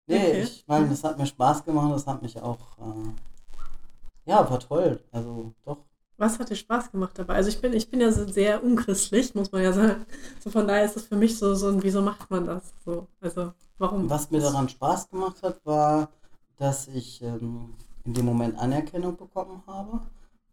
nee, 0.08 0.18
okay. 0.18 0.41
ich 0.43 0.66
meine, 0.68 0.89
das 0.89 1.03
hat 1.03 1.18
mir 1.18 1.26
Spaß 1.26 1.64
gemacht, 1.64 1.93
das 1.93 2.08
hat 2.08 2.22
mich 2.22 2.41
auch, 2.41 2.60
äh, 2.80 4.30
ja, 4.30 4.49
war 4.49 4.60
toll. 4.60 5.03
Also 5.12 5.53
doch, 5.64 5.78
was 6.18 6.39
hat 6.39 6.49
dir 6.49 6.56
Spaß 6.56 6.91
gemacht 6.91 7.20
dabei? 7.20 7.36
Also 7.36 7.49
ich 7.49 7.60
bin, 7.60 7.74
ich 7.74 7.89
bin 7.89 7.99
ja 7.99 8.10
sehr 8.12 8.64
unchristlich, 8.64 9.36
muss 9.36 9.51
man 9.51 9.64
ja 9.64 9.74
sagen. 9.74 10.06
So 10.39 10.49
von 10.49 10.66
daher 10.68 10.86
ist 10.86 10.95
das 10.95 11.08
für 11.08 11.18
mich 11.18 11.38
so, 11.38 11.56
so 11.56 11.68
ein, 11.68 11.84
wieso 11.84 12.01
macht 12.01 12.32
man 12.32 12.45
das? 12.45 12.74
So, 12.86 13.08
also 13.20 13.51
warum? 13.78 14.10
Was 14.10 14.32
mir 14.32 14.39
daran 14.39 14.70
Spaß 14.70 15.10
gemacht 15.10 15.43
hat, 15.43 15.66
war, 15.66 16.10
dass 16.58 16.88
ich 16.88 17.22
ähm, 17.22 17.74
in 18.06 18.14
dem 18.14 18.26
Moment 18.26 18.58
Anerkennung 18.58 19.18
bekommen 19.18 19.62
habe, 19.68 19.99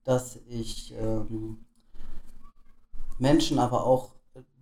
dass 0.03 0.41
ich 0.49 0.95
ähm, 0.99 1.65
Menschen 3.19 3.61
aber 3.61 3.87
auch 3.87 4.11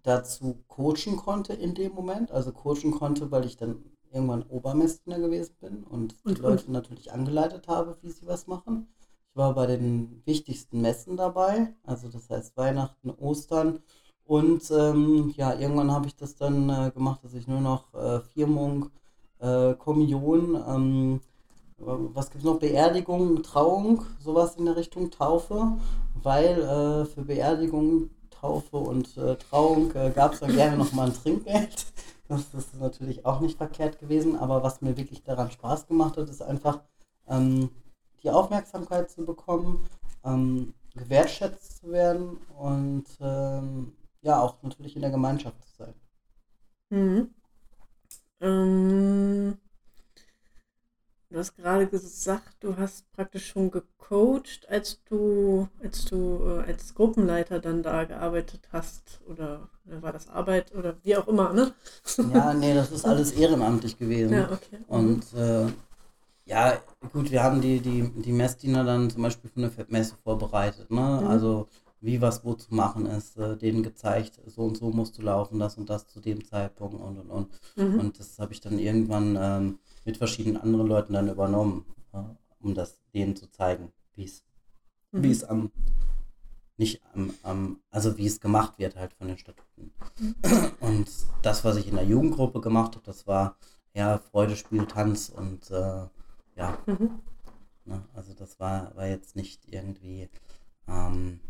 dazu 0.03 0.59
coachen 0.69 1.17
konnte 1.17 1.55
in 1.55 1.75
dem 1.75 1.95
Moment. 1.95 2.31
Also 2.31 2.53
coachen 2.53 2.91
konnte, 2.91 3.31
weil 3.31 3.47
ich 3.47 3.57
dann 3.57 3.83
irgendwann 4.13 4.43
Obermessdiener 4.43 5.19
gewesen 5.19 5.55
bin 5.61 5.85
und, 5.85 6.17
und 6.25 6.39
die 6.39 6.43
Leute 6.43 6.67
und? 6.67 6.73
natürlich 6.73 7.13
angeleitet 7.13 7.69
habe, 7.69 7.97
wie 8.03 8.11
sie 8.11 8.27
was 8.27 8.47
machen. 8.47 8.89
Ich 9.31 9.37
war 9.37 9.55
bei 9.55 9.67
den 9.67 10.23
wichtigsten 10.25 10.81
Messen 10.81 11.17
dabei, 11.17 11.75
also 11.85 12.09
das 12.09 12.29
heißt 12.29 12.57
Weihnachten, 12.57 13.11
Ostern. 13.11 13.81
Und 14.25 14.71
ähm, 14.71 15.33
ja, 15.37 15.55
irgendwann 15.55 15.93
habe 15.93 16.07
ich 16.07 16.17
das 16.17 16.37
dann 16.37 16.69
äh, 16.69 16.91
gemacht, 16.93 17.25
dass 17.25 17.35
ich 17.35 17.49
nur 17.49 17.61
noch 17.61 17.93
äh, 17.95 18.21
Firmung, 18.21 18.91
äh, 19.41 19.75
Kommunion, 19.75 20.57
ähm, 20.69 21.21
was 21.79 22.31
gibt 22.31 22.45
es 22.45 22.45
noch? 22.45 22.59
Beerdigung, 22.59 23.43
Trauung, 23.43 24.05
sowas 24.21 24.57
in 24.57 24.67
der 24.67 24.77
Richtung 24.77 25.11
Taufe, 25.11 25.79
weil 26.23 26.61
äh, 26.61 27.05
für 27.07 27.23
Beerdigung, 27.23 28.11
Taufe 28.31 28.77
und 28.77 29.17
äh, 29.17 29.37
Trauung 29.37 29.93
äh, 29.95 30.11
gab 30.11 30.35
es 30.35 30.41
dann 30.41 30.53
gerne 30.55 30.77
nochmal 30.79 31.09
ein 31.09 31.15
Trinkgeld. 31.15 31.87
Das 32.31 32.55
ist 32.55 32.79
natürlich 32.79 33.27
auch 33.27 33.41
nicht 33.41 33.59
verkehrt 33.59 33.99
gewesen, 33.99 34.37
aber 34.37 34.63
was 34.63 34.83
mir 34.83 34.97
wirklich 34.97 35.25
daran 35.25 35.51
Spaß 35.51 35.89
gemacht 35.89 36.17
hat, 36.17 36.29
ist 36.29 36.41
einfach, 36.41 36.81
ähm, 37.27 37.71
die 38.23 38.31
Aufmerksamkeit 38.31 39.11
zu 39.11 39.25
bekommen, 39.25 39.89
ähm, 40.23 40.73
gewertschätzt 40.95 41.79
zu 41.79 41.91
werden 41.91 42.37
und 42.57 43.07
ähm, 43.21 43.97
ja, 44.23 44.41
auch 44.41 44.63
natürlich 44.63 44.95
in 44.95 45.03
der 45.03 45.11
Gemeinschaft 45.11 45.61
zu 45.61 45.75
sein. 45.75 45.95
Mhm. 48.39 49.59
Du 51.31 51.39
hast 51.39 51.57
gerade 51.57 51.87
gesagt, 51.87 52.57
du 52.59 52.77
hast 52.77 53.11
praktisch 53.13 53.47
schon 53.47 53.71
gecoacht, 53.71 54.67
als 54.69 55.01
du, 55.09 55.69
als 55.81 56.05
du 56.07 56.41
äh, 56.45 56.69
als 56.69 56.93
Gruppenleiter 56.93 57.61
dann 57.61 57.85
da 57.85 58.03
gearbeitet 58.03 58.69
hast. 58.73 59.21
Oder 59.29 59.69
war 59.85 60.13
das 60.13 60.29
Arbeit 60.29 60.75
oder 60.75 60.97
wie 61.05 61.17
auch 61.17 61.29
immer, 61.29 61.53
ne? 61.53 61.73
Ja, 62.35 62.53
nee, 62.53 62.75
das 62.75 62.91
ist 62.91 63.07
alles 63.07 63.31
ehrenamtlich 63.31 63.97
gewesen. 63.97 64.33
Ja, 64.35 64.51
okay. 64.51 64.79
Und 64.89 65.33
äh, 65.35 65.69
ja, 66.47 66.81
gut, 67.13 67.31
wir 67.31 67.45
haben 67.45 67.61
die, 67.61 67.79
die, 67.79 68.11
die 68.11 68.33
Messdiener 68.33 68.83
dann 68.83 69.09
zum 69.09 69.23
Beispiel 69.23 69.51
für 69.51 69.61
eine 69.61 69.71
Messe 69.89 70.17
vorbereitet, 70.25 70.91
ne? 70.91 71.21
Mhm. 71.23 71.29
Also 71.29 71.69
wie 72.01 72.21
was 72.21 72.45
wo 72.45 72.55
zu 72.55 72.75
machen 72.75 73.07
ist, 73.07 73.37
äh, 73.37 73.57
denen 73.57 73.85
gezeigt, 73.85 74.41
so 74.47 74.63
und 74.63 74.77
so 74.77 74.91
musst 74.91 75.17
du 75.19 75.23
laufen, 75.23 75.61
das 75.61 75.79
und 75.79 75.91
das 75.91 76.09
zu 76.09 76.19
dem 76.19 76.45
Zeitpunkt 76.45 76.95
und 76.95 77.19
und 77.19 77.31
und. 77.31 77.49
Mhm. 77.77 78.01
Und 78.01 78.19
das 78.19 78.37
habe 78.41 78.53
ich 78.53 78.61
dann 78.61 78.81
irgendwann 78.81 79.39
ähm, 79.41 79.79
mit 80.05 80.17
verschiedenen 80.17 80.61
anderen 80.61 80.87
Leuten 80.87 81.13
dann 81.13 81.29
übernommen, 81.29 81.85
äh, 82.13 82.19
um 82.61 82.75
das 82.75 83.01
denen 83.15 83.37
zu 83.37 83.51
zeigen, 83.51 83.93
wie 84.15 84.25
es, 84.25 84.45
mhm. 85.13 85.23
wie 85.23 85.31
es 85.31 85.45
am 85.45 85.71
nicht 86.81 87.03
am, 87.13 87.35
am, 87.43 87.81
also 87.91 88.17
wie 88.17 88.27
es 88.27 88.41
gemacht 88.41 88.79
wird 88.79 88.97
halt 88.97 89.13
von 89.13 89.29
den 89.29 89.37
Statuten. 89.37 89.93
Mhm. 90.19 90.35
Und 90.81 91.11
das, 91.43 91.63
was 91.63 91.77
ich 91.77 91.87
in 91.87 91.97
der 91.97 92.07
Jugendgruppe 92.07 92.63
gemacht 92.63 92.95
habe, 92.95 93.05
das 93.05 93.27
war 93.27 93.57
ja 93.93 94.19
Freude, 94.19 94.57
Spiel, 94.57 94.87
Tanz 94.87 95.29
und 95.29 95.71
äh, 95.71 96.07
ja. 96.57 96.79
Mhm. 96.87 97.21
Ne, 97.85 98.03
also 98.15 98.35
das 98.35 98.59
war, 98.61 98.95
war 98.97 99.07
jetzt 99.07 99.37
nicht 99.37 99.73
irgendwie, 99.73 100.29
ähm, 100.89 101.41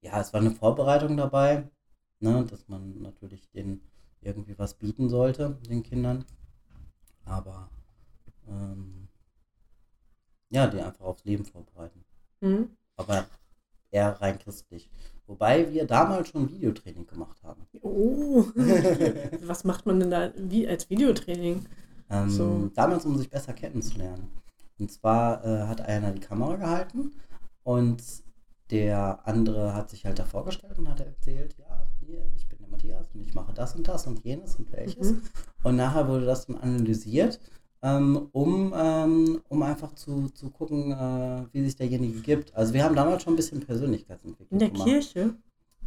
ja, 0.00 0.20
es 0.20 0.32
war 0.32 0.40
eine 0.40 0.52
Vorbereitung 0.52 1.16
dabei, 1.16 1.68
ne, 2.20 2.44
dass 2.44 2.68
man 2.68 3.02
natürlich 3.02 3.50
denen 3.50 3.80
irgendwie 4.26 4.58
was 4.58 4.74
bieten 4.74 5.08
sollte, 5.08 5.58
den 5.68 5.82
Kindern. 5.82 6.24
Aber 7.24 7.70
ähm, 8.48 9.08
ja, 10.50 10.66
die 10.66 10.80
einfach 10.80 11.04
aufs 11.04 11.24
Leben 11.24 11.44
vorbereiten. 11.44 12.04
Mhm. 12.40 12.70
Aber 12.96 13.26
eher 13.90 14.20
rein 14.20 14.38
christlich. 14.38 14.90
Wobei 15.26 15.72
wir 15.72 15.86
damals 15.86 16.28
schon 16.28 16.48
Videotraining 16.48 17.06
gemacht 17.06 17.42
haben. 17.42 17.66
Oh, 17.82 18.44
was 19.42 19.64
macht 19.64 19.86
man 19.86 20.00
denn 20.00 20.10
da 20.10 20.32
wie 20.36 20.68
als 20.68 20.88
Videotraining? 20.88 21.66
Ähm, 22.10 22.30
so. 22.30 22.70
Damals, 22.74 23.04
um 23.04 23.16
sich 23.16 23.28
besser 23.28 23.52
kennenzulernen. 23.52 24.30
Und 24.78 24.92
zwar 24.92 25.44
äh, 25.44 25.66
hat 25.66 25.80
einer 25.80 26.12
die 26.12 26.20
Kamera 26.20 26.56
gehalten 26.56 27.12
und 27.64 28.02
der 28.70 29.26
andere 29.26 29.74
hat 29.74 29.90
sich 29.90 30.04
halt 30.04 30.18
da 30.18 30.24
vorgestellt 30.24 30.78
und 30.78 30.88
hat 30.88 31.00
erzählt, 31.00 31.56
ja, 31.58 31.86
hier, 32.00 32.30
ich 32.36 32.48
bin 32.48 32.55
Matthias 32.76 33.06
und 33.14 33.22
ich 33.22 33.34
mache 33.34 33.52
das 33.54 33.74
und 33.74 33.88
das 33.88 34.06
und 34.06 34.22
jenes 34.24 34.56
und 34.56 34.70
welches. 34.72 35.12
Mhm. 35.12 35.22
Und 35.62 35.76
nachher 35.76 36.08
wurde 36.08 36.26
das 36.26 36.46
dann 36.46 36.56
analysiert, 36.58 37.40
ähm, 37.82 38.28
um, 38.32 38.72
ähm, 38.76 39.40
um 39.48 39.62
einfach 39.62 39.94
zu, 39.94 40.28
zu 40.34 40.50
gucken, 40.50 40.92
äh, 40.92 41.42
wie 41.52 41.64
sich 41.64 41.76
derjenige 41.76 42.20
gibt. 42.20 42.54
Also 42.54 42.74
wir 42.74 42.84
haben 42.84 42.94
damals 42.96 43.22
schon 43.22 43.32
ein 43.34 43.36
bisschen 43.36 43.60
Persönlichkeitsentwicklung 43.60 44.48
In 44.50 44.58
der 44.58 44.70
gemacht. 44.70 44.86
Kirche? 44.88 45.34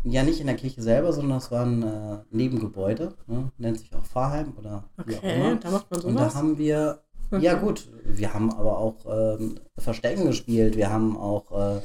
Ja, 0.03 0.23
nicht 0.23 0.39
in 0.39 0.47
der 0.47 0.55
Kirche 0.55 0.81
selber, 0.81 1.11
sondern 1.11 1.37
es 1.39 1.51
waren 1.51 1.83
äh, 1.83 2.17
Nebengebäude, 2.31 3.13
ne? 3.27 3.51
nennt 3.57 3.79
sich 3.79 3.93
auch 3.93 4.05
Pfarrheim 4.05 4.53
oder 4.57 4.85
wie 5.05 5.13
auch 5.15 5.17
Okay, 5.19 5.35
immer. 5.49 5.55
da 5.57 5.71
macht 5.71 5.91
man 5.91 5.99
Und 6.01 6.15
da 6.15 6.19
sowas. 6.21 6.35
haben 6.35 6.57
wir, 6.57 6.99
ja 7.37 7.53
gut, 7.55 7.89
wir 8.05 8.33
haben 8.33 8.49
aber 8.53 8.77
auch 8.77 8.95
ähm, 9.39 9.55
Verstecken 9.77 10.25
gespielt, 10.25 10.77
wir 10.77 10.89
haben 10.89 11.17
auch 11.17 11.51
äh, 11.51 11.81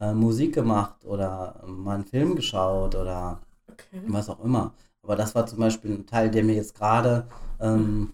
äh, 0.00 0.12
Musik 0.14 0.54
gemacht 0.54 1.04
oder 1.04 1.60
mal 1.66 1.96
einen 1.96 2.04
Film 2.04 2.36
geschaut 2.36 2.94
oder 2.94 3.40
Okay. 3.92 4.02
was 4.08 4.28
auch 4.28 4.40
immer. 4.44 4.74
Aber 5.02 5.16
das 5.16 5.34
war 5.34 5.46
zum 5.46 5.58
Beispiel 5.60 5.92
ein 5.92 6.06
Teil, 6.06 6.30
der 6.30 6.42
mir 6.44 6.54
jetzt 6.54 6.74
gerade 6.74 7.28
ähm, 7.60 8.12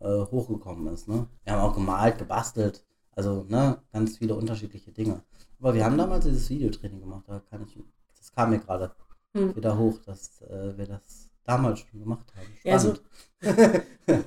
äh, 0.00 0.06
hochgekommen 0.24 0.92
ist. 0.92 1.08
Ne? 1.08 1.26
Wir 1.44 1.52
haben 1.52 1.60
auch 1.62 1.74
gemalt, 1.74 2.18
gebastelt, 2.18 2.84
also 3.12 3.44
ne, 3.48 3.78
ganz 3.92 4.18
viele 4.18 4.34
unterschiedliche 4.34 4.90
Dinge. 4.92 5.22
Aber 5.60 5.74
wir 5.74 5.84
haben 5.84 5.96
damals 5.98 6.24
dieses 6.24 6.48
Videotraining 6.50 7.00
gemacht, 7.00 7.24
da 7.28 7.40
kann 7.50 7.62
ich, 7.66 7.78
das 8.18 8.32
kam 8.32 8.50
mir 8.50 8.58
gerade 8.58 8.90
Hm. 9.34 9.56
wieder 9.56 9.78
hoch, 9.78 9.98
dass 10.04 10.42
äh, 10.42 10.76
wir 10.76 10.84
das 10.86 11.30
damals 11.44 11.80
schon 11.80 12.00
gemacht 12.00 12.26
haben. 12.36 12.46
Ja, 12.64 12.74
also- 12.74 12.96
Spannend. 13.40 13.82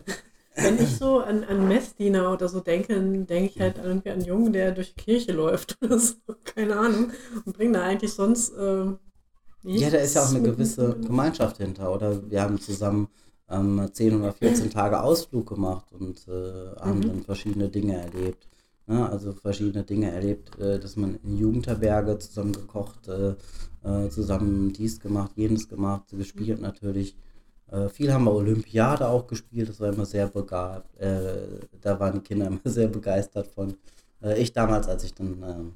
Wenn 0.55 0.79
ich 0.81 0.95
so 0.95 1.19
an, 1.19 1.43
an 1.43 1.67
Messdiener 1.67 2.31
oder 2.31 2.47
so 2.47 2.61
denke, 2.61 2.95
dann 2.95 3.27
denke 3.27 3.51
ich 3.53 3.59
halt 3.59 3.77
irgendwie 3.77 4.09
an 4.09 4.15
einen 4.19 4.25
Jungen, 4.25 4.53
der 4.53 4.71
durch 4.71 4.95
die 4.95 5.01
Kirche 5.03 5.33
läuft 5.33 5.77
oder 5.83 5.99
so, 5.99 6.15
keine 6.45 6.77
Ahnung, 6.77 7.11
und 7.45 7.57
bringt 7.57 7.75
da 7.75 7.83
eigentlich 7.83 8.13
sonst. 8.13 8.53
ähm, 8.57 8.99
Ja, 9.65 9.89
da 9.89 9.97
ist 9.97 10.15
ja 10.15 10.23
auch 10.23 10.29
eine 10.29 10.41
gewisse 10.41 10.95
Gemeinschaft 10.99 11.57
hinter. 11.57 11.93
Oder 11.93 12.29
wir 12.29 12.41
haben 12.41 12.59
zusammen 12.59 13.07
ähm, 13.49 13.89
10 13.91 14.19
oder 14.19 14.33
14 14.33 14.69
Tage 14.69 15.01
Ausflug 15.01 15.47
gemacht 15.49 15.85
und 15.91 16.27
äh, 16.27 16.75
haben 16.79 16.99
Mhm. 16.99 17.07
dann 17.07 17.21
verschiedene 17.23 17.69
Dinge 17.69 17.95
erlebt. 17.97 18.47
Ne? 18.87 19.07
Also 19.09 19.33
verschiedene 19.33 19.83
Dinge 19.83 20.11
erlebt, 20.11 20.57
äh, 20.59 20.79
dass 20.79 20.95
man 20.95 21.15
in 21.23 21.37
Jugendherberge 21.37 22.17
zusammen 22.19 22.53
gekocht, 22.53 23.07
äh, 23.07 23.35
äh, 23.83 24.09
zusammen 24.09 24.73
dies 24.73 24.99
gemacht, 24.99 25.31
jenes 25.35 25.67
gemacht, 25.67 26.03
gespielt 26.11 26.61
natürlich. 26.61 27.15
Äh, 27.71 27.89
viel 27.89 28.13
haben 28.13 28.25
wir 28.25 28.33
Olympiade 28.33 29.07
auch 29.07 29.27
gespielt, 29.27 29.69
das 29.69 29.79
war 29.79 29.91
immer 29.93 30.05
sehr 30.05 30.27
begabt. 30.27 30.95
Äh, 30.99 31.47
da 31.81 31.99
waren 31.99 32.13
die 32.15 32.19
Kinder 32.21 32.47
immer 32.49 32.59
sehr 32.65 32.87
begeistert 32.87 33.47
von. 33.47 33.75
Ich 34.37 34.53
damals, 34.53 34.87
als 34.87 35.03
ich 35.03 35.13
dann 35.13 35.43
ähm, 35.43 35.73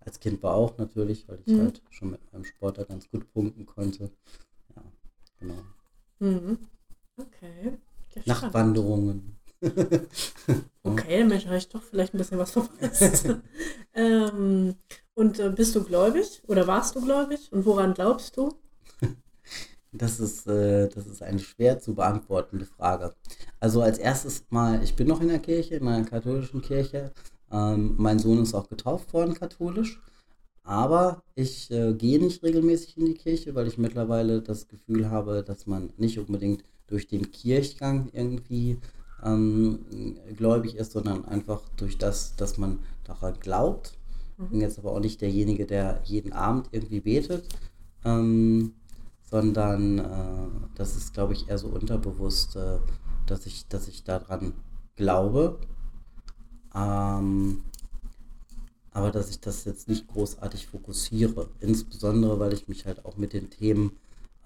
als 0.00 0.20
Kind 0.20 0.42
war 0.42 0.54
auch 0.54 0.78
natürlich, 0.78 1.28
weil 1.28 1.40
ich 1.44 1.52
Mhm. 1.52 1.60
halt 1.60 1.82
schon 1.90 2.10
mit 2.10 2.32
meinem 2.32 2.44
Sport 2.44 2.78
da 2.78 2.84
ganz 2.84 3.08
gut 3.10 3.30
punkten 3.32 3.66
konnte. 3.66 4.10
Ja, 4.74 4.82
genau. 5.38 5.62
Mhm. 6.18 6.58
Okay. 7.16 7.78
Ja. 8.14 8.22
Nachtwanderungen. 8.26 9.36
Okay, 10.82 11.24
Mensch, 11.24 11.44
habe 11.44 11.58
ich 11.58 11.68
doch 11.68 11.82
vielleicht 11.82 12.14
ein 12.14 12.18
bisschen 12.18 12.38
was 12.38 12.52
verpasst. 12.52 13.26
ähm, 13.94 14.74
und 15.14 15.38
äh, 15.38 15.50
bist 15.50 15.74
du 15.74 15.84
gläubig 15.84 16.42
oder 16.46 16.66
warst 16.66 16.96
du 16.96 17.02
gläubig? 17.02 17.52
Und 17.52 17.66
woran 17.66 17.92
glaubst 17.92 18.36
du? 18.38 18.54
Das 19.92 20.20
ist, 20.20 20.46
äh, 20.46 20.88
das 20.88 21.06
ist 21.06 21.22
eine 21.22 21.40
schwer 21.40 21.80
zu 21.80 21.94
beantwortende 21.94 22.64
Frage. 22.64 23.14
Also 23.58 23.82
als 23.82 23.98
erstes 23.98 24.44
mal, 24.50 24.82
ich 24.82 24.94
bin 24.94 25.08
noch 25.08 25.20
in 25.20 25.28
der 25.28 25.40
Kirche, 25.40 25.74
in 25.76 25.88
einer 25.88 26.04
katholischen 26.06 26.62
Kirche. 26.62 27.12
Ähm, 27.50 27.94
mein 27.98 28.18
Sohn 28.18 28.42
ist 28.42 28.54
auch 28.54 28.68
getauft 28.68 29.12
worden 29.12 29.34
katholisch. 29.34 30.00
Aber 30.62 31.22
ich 31.34 31.70
äh, 31.70 31.94
gehe 31.94 32.22
nicht 32.22 32.42
regelmäßig 32.42 32.96
in 32.96 33.06
die 33.06 33.14
Kirche, 33.14 33.54
weil 33.54 33.66
ich 33.66 33.78
mittlerweile 33.78 34.42
das 34.42 34.68
Gefühl 34.68 35.10
habe, 35.10 35.42
dass 35.42 35.66
man 35.66 35.92
nicht 35.96 36.18
unbedingt 36.18 36.64
durch 36.86 37.06
den 37.06 37.30
Kirchgang 37.30 38.08
irgendwie 38.12 38.78
ähm, 39.24 40.16
gläubig 40.36 40.76
ist, 40.76 40.92
sondern 40.92 41.24
einfach 41.24 41.62
durch 41.76 41.98
das, 41.98 42.36
dass 42.36 42.58
man 42.58 42.80
daran 43.04 43.34
glaubt. 43.40 43.98
Mhm. 44.36 44.48
Bin 44.50 44.60
jetzt 44.60 44.78
aber 44.78 44.92
auch 44.92 45.00
nicht 45.00 45.20
derjenige, 45.20 45.66
der 45.66 46.00
jeden 46.04 46.32
Abend 46.32 46.68
irgendwie 46.72 47.00
betet, 47.00 47.44
ähm, 48.04 48.74
sondern 49.22 49.98
äh, 49.98 50.68
das 50.74 50.96
ist, 50.96 51.14
glaube 51.14 51.32
ich, 51.32 51.48
eher 51.48 51.58
so 51.58 51.68
unterbewusst, 51.68 52.56
äh, 52.56 52.78
dass 53.26 53.46
ich, 53.46 53.68
dass 53.68 53.88
ich 53.88 54.04
daran 54.04 54.52
glaube. 54.96 55.58
Ähm, 56.74 57.62
aber 58.92 59.10
dass 59.10 59.30
ich 59.30 59.40
das 59.40 59.64
jetzt 59.64 59.88
nicht 59.88 60.08
großartig 60.08 60.66
fokussiere. 60.66 61.48
Insbesondere, 61.60 62.38
weil 62.40 62.52
ich 62.52 62.68
mich 62.68 62.86
halt 62.86 63.04
auch 63.04 63.16
mit 63.16 63.32
den 63.32 63.50
Themen 63.50 63.92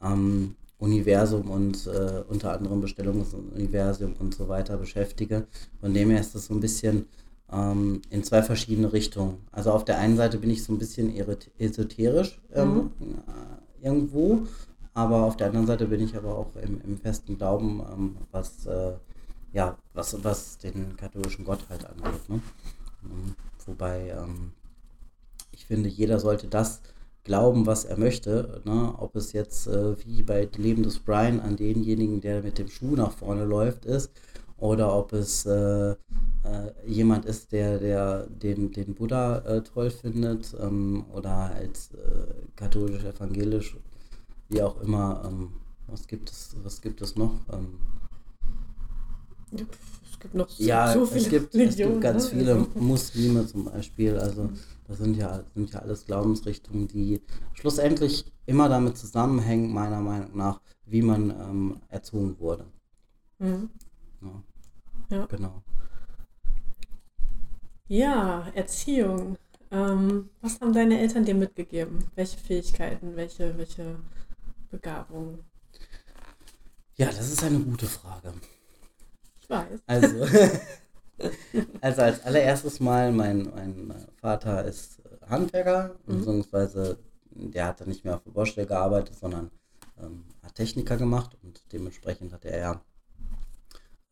ähm, 0.03 0.57
Universum 0.79 1.51
und 1.51 1.87
äh, 1.87 2.23
unter 2.29 2.53
anderem 2.53 2.81
Bestellungsuniversum 2.81 4.15
und 4.19 4.35
so 4.35 4.49
weiter 4.49 4.77
beschäftige. 4.77 5.47
Von 5.81 5.95
dem 5.95 6.11
her 6.11 6.21
ist 6.21 6.35
das 6.35 6.47
so 6.47 6.55
ein 6.55 6.61
bisschen 6.61 7.07
ähm, 7.51 8.03
in 8.11 8.23
zwei 8.23 8.43
verschiedene 8.43 8.93
Richtungen. 8.93 9.39
Also 9.51 9.71
auf 9.73 9.85
der 9.85 9.99
einen 9.99 10.17
Seite 10.17 10.39
bin 10.39 10.51
ich 10.51 10.65
so 10.65 10.73
ein 10.73 10.79
bisschen 10.79 11.15
esoterisch 11.59 12.41
ähm, 12.53 12.91
äh, 13.01 13.87
irgendwo, 13.87 14.43
aber 14.93 15.23
auf 15.23 15.37
der 15.37 15.49
anderen 15.49 15.67
Seite 15.67 15.87
bin 15.87 16.01
ich 16.01 16.17
aber 16.17 16.37
auch 16.37 16.55
im, 16.57 16.81
im 16.83 16.99
festen 16.99 17.39
Glauben, 17.39 17.81
ähm, 17.93 18.17
was, 18.31 18.67
äh, 18.67 18.93
ja, 19.55 19.79
was, 19.95 20.23
was 20.23 20.59
den 20.59 20.97
katholischen 20.97 21.45
Gott 21.45 21.61
halt 21.71 21.87
angeht. 21.87 22.29
Ne? 22.29 22.43
Ähm, 23.05 23.35
Wobei 23.67 24.11
ähm, 24.11 24.53
ich 25.53 25.65
finde, 25.65 25.89
jeder 25.89 26.21
sollte 26.21 26.49
das 26.49 26.83
glauben, 27.23 27.65
was 27.67 27.85
er 27.85 27.99
möchte. 27.99 28.61
Ne? 28.65 28.95
Ob 28.99 29.17
es 29.17 29.33
jetzt 29.33 29.67
äh, 29.67 29.97
wie 30.05 30.23
bei 30.23 30.49
Leben 30.57 30.83
des 30.83 30.99
Brian 30.99 31.41
an 31.41 31.57
denjenigen, 31.57 32.21
der 32.21 32.43
mit 32.43 32.59
dem 32.59 32.69
Schuh 32.69 32.97
nach 32.97 33.13
vorne 33.13 33.45
läuft, 33.45 33.87
ist, 33.87 34.11
oder 34.59 34.95
ob 34.95 35.13
es 35.13 35.47
äh, 35.47 35.93
äh, 35.93 35.97
jemand 36.87 37.25
ist, 37.25 37.53
der, 37.53 37.79
der 37.79 38.27
den, 38.27 38.73
den 38.73 38.95
Buddha 38.95 39.39
äh, 39.39 39.63
toll 39.63 39.91
findet, 39.91 40.55
ähm, 40.61 41.07
oder 41.13 41.55
als 41.55 41.93
äh, 41.95 42.35
katholisch, 42.57 43.05
evangelisch, 43.05 43.77
wie 44.49 44.63
auch 44.63 44.81
immer. 44.83 45.23
Ähm, 45.27 45.53
was 45.87 46.07
gibt 46.07 46.31
es, 46.31 46.57
was 46.63 46.81
gibt 46.81 47.01
es 47.03 47.17
noch? 47.17 47.35
Ähm, 47.53 47.79
Es 50.11 50.21
gibt 50.21 50.35
noch 50.35 50.49
so, 50.49 50.63
ja, 50.63 50.93
so 50.93 51.03
es, 51.05 51.11
viele 51.11 51.29
gibt, 51.29 51.55
es 51.55 51.61
Religionen. 51.61 51.93
gibt 51.93 52.03
ganz 52.03 52.25
ne? 52.25 52.39
viele 52.39 52.67
Muslime 52.77 53.47
zum 53.47 53.65
Beispiel. 53.65 54.17
Also 54.19 54.51
das 54.87 54.99
sind 54.99 55.17
ja, 55.17 55.45
sind 55.55 55.73
ja 55.73 55.81
alles 55.81 56.05
Glaubensrichtungen, 56.07 56.89
die 56.89 57.21
schlussendlich 57.55 58.33
immer 58.47 58.69
damit 58.69 58.97
zusammenhängen, 58.97 59.73
meiner 59.73 60.01
Meinung 60.01 60.37
nach, 60.37 60.61
wie 60.87 61.03
man 61.03 61.31
ähm, 61.31 61.81
erzogen 61.89 62.39
wurde. 62.39 62.67
Mhm. 63.39 63.71
Ja. 64.23 64.43
Ja. 65.11 65.27
Genau. 65.27 65.63
Ja, 67.89 68.49
Erziehung. 68.55 69.37
Ähm, 69.71 70.31
was 70.41 70.61
haben 70.61 70.73
deine 70.73 71.01
Eltern 71.01 71.25
dir 71.25 71.35
mitgegeben? 71.35 71.99
Welche 72.15 72.39
Fähigkeiten, 72.39 73.17
welche, 73.17 73.57
welche 73.59 73.97
Begabungen? 74.71 75.41
Ja, 76.97 77.07
das 77.07 77.31
ist 77.31 77.43
eine 77.43 77.59
gute 77.59 77.87
Frage. 77.87 78.33
Ich 79.45 79.51
weiß. 79.51 79.81
Also, 79.87 80.27
also 81.81 82.03
als 82.03 82.25
allererstes 82.25 82.81
mal, 82.81 83.13
mein, 83.13 83.51
mein 83.55 84.07
Vater 84.21 84.65
ist 84.65 85.01
Handwerker, 85.29 85.97
Mhm. 86.07 86.19
beziehungsweise 86.19 86.99
der 87.31 87.67
hat 87.67 87.81
dann 87.81 87.89
nicht 87.89 88.05
mehr 88.05 88.17
auf 88.17 88.23
der 88.25 88.31
Baustelle 88.33 88.67
gearbeitet, 88.67 89.17
sondern 89.19 89.51
ähm, 90.01 90.25
hat 90.43 90.55
Techniker 90.55 90.97
gemacht 90.97 91.37
und 91.43 91.63
dementsprechend 91.73 92.33
hat 92.33 92.45
er 92.45 92.59
ja 92.59 92.81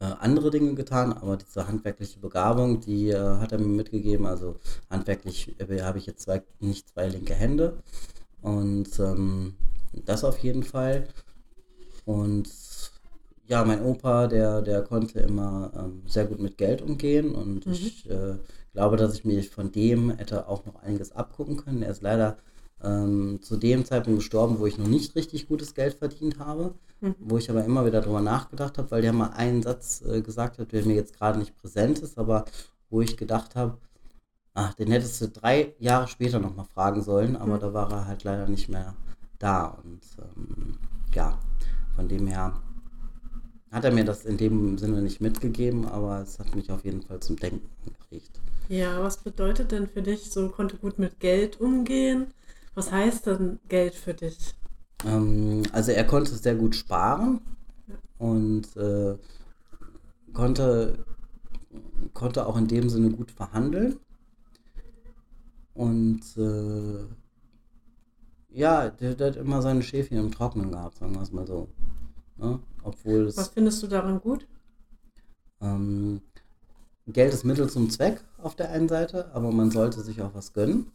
äh, 0.01 0.05
andere 0.05 0.51
Dinge 0.51 0.75
getan, 0.75 1.13
aber 1.13 1.37
diese 1.37 1.67
handwerkliche 1.69 2.19
Begabung, 2.21 2.81
die 2.81 3.11
äh, 3.11 3.19
hat 3.39 3.53
er 3.53 3.59
mir 3.59 3.67
mitgegeben. 3.67 4.27
Also 4.27 4.59
handwerklich 4.91 5.59
äh, 5.61 5.83
habe 5.83 5.99
ich 5.99 6.07
jetzt 6.07 6.23
zwei, 6.23 6.43
nicht 6.61 6.89
zwei 6.91 7.09
linke 7.09 7.35
Hände 7.35 7.83
und 8.43 8.99
ähm, 9.01 9.57
das 10.07 10.25
auf 10.25 10.39
jeden 10.39 10.63
Fall. 10.65 11.09
Und 12.05 12.49
ja, 13.47 13.65
mein 13.65 13.83
Opa, 13.85 14.27
der, 14.29 14.63
der 14.63 14.83
konnte 14.83 15.21
immer 15.21 15.73
ähm, 15.77 16.03
sehr 16.07 16.27
gut 16.27 16.41
mit 16.41 16.57
Geld 16.59 16.83
umgehen 16.83 17.35
und 17.35 17.67
Mhm. 17.67 17.73
ich 17.73 18.09
äh, 18.11 18.37
glaube, 18.73 18.97
dass 18.97 19.15
ich 19.15 19.25
mir 19.25 19.43
von 19.45 19.71
dem 19.73 20.11
hätte 20.11 20.49
auch 20.49 20.65
noch 20.65 20.77
einiges 20.83 21.13
abgucken 21.13 21.57
können. 21.57 21.83
Er 21.83 21.91
ist 21.91 22.03
leider 22.03 22.37
ähm, 22.83 23.41
zu 23.43 23.57
dem 23.57 23.85
Zeitpunkt 23.85 24.21
gestorben, 24.21 24.59
wo 24.59 24.67
ich 24.67 24.79
noch 24.79 24.87
nicht 24.89 25.15
richtig 25.17 25.49
gutes 25.49 25.75
Geld 25.75 25.95
verdient 25.95 26.39
habe, 26.39 26.75
Mhm. 27.01 27.15
wo 27.19 27.37
ich 27.37 27.51
aber 27.51 27.65
immer 27.65 27.85
wieder 27.85 28.01
drüber 28.01 28.21
nachgedacht 28.21 28.79
habe, 28.79 28.91
weil 28.91 29.03
der 29.03 29.13
mal 29.13 29.31
einen 29.35 29.63
Satz 29.63 30.03
äh, 30.03 30.23
gesagt 30.23 30.59
hat, 30.59 30.73
der 30.73 30.85
mir 30.85 30.95
jetzt 30.95 31.17
gerade 31.19 31.39
nicht 31.39 31.57
präsent 31.57 31.99
ist, 31.99 32.19
aber 32.19 32.45
wo 32.91 33.01
ich 33.01 33.17
gedacht 33.17 33.57
habe, 33.57 33.77
ach, 34.55 34.75
den 34.75 34.91
hättest 34.91 35.21
du 35.21 35.29
drei 35.29 35.75
Jahre 35.79 36.09
später 36.09 36.39
nochmal 36.39 36.67
fragen 36.67 37.03
sollen, 37.03 37.37
aber 37.37 37.57
Mhm. 37.57 37.61
da 37.61 37.75
war 37.75 37.91
er 37.93 38.07
halt 38.07 38.25
leider 38.25 38.49
nicht 38.49 38.69
mehr 38.69 38.95
da 39.39 39.67
und 39.83 40.01
ähm, 40.21 40.79
ja, 41.15 41.39
von 41.97 42.09
dem 42.09 42.27
her 42.29 42.53
hat 43.73 43.85
er 43.85 43.91
mir 43.91 44.05
das 44.05 44.25
in 44.25 44.37
dem 44.37 44.79
Sinne 44.79 45.03
nicht 45.03 45.21
mitgegeben, 45.21 45.87
aber 45.87 46.21
es 46.21 46.39
hat 46.39 46.55
mich 46.55 46.71
auf 46.71 46.85
jeden 46.85 47.03
Fall 47.03 47.21
zum 47.21 47.37
Denken 47.37 47.69
angeregt. 47.87 48.41
Ja, 48.69 49.03
was 49.03 49.17
bedeutet 49.17 49.73
denn 49.73 49.89
für 49.89 50.03
dich 50.03 50.31
so, 50.31 50.49
konnte 50.49 50.77
gut 50.77 50.99
mit 50.99 51.19
Geld 51.19 51.61
umgehen? 51.61 52.29
Was 52.75 52.93
heißt 52.93 53.27
denn 53.27 53.59
Geld 53.69 53.95
für 53.95 54.15
dich? 54.15 54.55
Ähm, 55.05 55.63
also 55.73 55.91
er 55.93 56.05
konnte 56.05 56.35
sehr 56.35 56.55
gut 56.55 56.77
sparen 56.77 57.41
und 58.19 58.77
äh, 58.77 59.17
konnte 60.33 61.05
konnte 62.15 62.47
auch 62.47 62.57
in 62.57 62.69
dem 62.69 62.89
Sinne 62.89 63.11
gut 63.11 63.31
verhandeln. 63.31 63.99
Und 65.75 66.21
äh, 66.37 67.07
ja, 68.51 68.91
der, 68.91 69.15
der, 69.15 69.29
hat 69.29 69.37
immer 69.37 69.63
seine 69.63 69.83
Schäfchen 69.83 70.19
im 70.19 70.31
Trockenen 70.31 70.73
gehabt, 70.73 70.99
sagen 70.99 71.15
wir 71.15 71.23
es 71.23 71.33
mal 71.33 71.47
so. 71.47 71.69
Ja, 72.43 72.59
obwohl 72.83 73.27
es, 73.27 73.37
Was 73.37 73.49
findest 73.49 73.83
du 73.83 73.87
daran 73.87 74.21
gut? 74.21 74.47
ähm, 75.61 76.21
Geld 77.07 77.33
ist 77.33 77.45
Mittel 77.45 77.69
zum 77.71 77.89
Zweck 77.91 78.21
auf 78.39 78.57
der 78.57 78.71
einen 78.71 78.89
Seite, 78.89 79.33
aber 79.35 79.51
man 79.53 79.71
sollte 79.71 80.01
sich 80.03 80.21
auch 80.23 80.35
was 80.35 80.53
gönnen. 80.53 80.91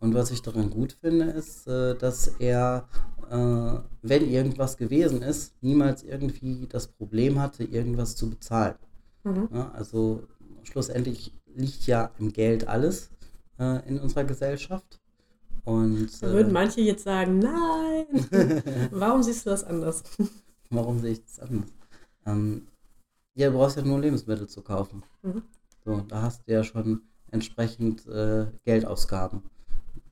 Und 0.00 0.14
was 0.14 0.30
ich 0.30 0.40
daran 0.42 0.70
gut 0.70 0.96
finde, 1.00 1.26
ist, 1.26 1.66
äh, 1.66 1.94
dass 1.94 2.28
er, 2.38 2.88
äh, 3.30 3.78
wenn 4.02 4.30
irgendwas 4.30 4.76
gewesen 4.78 5.22
ist, 5.22 5.54
niemals 5.62 6.02
irgendwie 6.02 6.66
das 6.68 6.86
Problem 6.86 7.38
hatte, 7.40 7.64
irgendwas 7.64 8.16
zu 8.16 8.30
bezahlen. 8.30 8.76
Mhm. 9.24 9.48
Also 9.74 10.22
schlussendlich 10.62 11.34
liegt 11.54 11.86
ja 11.86 12.10
im 12.18 12.32
Geld 12.32 12.66
alles 12.66 13.10
äh, 13.58 13.86
in 13.88 14.00
unserer 14.00 14.24
Gesellschaft. 14.24 14.98
Und 15.64 16.08
Da 16.22 16.32
würden 16.32 16.52
manche 16.52 16.80
jetzt 16.80 17.04
sagen, 17.04 17.38
nein. 17.38 18.06
Warum 18.90 19.22
siehst 19.22 19.44
du 19.44 19.50
das 19.50 19.64
anders? 19.64 20.02
warum 20.70 20.98
sehe 21.00 21.12
ich 21.12 21.24
das 21.24 21.40
anders? 21.40 21.70
Ähm, 22.26 22.68
ja, 23.34 23.50
du 23.50 23.56
brauchst 23.56 23.76
ja 23.76 23.82
nur 23.82 24.00
Lebensmittel 24.00 24.48
zu 24.48 24.62
kaufen. 24.62 25.02
Mhm. 25.22 25.42
So, 25.84 26.00
da 26.00 26.22
hast 26.22 26.46
du 26.46 26.52
ja 26.52 26.64
schon 26.64 27.02
entsprechend 27.30 28.06
äh, 28.06 28.46
Geldausgaben. 28.64 29.42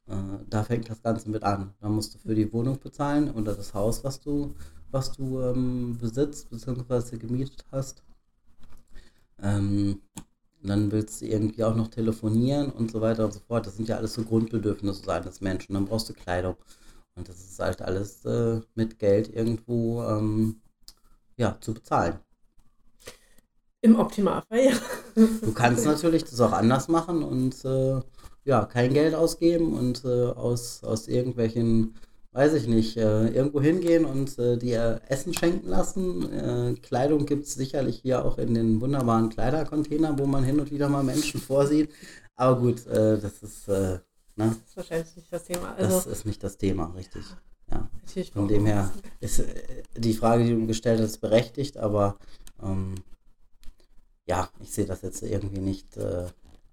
Äh, 0.06 0.14
da 0.48 0.64
fängt 0.64 0.88
das 0.88 1.02
Ganze 1.02 1.30
mit 1.30 1.42
an. 1.42 1.74
Da 1.80 1.88
musst 1.88 2.14
du 2.14 2.18
für 2.18 2.34
die 2.34 2.52
Wohnung 2.52 2.78
bezahlen 2.78 3.30
oder 3.30 3.54
das 3.54 3.74
Haus, 3.74 4.04
was 4.04 4.20
du, 4.20 4.54
was 4.90 5.12
du 5.12 5.40
ähm, 5.42 5.98
besitzt 6.00 6.50
bzw. 6.50 7.18
gemietet 7.18 7.64
hast. 7.70 8.02
Ähm, 9.40 10.00
dann 10.62 10.90
willst 10.90 11.20
du 11.20 11.26
irgendwie 11.26 11.62
auch 11.64 11.74
noch 11.74 11.88
telefonieren 11.88 12.70
und 12.72 12.90
so 12.90 13.00
weiter 13.00 13.24
und 13.24 13.32
so 13.32 13.40
fort. 13.40 13.66
Das 13.66 13.76
sind 13.76 13.88
ja 13.88 13.96
alles 13.96 14.14
so 14.14 14.22
Grundbedürfnisse 14.22 15.12
eines 15.12 15.40
Menschen. 15.40 15.74
Dann 15.74 15.86
brauchst 15.86 16.08
du 16.08 16.14
Kleidung. 16.14 16.56
Und 17.18 17.28
das 17.28 17.38
ist 17.40 17.58
halt 17.58 17.82
alles 17.82 18.24
äh, 18.24 18.60
mit 18.76 18.98
Geld 19.00 19.34
irgendwo 19.34 20.02
ähm, 20.04 20.60
ja, 21.36 21.58
zu 21.60 21.74
bezahlen. 21.74 22.20
Im 23.80 23.98
Optimalfall, 23.98 24.64
ja. 24.64 24.72
Du 25.14 25.52
kannst 25.52 25.84
natürlich 25.84 26.24
das 26.24 26.40
auch 26.40 26.52
anders 26.52 26.88
machen 26.88 27.22
und 27.22 27.64
äh, 27.64 28.00
ja, 28.44 28.64
kein 28.64 28.92
Geld 28.94 29.14
ausgeben 29.14 29.74
und 29.74 30.04
äh, 30.04 30.26
aus, 30.30 30.82
aus 30.84 31.08
irgendwelchen, 31.08 31.94
weiß 32.32 32.54
ich 32.54 32.66
nicht, 32.68 32.96
äh, 32.96 33.28
irgendwo 33.28 33.60
hingehen 33.60 34.04
und 34.04 34.38
äh, 34.38 34.56
dir 34.56 35.00
Essen 35.08 35.34
schenken 35.34 35.68
lassen. 35.68 36.32
Äh, 36.32 36.74
Kleidung 36.80 37.26
gibt 37.26 37.46
es 37.46 37.54
sicherlich 37.54 37.98
hier 37.98 38.24
auch 38.24 38.38
in 38.38 38.54
den 38.54 38.80
wunderbaren 38.80 39.28
Kleidercontainern, 39.28 40.18
wo 40.18 40.26
man 40.26 40.44
hin 40.44 40.60
und 40.60 40.70
wieder 40.70 40.88
mal 40.88 41.04
Menschen 41.04 41.40
vorsieht. 41.40 41.90
Aber 42.36 42.60
gut, 42.60 42.86
äh, 42.86 43.18
das 43.18 43.42
ist, 43.42 43.68
ne, 44.38 44.46
Das 44.48 44.56
ist 44.56 44.76
wahrscheinlich 44.76 45.16
nicht 45.16 45.32
das 45.32 45.44
Thema. 45.44 45.74
das 45.78 45.92
Also, 45.94 46.10
ist 46.10 46.24
nicht 46.26 46.42
das 46.42 46.56
Thema, 46.56 46.86
richtig. 46.94 47.24
Ja. 47.70 47.88
natürlich 48.00 48.32
Von 48.32 48.48
dem 48.48 48.64
her 48.64 48.90
ist 49.20 49.40
äh, 49.40 49.82
die 49.96 50.14
Frage, 50.14 50.44
die 50.44 50.54
du 50.54 50.66
gestellt 50.66 51.00
hast, 51.00 51.18
berechtigt, 51.18 51.76
aber 51.76 52.16
ähm, 52.62 52.94
ja, 54.26 54.48
ich 54.60 54.72
sehe 54.72 54.86
das 54.86 55.02
jetzt 55.02 55.22
irgendwie 55.22 55.60
nicht 55.60 55.96
äh, 55.96 56.26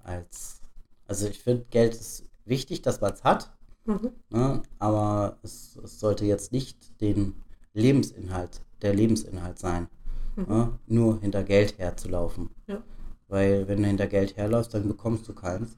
als. 0.04 0.62
Also 1.08 1.28
ich 1.28 1.40
finde, 1.40 1.66
Geld 1.70 1.94
ist 1.94 2.24
wichtig, 2.46 2.82
dass 2.82 3.02
man 3.02 3.14
es 3.14 3.24
hat, 3.24 3.52
Mhm. 3.88 4.12
ne? 4.32 4.64
aber 4.80 5.38
es, 5.44 5.76
es 5.84 6.00
sollte 6.00 6.26
jetzt 6.26 6.52
nicht 6.52 7.00
den 7.02 7.36
Lebensinhalt, 7.74 8.62
der 8.82 8.96
Lebensinhalt 8.96 9.60
sein, 9.60 9.88
Mhm. 10.36 10.46
ne? 10.48 10.80
nur 10.88 11.20
hinter 11.20 11.44
Geld 11.44 11.78
herzulaufen. 11.78 12.50
Ja. 12.68 12.82
Weil 13.28 13.68
wenn 13.68 13.82
du 13.84 13.88
hinter 13.88 14.08
Geld 14.08 14.38
herläufst, 14.38 14.74
dann 14.74 14.88
bekommst 14.88 15.28
du 15.28 15.34
keins. 15.34 15.76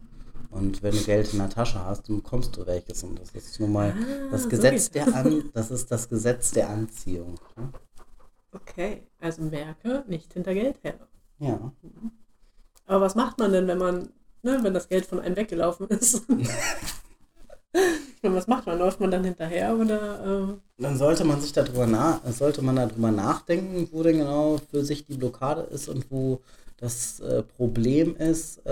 Und 0.50 0.82
wenn 0.84 0.96
du 0.96 1.04
Geld 1.04 1.32
in 1.34 1.40
der 1.40 1.50
Tasche 1.50 1.84
hast, 1.84 2.08
dann 2.08 2.18
bekommst 2.18 2.56
du 2.58 2.66
welches. 2.66 3.04
Und 3.04 3.20
das 3.20 3.32
ist 3.32 3.60
nun 3.60 3.72
mal 3.74 3.94
Ah, 3.98 4.32
das 4.32 4.44
so 4.44 4.50
Gesetz 4.50 4.92
geht's. 4.92 4.92
der 4.92 5.16
An 5.16 5.50
das 5.54 5.72
ist 5.72 5.92
das 5.92 6.08
Gesetz 6.10 6.52
der 6.52 6.70
Anziehung. 6.70 7.36
ne? 7.56 7.70
Okay, 8.54 9.04
also 9.20 9.44
merke, 9.44 10.04
nicht 10.08 10.34
hinter 10.34 10.54
Geld 10.54 10.78
her. 10.84 10.96
Ja. 11.40 11.72
Aber 12.86 13.02
was 13.02 13.16
macht 13.16 13.38
man 13.40 13.52
denn, 13.52 13.68
wenn 13.68 13.78
man, 13.78 14.10
ne, 14.42 14.60
wenn 14.64 14.74
das 14.74 14.88
Geld 14.88 15.06
von 15.06 15.20
einem 15.20 15.36
weggelaufen 15.36 15.88
ist? 15.90 16.24
ich 17.74 18.24
meine, 18.24 18.36
was 18.36 18.48
macht 18.48 18.66
man? 18.66 18.80
Läuft 18.80 19.00
man 19.00 19.12
dann 19.12 19.24
hinterher 19.24 19.76
oder? 19.78 20.24
ähm, 20.26 20.62
Dann 20.78 20.98
sollte 20.98 21.24
man 21.26 21.42
sich 21.42 21.52
darüber 21.54 21.86
nach, 21.86 22.22
sollte 22.32 22.62
man 22.62 22.78
darüber 22.78 23.12
nachdenken, 23.12 23.90
wo 23.92 24.02
denn 24.04 24.18
genau 24.20 24.58
für 24.72 24.84
sich 24.84 25.06
die 25.06 25.18
Blockade 25.18 25.62
ist 25.64 25.90
und 25.90 26.10
wo 26.10 26.42
das 26.78 27.20
äh, 27.20 27.44
Problem 27.44 28.16
ist, 28.16 28.60
äh, 28.66 28.72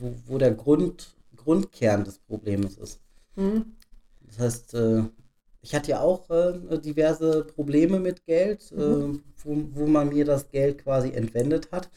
wo, 0.00 0.14
wo 0.26 0.38
der 0.38 0.52
Grund, 0.54 1.16
Grundkern 1.36 2.04
des 2.04 2.18
Problems 2.18 2.76
ist. 2.78 3.00
hm? 3.36 3.60
Das 4.26 4.38
heißt, 4.38 4.74
äh, 4.74 5.02
ich 5.62 5.74
hatte 5.74 5.90
ja 5.90 6.00
auch 6.00 6.28
äh, 6.30 6.78
diverse 6.78 7.44
Probleme 7.44 7.98
mit 8.00 8.24
Geld, 8.26 8.70
Mhm. 8.76 8.78
äh, 8.78 9.18
wo, 9.44 9.68
wo 9.74 9.86
man 9.86 10.08
mir 10.10 10.24
das 10.24 10.48
Geld 10.50 10.78
quasi 10.84 11.10
entwendet 11.12 11.70
hat. 11.72 11.90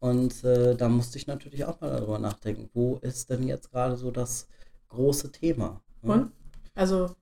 Und 0.00 0.44
äh, 0.44 0.76
da 0.76 0.88
musste 0.88 1.18
ich 1.18 1.26
natürlich 1.26 1.64
auch 1.64 1.80
mal 1.80 1.90
darüber 1.90 2.18
nachdenken, 2.18 2.70
wo 2.74 2.96
ist 3.02 3.30
denn 3.30 3.46
jetzt 3.48 3.70
gerade 3.72 3.96
so 3.96 4.10
das 4.10 4.48
große 4.90 5.32
Thema? 5.32 5.82
ne? 6.02 6.28
Und? 6.28 6.32
Also, 6.74 7.16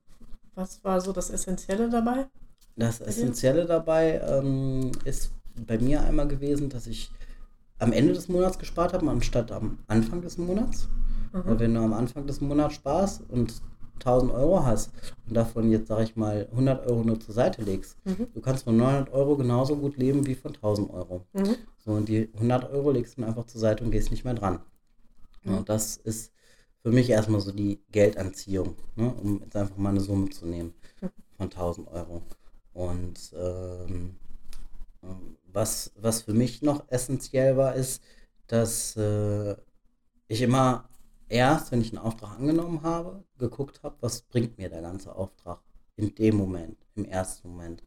was 0.54 0.82
war 0.84 1.00
so 1.00 1.12
das 1.12 1.30
Essentielle 1.30 1.90
dabei? 1.90 2.28
Das? 2.76 3.00
Essentielle 3.00 3.64
dabei 3.66 4.20
ähm, 4.20 4.92
ist 5.04 5.30
bei 5.66 5.78
mir 5.78 6.02
einmal 6.02 6.28
gewesen, 6.28 6.68
dass 6.68 6.86
ich 6.86 7.10
am 7.78 7.92
Ende 7.92 8.12
des 8.12 8.28
Monats 8.28 8.58
gespart 8.58 8.92
habe, 8.92 9.08
anstatt 9.10 9.52
am 9.52 9.78
Anfang 9.86 10.22
des 10.22 10.38
Monats. 10.38 10.88
Weil 11.32 11.54
Mhm. 11.54 11.58
wenn 11.60 11.74
du 11.74 11.80
am 11.80 11.92
Anfang 11.92 12.26
des 12.26 12.40
Monats 12.40 12.74
sparst 12.74 13.22
und 13.28 13.60
1000 13.98 14.32
Euro 14.32 14.64
hast 14.64 14.90
und 15.26 15.34
davon 15.36 15.70
jetzt, 15.70 15.88
sage 15.88 16.04
ich 16.04 16.16
mal, 16.16 16.48
100 16.52 16.86
Euro 16.86 17.02
nur 17.02 17.18
zur 17.20 17.34
Seite 17.34 17.62
legst, 17.62 17.96
Mhm. 18.04 18.28
du 18.32 18.40
kannst 18.40 18.64
von 18.64 18.76
900 18.76 19.10
Euro 19.12 19.36
genauso 19.36 19.76
gut 19.76 19.96
leben 19.96 20.26
wie 20.26 20.34
von 20.34 20.52
1000 20.54 20.90
Euro. 20.90 21.26
Mhm. 21.32 21.56
So, 21.78 21.92
und 21.92 22.08
die 22.08 22.30
100 22.34 22.70
Euro 22.70 22.90
legst 22.90 23.18
du 23.18 23.24
einfach 23.24 23.44
zur 23.46 23.60
Seite 23.60 23.84
und 23.84 23.90
gehst 23.90 24.10
nicht 24.10 24.24
mehr 24.24 24.34
dran. 24.34 24.60
Ja, 25.44 25.52
Mhm. 25.52 25.58
und 25.58 25.68
das 25.68 25.96
ist 25.98 26.32
für 26.82 26.90
mich 26.92 27.10
erstmal 27.10 27.40
so 27.40 27.52
die 27.52 27.80
Geldanziehung, 27.90 28.76
ne, 28.94 29.12
um 29.22 29.40
jetzt 29.40 29.56
einfach 29.56 29.76
mal 29.76 29.90
eine 29.90 30.00
Summe 30.00 30.30
zu 30.30 30.46
nehmen 30.46 30.72
von 31.36 31.50
1000 31.50 31.88
Euro. 31.88 32.22
Und 32.72 33.32
ähm, 33.36 34.16
ähm, 35.02 35.36
was, 35.56 35.90
was 35.96 36.22
für 36.22 36.34
mich 36.34 36.60
noch 36.60 36.84
essentiell 36.88 37.56
war, 37.56 37.74
ist, 37.74 38.02
dass 38.46 38.94
äh, 38.96 39.56
ich 40.28 40.42
immer 40.42 40.88
erst, 41.28 41.72
wenn 41.72 41.80
ich 41.80 41.88
einen 41.88 42.04
Auftrag 42.04 42.38
angenommen 42.38 42.82
habe, 42.82 43.24
geguckt 43.38 43.82
habe, 43.82 43.96
was 44.00 44.20
bringt 44.20 44.58
mir 44.58 44.68
der 44.68 44.82
ganze 44.82 45.16
Auftrag 45.16 45.60
in 45.96 46.14
dem 46.14 46.36
Moment, 46.36 46.76
im 46.94 47.06
ersten 47.06 47.48
Moment. 47.48 47.82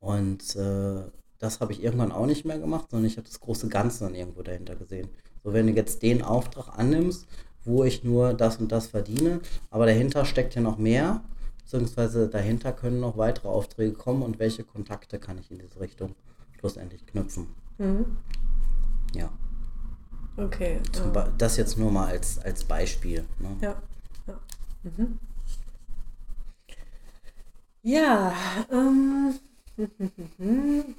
Und 0.00 0.56
äh, 0.56 1.04
das 1.38 1.60
habe 1.60 1.72
ich 1.72 1.82
irgendwann 1.82 2.12
auch 2.12 2.24
nicht 2.24 2.46
mehr 2.46 2.58
gemacht, 2.58 2.90
sondern 2.90 3.06
ich 3.06 3.18
habe 3.18 3.28
das 3.28 3.40
große 3.40 3.68
Ganze 3.68 4.04
dann 4.04 4.14
irgendwo 4.14 4.42
dahinter 4.42 4.74
gesehen. 4.74 5.10
So, 5.44 5.52
wenn 5.52 5.66
du 5.66 5.74
jetzt 5.74 6.02
den 6.02 6.22
Auftrag 6.22 6.78
annimmst, 6.78 7.26
wo 7.62 7.84
ich 7.84 8.04
nur 8.04 8.32
das 8.32 8.56
und 8.56 8.72
das 8.72 8.86
verdiene, 8.86 9.40
aber 9.70 9.84
dahinter 9.84 10.24
steckt 10.24 10.54
ja 10.54 10.62
noch 10.62 10.78
mehr, 10.78 11.22
beziehungsweise 11.58 12.28
dahinter 12.28 12.72
können 12.72 13.00
noch 13.00 13.18
weitere 13.18 13.48
Aufträge 13.48 13.92
kommen 13.92 14.22
und 14.22 14.38
welche 14.38 14.64
Kontakte 14.64 15.18
kann 15.18 15.36
ich 15.38 15.50
in 15.50 15.58
diese 15.58 15.78
Richtung 15.78 16.14
schlussendlich 16.70 17.06
knüpfen. 17.06 17.46
Mhm. 17.78 18.04
Ja, 19.14 19.30
Okay. 20.36 20.80
ja. 20.94 21.06
Be- 21.10 21.32
das 21.38 21.56
jetzt 21.56 21.78
nur 21.78 21.90
mal 21.90 22.08
als, 22.08 22.38
als 22.38 22.64
Beispiel. 22.64 23.24
Ne? 23.38 23.56
Ja. 23.60 23.82
Ja. 24.26 24.40
Mhm. 24.82 25.18
Ja, 27.82 28.34
ähm. 28.70 29.34
Hm, 30.38 30.94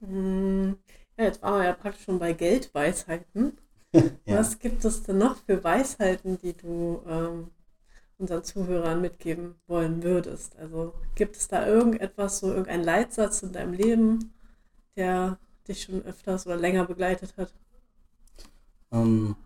Ja, 1.18 1.24
jetzt 1.24 1.42
waren 1.42 1.58
wir 1.60 1.64
ja 1.66 1.72
praktisch 1.72 2.04
schon 2.04 2.18
bei 2.18 2.32
Geldweisheiten. 2.32 3.58
Ja. 4.26 4.40
Was 4.40 4.58
gibt 4.58 4.84
es 4.84 5.02
denn 5.04 5.16
noch 5.16 5.36
für 5.46 5.64
Weisheiten, 5.64 6.38
die 6.38 6.52
du 6.54 7.00
ähm, 7.08 7.48
unseren 8.18 8.44
Zuhörern 8.44 9.00
mitgeben 9.00 9.54
wollen 9.66 10.02
würdest? 10.02 10.56
Also 10.58 10.92
gibt 11.14 11.36
es 11.36 11.48
da 11.48 11.66
irgendetwas, 11.66 12.40
so 12.40 12.48
irgendein 12.48 12.84
Leitsatz 12.84 13.42
in 13.42 13.52
deinem 13.52 13.72
Leben, 13.72 14.34
der 14.98 15.38
dich 15.66 15.82
schon 15.84 16.02
öfters 16.02 16.46
oder 16.46 16.56
länger 16.56 16.84
begleitet 16.84 17.36
hat? 17.38 17.54
Ähm, 18.92 19.36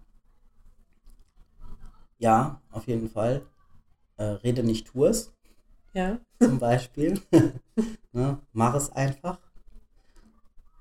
ja, 2.19 2.61
auf 2.71 2.87
jeden 2.89 3.09
Fall. 3.09 3.47
Äh, 4.17 4.25
rede 4.25 4.63
nicht, 4.63 4.87
tu 4.89 5.05
es, 5.05 5.33
Ja. 5.95 6.19
zum 6.41 6.59
Beispiel. 6.59 7.21
ne? 8.13 8.41
Mach 8.53 8.75
es 8.75 8.91
einfach. 8.93 9.39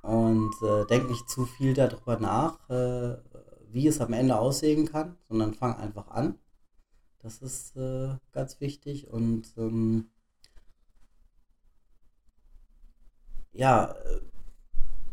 Und 0.04 0.54
äh, 0.64 0.86
denk 0.88 1.10
nicht 1.10 1.30
zu 1.30 1.46
viel 1.46 1.74
darüber 1.74 2.18
nach, 2.20 2.70
äh, 2.70 3.18
wie 3.70 3.88
es 3.88 4.02
am 4.02 4.14
Ende 4.14 4.38
aussehen 4.40 4.88
kann, 4.88 5.18
sondern 5.28 5.54
fang 5.54 5.76
einfach 5.76 6.08
an. 6.10 6.40
Das 7.20 7.42
ist 7.42 7.76
äh, 7.76 8.16
ganz 8.32 8.60
wichtig. 8.62 9.08
Und 9.10 9.54
ähm, 9.58 10.10
ja, 13.54 13.92
äh, 13.92 14.22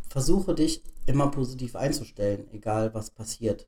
versuche 0.09 0.55
dich 0.55 0.83
immer 1.07 1.31
positiv 1.31 1.77
einzustellen, 1.77 2.47
egal 2.53 2.95
was 2.95 3.11
passiert. 3.11 3.67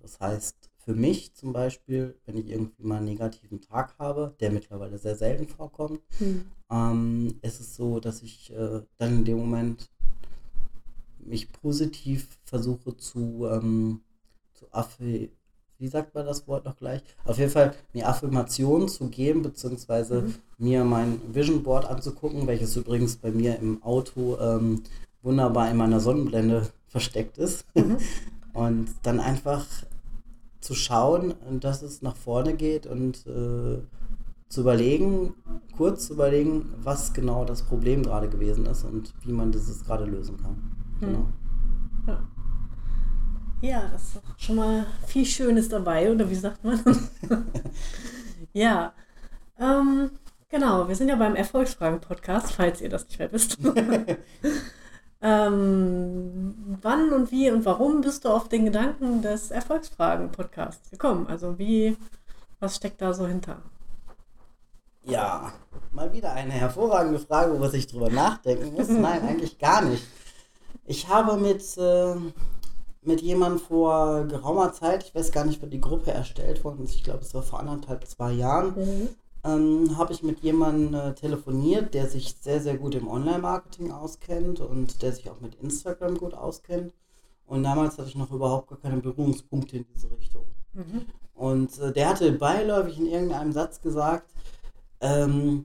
Das 0.00 0.20
heißt, 0.20 0.70
für 0.84 0.94
mich 0.94 1.34
zum 1.34 1.52
Beispiel, 1.52 2.16
wenn 2.26 2.36
ich 2.36 2.48
irgendwie 2.48 2.82
mal 2.82 2.96
einen 2.96 3.06
negativen 3.06 3.60
Tag 3.60 3.94
habe, 3.98 4.34
der 4.40 4.50
mittlerweile 4.50 4.98
sehr 4.98 5.16
selten 5.16 5.46
vorkommt, 5.46 6.00
hm. 6.18 6.44
ähm, 6.70 7.38
ist 7.42 7.60
es 7.60 7.76
so, 7.76 8.00
dass 8.00 8.22
ich 8.22 8.52
äh, 8.52 8.82
dann 8.98 9.18
in 9.18 9.24
dem 9.24 9.38
Moment 9.38 9.90
mich 11.18 11.52
positiv 11.52 12.28
versuche 12.44 12.96
zu, 12.96 13.46
ähm, 13.48 14.00
zu 14.54 14.66
wie 15.78 15.88
sagt 15.88 16.14
man 16.14 16.26
das 16.26 16.46
Wort 16.48 16.64
noch 16.64 16.76
gleich? 16.76 17.02
Auf 17.24 17.38
jeden 17.38 17.50
Fall 17.50 17.74
mir 17.92 18.08
Affirmationen 18.08 18.88
zu 18.88 19.08
geben, 19.08 19.42
beziehungsweise 19.42 20.22
mhm. 20.22 20.34
mir 20.58 20.84
mein 20.84 21.20
Vision 21.32 21.62
Board 21.62 21.86
anzugucken, 21.86 22.46
welches 22.46 22.76
übrigens 22.76 23.16
bei 23.16 23.30
mir 23.30 23.58
im 23.58 23.82
Auto 23.82 24.38
ähm, 24.40 24.82
wunderbar 25.22 25.70
in 25.70 25.76
meiner 25.76 26.00
Sonnenblende 26.00 26.68
versteckt 26.88 27.38
ist. 27.38 27.64
Mhm. 27.74 27.98
Und 28.52 28.88
dann 29.02 29.18
einfach 29.18 29.64
zu 30.60 30.74
schauen, 30.74 31.34
dass 31.60 31.82
es 31.82 32.02
nach 32.02 32.16
vorne 32.16 32.54
geht 32.54 32.86
und 32.86 33.26
äh, 33.26 33.82
zu 34.48 34.60
überlegen, 34.60 35.34
kurz 35.74 36.06
zu 36.06 36.12
überlegen, 36.12 36.74
was 36.82 37.14
genau 37.14 37.46
das 37.46 37.62
Problem 37.62 38.02
gerade 38.02 38.28
gewesen 38.28 38.66
ist 38.66 38.84
und 38.84 39.14
wie 39.24 39.32
man 39.32 39.50
dieses 39.50 39.84
gerade 39.84 40.04
lösen 40.04 40.36
kann. 40.36 40.52
Mhm. 40.52 41.00
Genau. 41.00 41.26
Ja. 42.06 42.28
Ja, 43.62 43.88
das 43.92 44.02
ist 44.02 44.20
schon 44.36 44.56
mal 44.56 44.86
viel 45.06 45.24
Schönes 45.24 45.68
dabei, 45.68 46.10
oder 46.10 46.28
wie 46.28 46.34
sagt 46.34 46.64
man? 46.64 46.80
ja, 48.52 48.92
ähm, 49.58 50.10
genau, 50.48 50.88
wir 50.88 50.96
sind 50.96 51.08
ja 51.08 51.16
beim 51.16 51.36
Erfolgsfragen-Podcast, 51.36 52.52
falls 52.52 52.80
ihr 52.80 52.88
das 52.88 53.06
nicht 53.06 53.18
mehr 53.20 53.32
wisst. 53.32 53.58
ähm, 55.22 56.54
wann 56.82 57.12
und 57.12 57.30
wie 57.30 57.50
und 57.50 57.64
warum 57.64 58.00
bist 58.00 58.24
du 58.24 58.28
auf 58.28 58.48
den 58.48 58.64
Gedanken 58.64 59.22
des 59.22 59.50
Erfolgsfragen-Podcasts 59.50 60.90
gekommen? 60.90 61.26
Also 61.28 61.58
wie, 61.58 61.96
was 62.60 62.76
steckt 62.76 63.00
da 63.00 63.14
so 63.14 63.26
hinter? 63.26 63.62
Ja, 65.04 65.52
mal 65.92 66.12
wieder 66.12 66.32
eine 66.32 66.52
hervorragende 66.52 67.18
Frage, 67.18 67.58
wo 67.58 67.64
ich 67.66 67.86
drüber 67.86 68.10
nachdenken 68.10 68.74
muss. 68.74 68.88
Nein, 68.88 69.22
eigentlich 69.22 69.58
gar 69.58 69.82
nicht. 69.82 70.04
Ich 70.84 71.08
habe 71.08 71.36
mit 71.36 71.76
äh, 71.78 72.16
mit 73.02 73.20
jemandem 73.20 73.58
vor 73.58 74.24
geraumer 74.24 74.72
Zeit, 74.72 75.04
ich 75.04 75.14
weiß 75.14 75.32
gar 75.32 75.44
nicht, 75.44 75.60
wann 75.60 75.70
die 75.70 75.80
Gruppe 75.80 76.12
erstellt 76.12 76.62
worden 76.64 76.84
ist, 76.84 76.94
ich 76.94 77.04
glaube, 77.04 77.20
es 77.20 77.34
war 77.34 77.42
vor 77.42 77.60
anderthalb, 77.60 78.06
zwei 78.06 78.32
Jahren, 78.32 78.74
mhm. 78.76 79.08
Ähm, 79.44 79.96
habe 79.96 80.12
ich 80.12 80.22
mit 80.22 80.40
jemandem 80.40 80.94
äh, 80.94 81.14
telefoniert, 81.14 81.94
der 81.94 82.08
sich 82.08 82.36
sehr, 82.40 82.60
sehr 82.60 82.76
gut 82.76 82.94
im 82.94 83.08
Online-Marketing 83.08 83.90
auskennt 83.90 84.60
und 84.60 85.02
der 85.02 85.12
sich 85.12 85.30
auch 85.30 85.40
mit 85.40 85.56
Instagram 85.56 86.16
gut 86.16 86.34
auskennt. 86.34 86.92
Und 87.46 87.64
damals 87.64 87.98
hatte 87.98 88.08
ich 88.08 88.14
noch 88.14 88.30
überhaupt 88.30 88.68
gar 88.68 88.78
keine 88.78 88.98
Berührungspunkte 88.98 89.78
in 89.78 89.86
diese 89.94 90.10
Richtung. 90.10 90.44
Mhm. 90.74 91.06
Und 91.34 91.78
äh, 91.80 91.92
der 91.92 92.10
hatte 92.10 92.30
beiläufig 92.32 92.98
in 92.98 93.06
irgendeinem 93.06 93.52
Satz 93.52 93.80
gesagt, 93.80 94.32
ähm, 95.00 95.64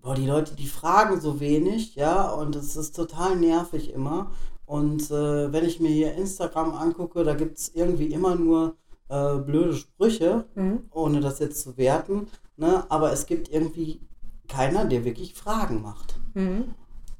boah, 0.00 0.14
die 0.14 0.26
Leute, 0.26 0.56
die 0.56 0.66
fragen 0.66 1.20
so 1.20 1.40
wenig, 1.40 1.94
ja, 1.94 2.30
und 2.30 2.56
es 2.56 2.76
ist 2.76 2.96
total 2.96 3.36
nervig 3.36 3.92
immer. 3.92 4.32
Und 4.64 5.10
äh, 5.10 5.52
wenn 5.52 5.66
ich 5.66 5.80
mir 5.80 5.90
hier 5.90 6.14
Instagram 6.14 6.72
angucke, 6.74 7.24
da 7.24 7.34
gibt 7.34 7.58
es 7.58 7.68
irgendwie 7.74 8.06
immer 8.06 8.34
nur 8.34 8.76
äh, 9.12 9.38
blöde 9.38 9.74
Sprüche, 9.74 10.46
mhm. 10.54 10.84
ohne 10.90 11.20
das 11.20 11.38
jetzt 11.38 11.62
zu 11.62 11.76
werten. 11.76 12.28
Ne? 12.56 12.84
Aber 12.88 13.12
es 13.12 13.26
gibt 13.26 13.50
irgendwie 13.50 14.00
keiner, 14.48 14.86
der 14.86 15.04
wirklich 15.04 15.34
Fragen 15.34 15.82
macht. 15.82 16.18
Mhm. 16.34 16.74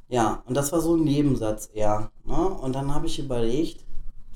Ja, 0.08 0.42
und 0.46 0.56
das 0.56 0.72
war 0.72 0.80
so 0.80 0.96
ein 0.96 1.04
Nebensatz 1.04 1.70
eher. 1.72 2.10
Ne? 2.24 2.48
Und 2.48 2.74
dann 2.74 2.94
habe 2.94 3.06
ich 3.06 3.18
überlegt, 3.18 3.84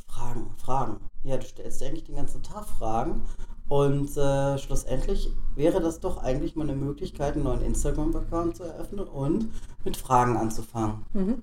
Fragen, 0.06 0.50
Fragen. 0.58 1.00
Ja, 1.24 1.36
du 1.38 1.46
stellst 1.46 1.82
eigentlich 1.82 2.04
den 2.04 2.16
ganzen 2.16 2.42
Tag 2.42 2.66
Fragen. 2.66 3.22
Und 3.68 4.16
äh, 4.16 4.58
schlussendlich 4.58 5.32
wäre 5.56 5.80
das 5.80 5.98
doch 5.98 6.18
eigentlich 6.22 6.54
mal 6.54 6.68
eine 6.68 6.76
Möglichkeit, 6.76 7.34
einen 7.34 7.44
neuen 7.44 7.62
Instagram-Account 7.62 8.56
zu 8.56 8.62
eröffnen 8.62 9.00
und 9.00 9.48
mit 9.84 9.96
Fragen 9.96 10.36
anzufangen. 10.36 11.04
Mhm. 11.14 11.42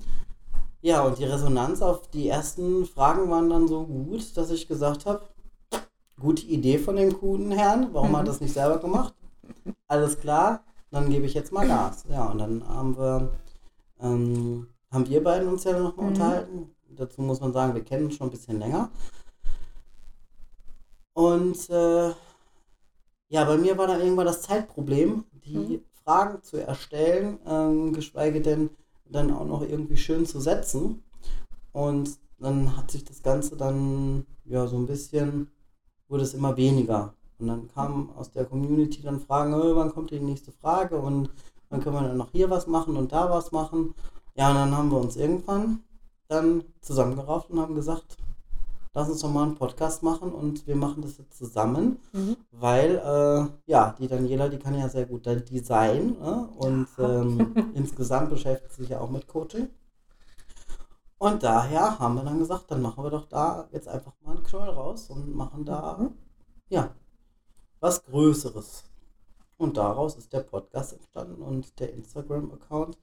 Ja, 0.81 1.01
und 1.01 1.17
die 1.17 1.25
Resonanz 1.25 1.81
auf 1.81 2.07
die 2.09 2.29
ersten 2.29 2.85
Fragen 2.85 3.29
waren 3.29 3.49
dann 3.49 3.67
so 3.67 3.85
gut, 3.85 4.37
dass 4.37 4.51
ich 4.51 4.67
gesagt 4.67 5.05
habe, 5.05 5.21
gute 6.23 6.45
Idee 6.47 6.79
von 6.79 6.95
dem 6.95 7.19
guten 7.19 7.51
Herrn, 7.51 7.89
warum 7.93 8.09
mhm. 8.09 8.17
hat 8.17 8.23
er 8.23 8.31
das 8.31 8.41
nicht 8.41 8.53
selber 8.53 8.79
gemacht? 8.79 9.13
Alles 9.87 10.17
klar, 10.19 10.63
dann 10.89 11.09
gebe 11.09 11.25
ich 11.25 11.33
jetzt 11.33 11.51
mal 11.51 11.67
Gas. 11.67 12.05
Ja, 12.09 12.25
und 12.31 12.37
dann 12.39 12.67
haben 12.67 12.97
wir, 12.97 13.33
ähm, 13.99 14.67
haben 14.89 15.07
wir 15.07 15.23
beiden 15.23 15.49
uns 15.49 15.65
ja 15.65 15.77
nochmal 15.77 16.05
mhm. 16.05 16.11
unterhalten. 16.11 16.75
Dazu 16.89 17.21
muss 17.21 17.41
man 17.41 17.53
sagen, 17.53 17.75
wir 17.75 17.83
kennen 17.83 18.05
uns 18.05 18.15
schon 18.15 18.27
ein 18.27 18.31
bisschen 18.31 18.59
länger. 18.59 18.89
Und 21.13 21.69
äh, 21.69 22.09
ja, 23.29 23.43
bei 23.45 23.57
mir 23.57 23.77
war 23.77 23.87
dann 23.87 24.01
irgendwann 24.01 24.25
das 24.25 24.43
Zeitproblem, 24.43 25.25
die 25.31 25.57
mhm. 25.57 25.81
Fragen 26.03 26.41
zu 26.41 26.57
erstellen, 26.57 27.39
ähm, 27.45 27.93
geschweige 27.93 28.41
denn 28.41 28.69
dann 29.05 29.31
auch 29.31 29.45
noch 29.45 29.61
irgendwie 29.61 29.97
schön 29.97 30.25
zu 30.25 30.39
setzen. 30.39 31.03
Und 31.71 32.17
dann 32.39 32.77
hat 32.77 32.91
sich 32.91 33.03
das 33.03 33.23
Ganze 33.23 33.57
dann 33.57 34.25
ja 34.45 34.67
so 34.67 34.77
ein 34.77 34.85
bisschen, 34.85 35.49
wurde 36.07 36.23
es 36.23 36.33
immer 36.33 36.55
weniger. 36.57 37.13
Und 37.39 37.47
dann 37.47 37.67
kamen 37.67 38.09
aus 38.17 38.31
der 38.31 38.45
Community 38.45 39.01
dann 39.01 39.19
Fragen, 39.19 39.53
oh, 39.53 39.75
wann 39.75 39.93
kommt 39.93 40.11
die 40.11 40.19
nächste 40.19 40.51
Frage 40.51 40.97
und 40.97 41.29
dann 41.69 41.81
können 41.81 41.95
wir 41.95 42.07
dann 42.07 42.17
noch 42.17 42.31
hier 42.31 42.49
was 42.49 42.67
machen 42.67 42.95
und 42.95 43.11
da 43.11 43.29
was 43.29 43.51
machen. 43.51 43.95
Ja, 44.35 44.49
und 44.49 44.55
dann 44.55 44.77
haben 44.77 44.91
wir 44.91 44.99
uns 44.99 45.15
irgendwann 45.15 45.83
dann 46.27 46.63
zusammengerauft 46.81 47.49
und 47.49 47.59
haben 47.59 47.75
gesagt, 47.75 48.17
lass 48.93 49.09
uns 49.09 49.21
doch 49.21 49.31
mal 49.31 49.43
einen 49.43 49.55
Podcast 49.55 50.03
machen 50.03 50.31
und 50.31 50.67
wir 50.67 50.75
machen 50.75 51.01
das 51.01 51.17
jetzt 51.17 51.37
zusammen, 51.37 51.99
mhm. 52.11 52.37
weil 52.51 52.95
äh, 52.95 53.71
ja, 53.71 53.95
die 53.99 54.07
Daniela, 54.07 54.49
die 54.49 54.59
kann 54.59 54.77
ja 54.77 54.87
sehr 54.87 55.05
gut 55.05 55.25
Design 55.25 56.15
äh, 56.21 56.65
und 56.65 56.87
ähm, 56.99 57.55
insgesamt 57.73 58.29
beschäftigt 58.29 58.73
sich 58.73 58.89
ja 58.89 58.99
auch 58.99 59.09
mit 59.09 59.27
Coaching. 59.27 59.69
Und 61.23 61.41
daher 61.41 61.99
haben 61.99 62.15
wir 62.15 62.23
dann 62.23 62.39
gesagt, 62.39 62.69
dann 62.69 62.81
machen 62.81 63.01
wir 63.01 63.09
doch 63.09 63.29
da 63.29 63.69
jetzt 63.71 63.87
einfach 63.87 64.11
mal 64.25 64.35
einen 64.35 64.43
Knoll 64.43 64.67
raus 64.67 65.09
und 65.09 65.33
machen 65.33 65.63
da 65.63 65.95
mhm. 65.97 66.17
ja 66.67 66.93
was 67.79 68.03
Größeres. 68.03 68.83
Und 69.55 69.77
daraus 69.77 70.17
ist 70.17 70.33
der 70.33 70.41
Podcast 70.41 70.91
entstanden 70.91 71.41
und 71.41 71.79
der 71.79 71.93
Instagram-Account, 71.93 72.97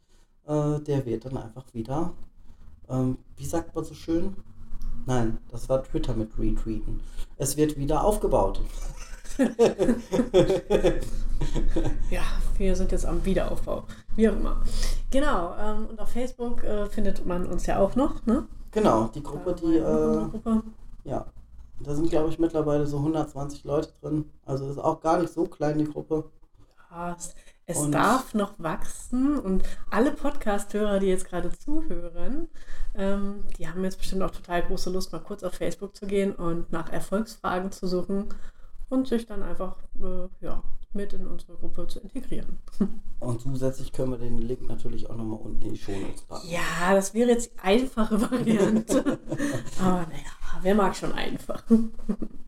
äh, 0.46 0.80
der 0.80 1.06
wird 1.06 1.24
dann 1.24 1.38
einfach 1.38 1.72
wieder, 1.72 2.12
ähm, 2.90 3.16
wie 3.36 3.46
sagt 3.46 3.74
man 3.74 3.84
so 3.84 3.94
schön, 3.94 4.36
Nein, 5.06 5.38
das 5.50 5.70
war 5.70 5.82
Twitter 5.82 6.14
mit 6.14 6.38
Retweeten. 6.38 7.00
Es 7.38 7.56
wird 7.56 7.78
wieder 7.78 8.04
aufgebaut. 8.04 8.60
ja, 12.10 12.22
wir 12.58 12.76
sind 12.76 12.92
jetzt 12.92 13.06
am 13.06 13.24
Wiederaufbau. 13.24 13.86
Wie 14.16 14.28
auch 14.28 14.36
immer. 14.36 14.62
Genau, 15.10 15.54
ähm, 15.58 15.86
und 15.86 16.00
auf 16.00 16.10
Facebook 16.10 16.62
äh, 16.64 16.86
findet 16.86 17.26
man 17.26 17.46
uns 17.46 17.66
ja 17.66 17.78
auch 17.78 17.96
noch, 17.96 18.24
ne? 18.26 18.46
Genau, 18.70 19.08
die 19.08 19.22
Gruppe, 19.22 19.54
die. 19.54 19.76
Äh, 19.76 20.28
Gruppe. 20.30 20.62
Ja, 21.04 21.26
da 21.80 21.94
sind, 21.94 22.10
glaube 22.10 22.28
ich, 22.28 22.38
mittlerweile 22.38 22.86
so 22.86 22.98
120 22.98 23.64
Leute 23.64 23.92
drin. 24.00 24.30
Also 24.44 24.68
ist 24.68 24.78
auch 24.78 25.00
gar 25.00 25.18
nicht 25.18 25.32
so 25.32 25.44
klein, 25.44 25.78
die 25.78 25.90
Gruppe. 25.90 26.30
Ja, 26.90 27.16
es 27.70 27.78
und 27.78 27.92
darf 27.92 28.34
noch 28.34 28.54
wachsen 28.58 29.38
und 29.38 29.62
alle 29.90 30.10
Podcast-Hörer, 30.10 30.98
die 30.98 31.06
jetzt 31.06 31.24
gerade 31.24 31.50
zuhören, 31.56 32.48
ähm, 32.96 33.44
die 33.58 33.68
haben 33.68 33.84
jetzt 33.84 33.98
bestimmt 33.98 34.22
auch 34.22 34.32
total 34.32 34.62
große 34.64 34.90
Lust, 34.90 35.12
mal 35.12 35.20
kurz 35.20 35.44
auf 35.44 35.54
Facebook 35.54 35.94
zu 35.94 36.06
gehen 36.06 36.34
und 36.34 36.72
nach 36.72 36.92
Erfolgsfragen 36.92 37.70
zu 37.70 37.86
suchen 37.86 38.26
und 38.88 39.06
sich 39.06 39.26
dann 39.26 39.44
einfach 39.44 39.76
äh, 40.02 40.28
ja, 40.44 40.62
mit 40.92 41.12
in 41.12 41.26
unsere 41.26 41.54
Gruppe 41.54 41.86
zu 41.86 42.00
integrieren. 42.00 42.58
Und 43.20 43.40
zusätzlich 43.40 43.92
können 43.92 44.12
wir 44.12 44.18
den 44.18 44.38
Link 44.38 44.66
natürlich 44.68 45.08
auch 45.08 45.16
nochmal 45.16 45.38
unten 45.40 45.62
in 45.62 45.74
die 45.74 45.78
Show 45.78 45.92
Notes 45.92 46.22
packen. 46.22 46.48
Ja, 46.48 46.94
das 46.94 47.14
wäre 47.14 47.30
jetzt 47.30 47.52
die 47.52 47.58
einfache 47.58 48.20
Variante. 48.20 49.18
Aber 49.80 50.06
naja, 50.06 50.32
wer 50.62 50.74
mag 50.74 50.96
schon 50.96 51.12
einfach? 51.12 51.62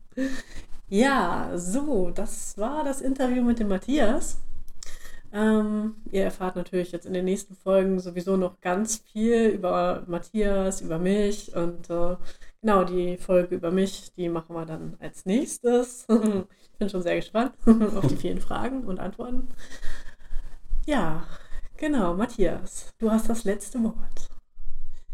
ja, 0.89 1.51
so, 1.55 2.09
das 2.09 2.57
war 2.57 2.83
das 2.83 3.01
Interview 3.01 3.43
mit 3.43 3.59
dem 3.59 3.69
Matthias. 3.69 4.37
Ähm, 5.31 5.95
ihr 6.11 6.25
erfahrt 6.25 6.55
natürlich 6.55 6.91
jetzt 6.91 7.07
in 7.07 7.13
den 7.13 7.25
nächsten 7.25 7.55
Folgen 7.55 7.99
sowieso 7.99 8.37
noch 8.37 8.61
ganz 8.61 8.97
viel 8.97 9.47
über 9.47 10.03
Matthias, 10.05 10.81
über 10.81 10.99
mich 10.99 11.55
und 11.55 11.89
äh, 11.89 12.17
genau 12.61 12.83
die 12.83 13.17
Folge 13.17 13.55
über 13.55 13.71
mich, 13.71 14.13
die 14.15 14.29
machen 14.29 14.55
wir 14.55 14.65
dann 14.65 14.95
als 14.99 15.25
nächstes. 15.25 16.05
Bin 16.83 16.89
schon 16.89 17.01
sehr 17.01 17.15
gespannt 17.15 17.53
auf 17.95 18.07
die 18.07 18.15
vielen 18.15 18.41
Fragen 18.41 18.83
und 18.83 18.99
Antworten. 18.99 19.49
Ja, 20.85 21.23
genau, 21.77 22.13
Matthias, 22.13 22.93
du 22.99 23.09
hast 23.09 23.29
das 23.29 23.43
letzte 23.43 23.83
Wort. 23.83 24.29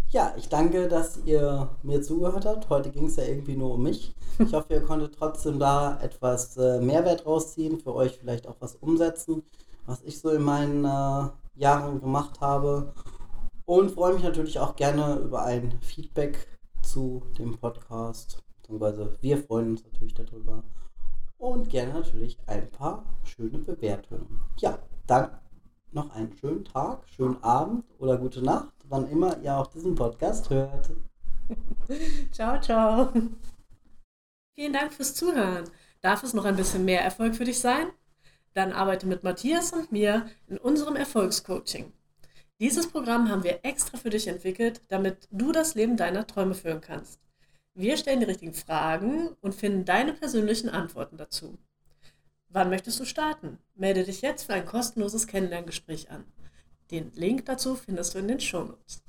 Ja, 0.09 0.33
ich 0.37 0.49
danke, 0.49 0.87
dass 0.87 1.19
ihr 1.25 1.69
mir 1.83 2.01
zugehört 2.01 2.45
habt. 2.45 2.69
Heute 2.69 2.89
ging 2.89 3.05
es 3.05 3.15
ja 3.15 3.23
irgendwie 3.23 3.55
nur 3.55 3.75
um 3.75 3.83
mich. 3.83 4.15
Ich 4.39 4.53
hoffe, 4.53 4.73
ihr 4.73 4.81
konntet 4.81 5.15
trotzdem 5.15 5.59
da 5.59 5.99
etwas 6.01 6.57
äh, 6.57 6.81
Mehrwert 6.81 7.27
rausziehen, 7.27 7.79
für 7.79 7.93
euch 7.93 8.17
vielleicht 8.19 8.47
auch 8.47 8.55
was 8.59 8.75
umsetzen 8.75 9.43
was 9.89 10.03
ich 10.03 10.19
so 10.19 10.29
in 10.29 10.43
meinen 10.43 10.85
äh, 10.85 11.29
Jahren 11.55 11.99
gemacht 11.99 12.39
habe. 12.41 12.93
Und 13.65 13.91
freue 13.91 14.13
mich 14.13 14.23
natürlich 14.23 14.59
auch 14.59 14.75
gerne 14.75 15.15
über 15.15 15.43
ein 15.43 15.79
Feedback 15.81 16.47
zu 16.83 17.23
dem 17.37 17.57
Podcast. 17.57 18.43
Beziehungsweise 18.57 19.17
wir 19.21 19.37
freuen 19.39 19.71
uns 19.71 19.83
natürlich 19.83 20.13
darüber. 20.13 20.63
Und 21.39 21.69
gerne 21.69 21.93
natürlich 21.93 22.37
ein 22.47 22.69
paar 22.69 23.05
schöne 23.23 23.59
Bewertungen. 23.59 24.41
Ja, 24.57 24.77
dann 25.07 25.39
noch 25.93 26.13
einen 26.13 26.35
schönen 26.35 26.65
Tag, 26.65 27.07
schönen 27.07 27.41
Abend 27.41 27.85
oder 27.97 28.17
gute 28.17 28.43
Nacht, 28.43 28.73
wann 28.83 29.09
immer 29.09 29.37
ihr 29.41 29.55
auch 29.55 29.67
diesen 29.67 29.95
Podcast 29.95 30.49
hört. 30.49 30.91
ciao, 32.31 32.59
ciao. 32.59 33.13
Vielen 34.53 34.73
Dank 34.73 34.91
fürs 34.91 35.15
Zuhören. 35.15 35.63
Darf 36.01 36.23
es 36.23 36.33
noch 36.33 36.43
ein 36.43 36.57
bisschen 36.57 36.83
mehr 36.83 37.01
Erfolg 37.01 37.35
für 37.35 37.45
dich 37.45 37.59
sein? 37.59 37.87
Dann 38.53 38.73
arbeite 38.73 39.07
mit 39.07 39.23
Matthias 39.23 39.71
und 39.71 39.93
mir 39.93 40.27
in 40.47 40.57
unserem 40.57 40.97
Erfolgscoaching. 40.97 41.93
Dieses 42.59 42.91
Programm 42.91 43.29
haben 43.29 43.45
wir 43.45 43.61
extra 43.63 43.97
für 43.97 44.09
dich 44.09 44.27
entwickelt, 44.27 44.81
damit 44.89 45.29
du 45.31 45.53
das 45.53 45.75
Leben 45.75 45.95
deiner 45.95 46.27
Träume 46.27 46.53
führen 46.53 46.81
kannst. 46.81 47.21
Wir 47.73 47.97
stellen 47.97 48.19
die 48.19 48.25
richtigen 48.25 48.53
Fragen 48.53 49.29
und 49.41 49.55
finden 49.55 49.85
deine 49.85 50.13
persönlichen 50.13 50.69
Antworten 50.69 51.17
dazu. 51.17 51.57
Wann 52.49 52.69
möchtest 52.69 52.99
du 52.99 53.05
starten? 53.05 53.59
Melde 53.75 54.03
dich 54.03 54.21
jetzt 54.21 54.43
für 54.43 54.53
ein 54.53 54.65
kostenloses 54.65 55.27
Kennenlerngespräch 55.27 56.09
an. 56.09 56.25
Den 56.91 57.11
Link 57.13 57.45
dazu 57.45 57.75
findest 57.75 58.15
du 58.15 58.19
in 58.19 58.27
den 58.27 58.39
Shownotes. 58.39 59.03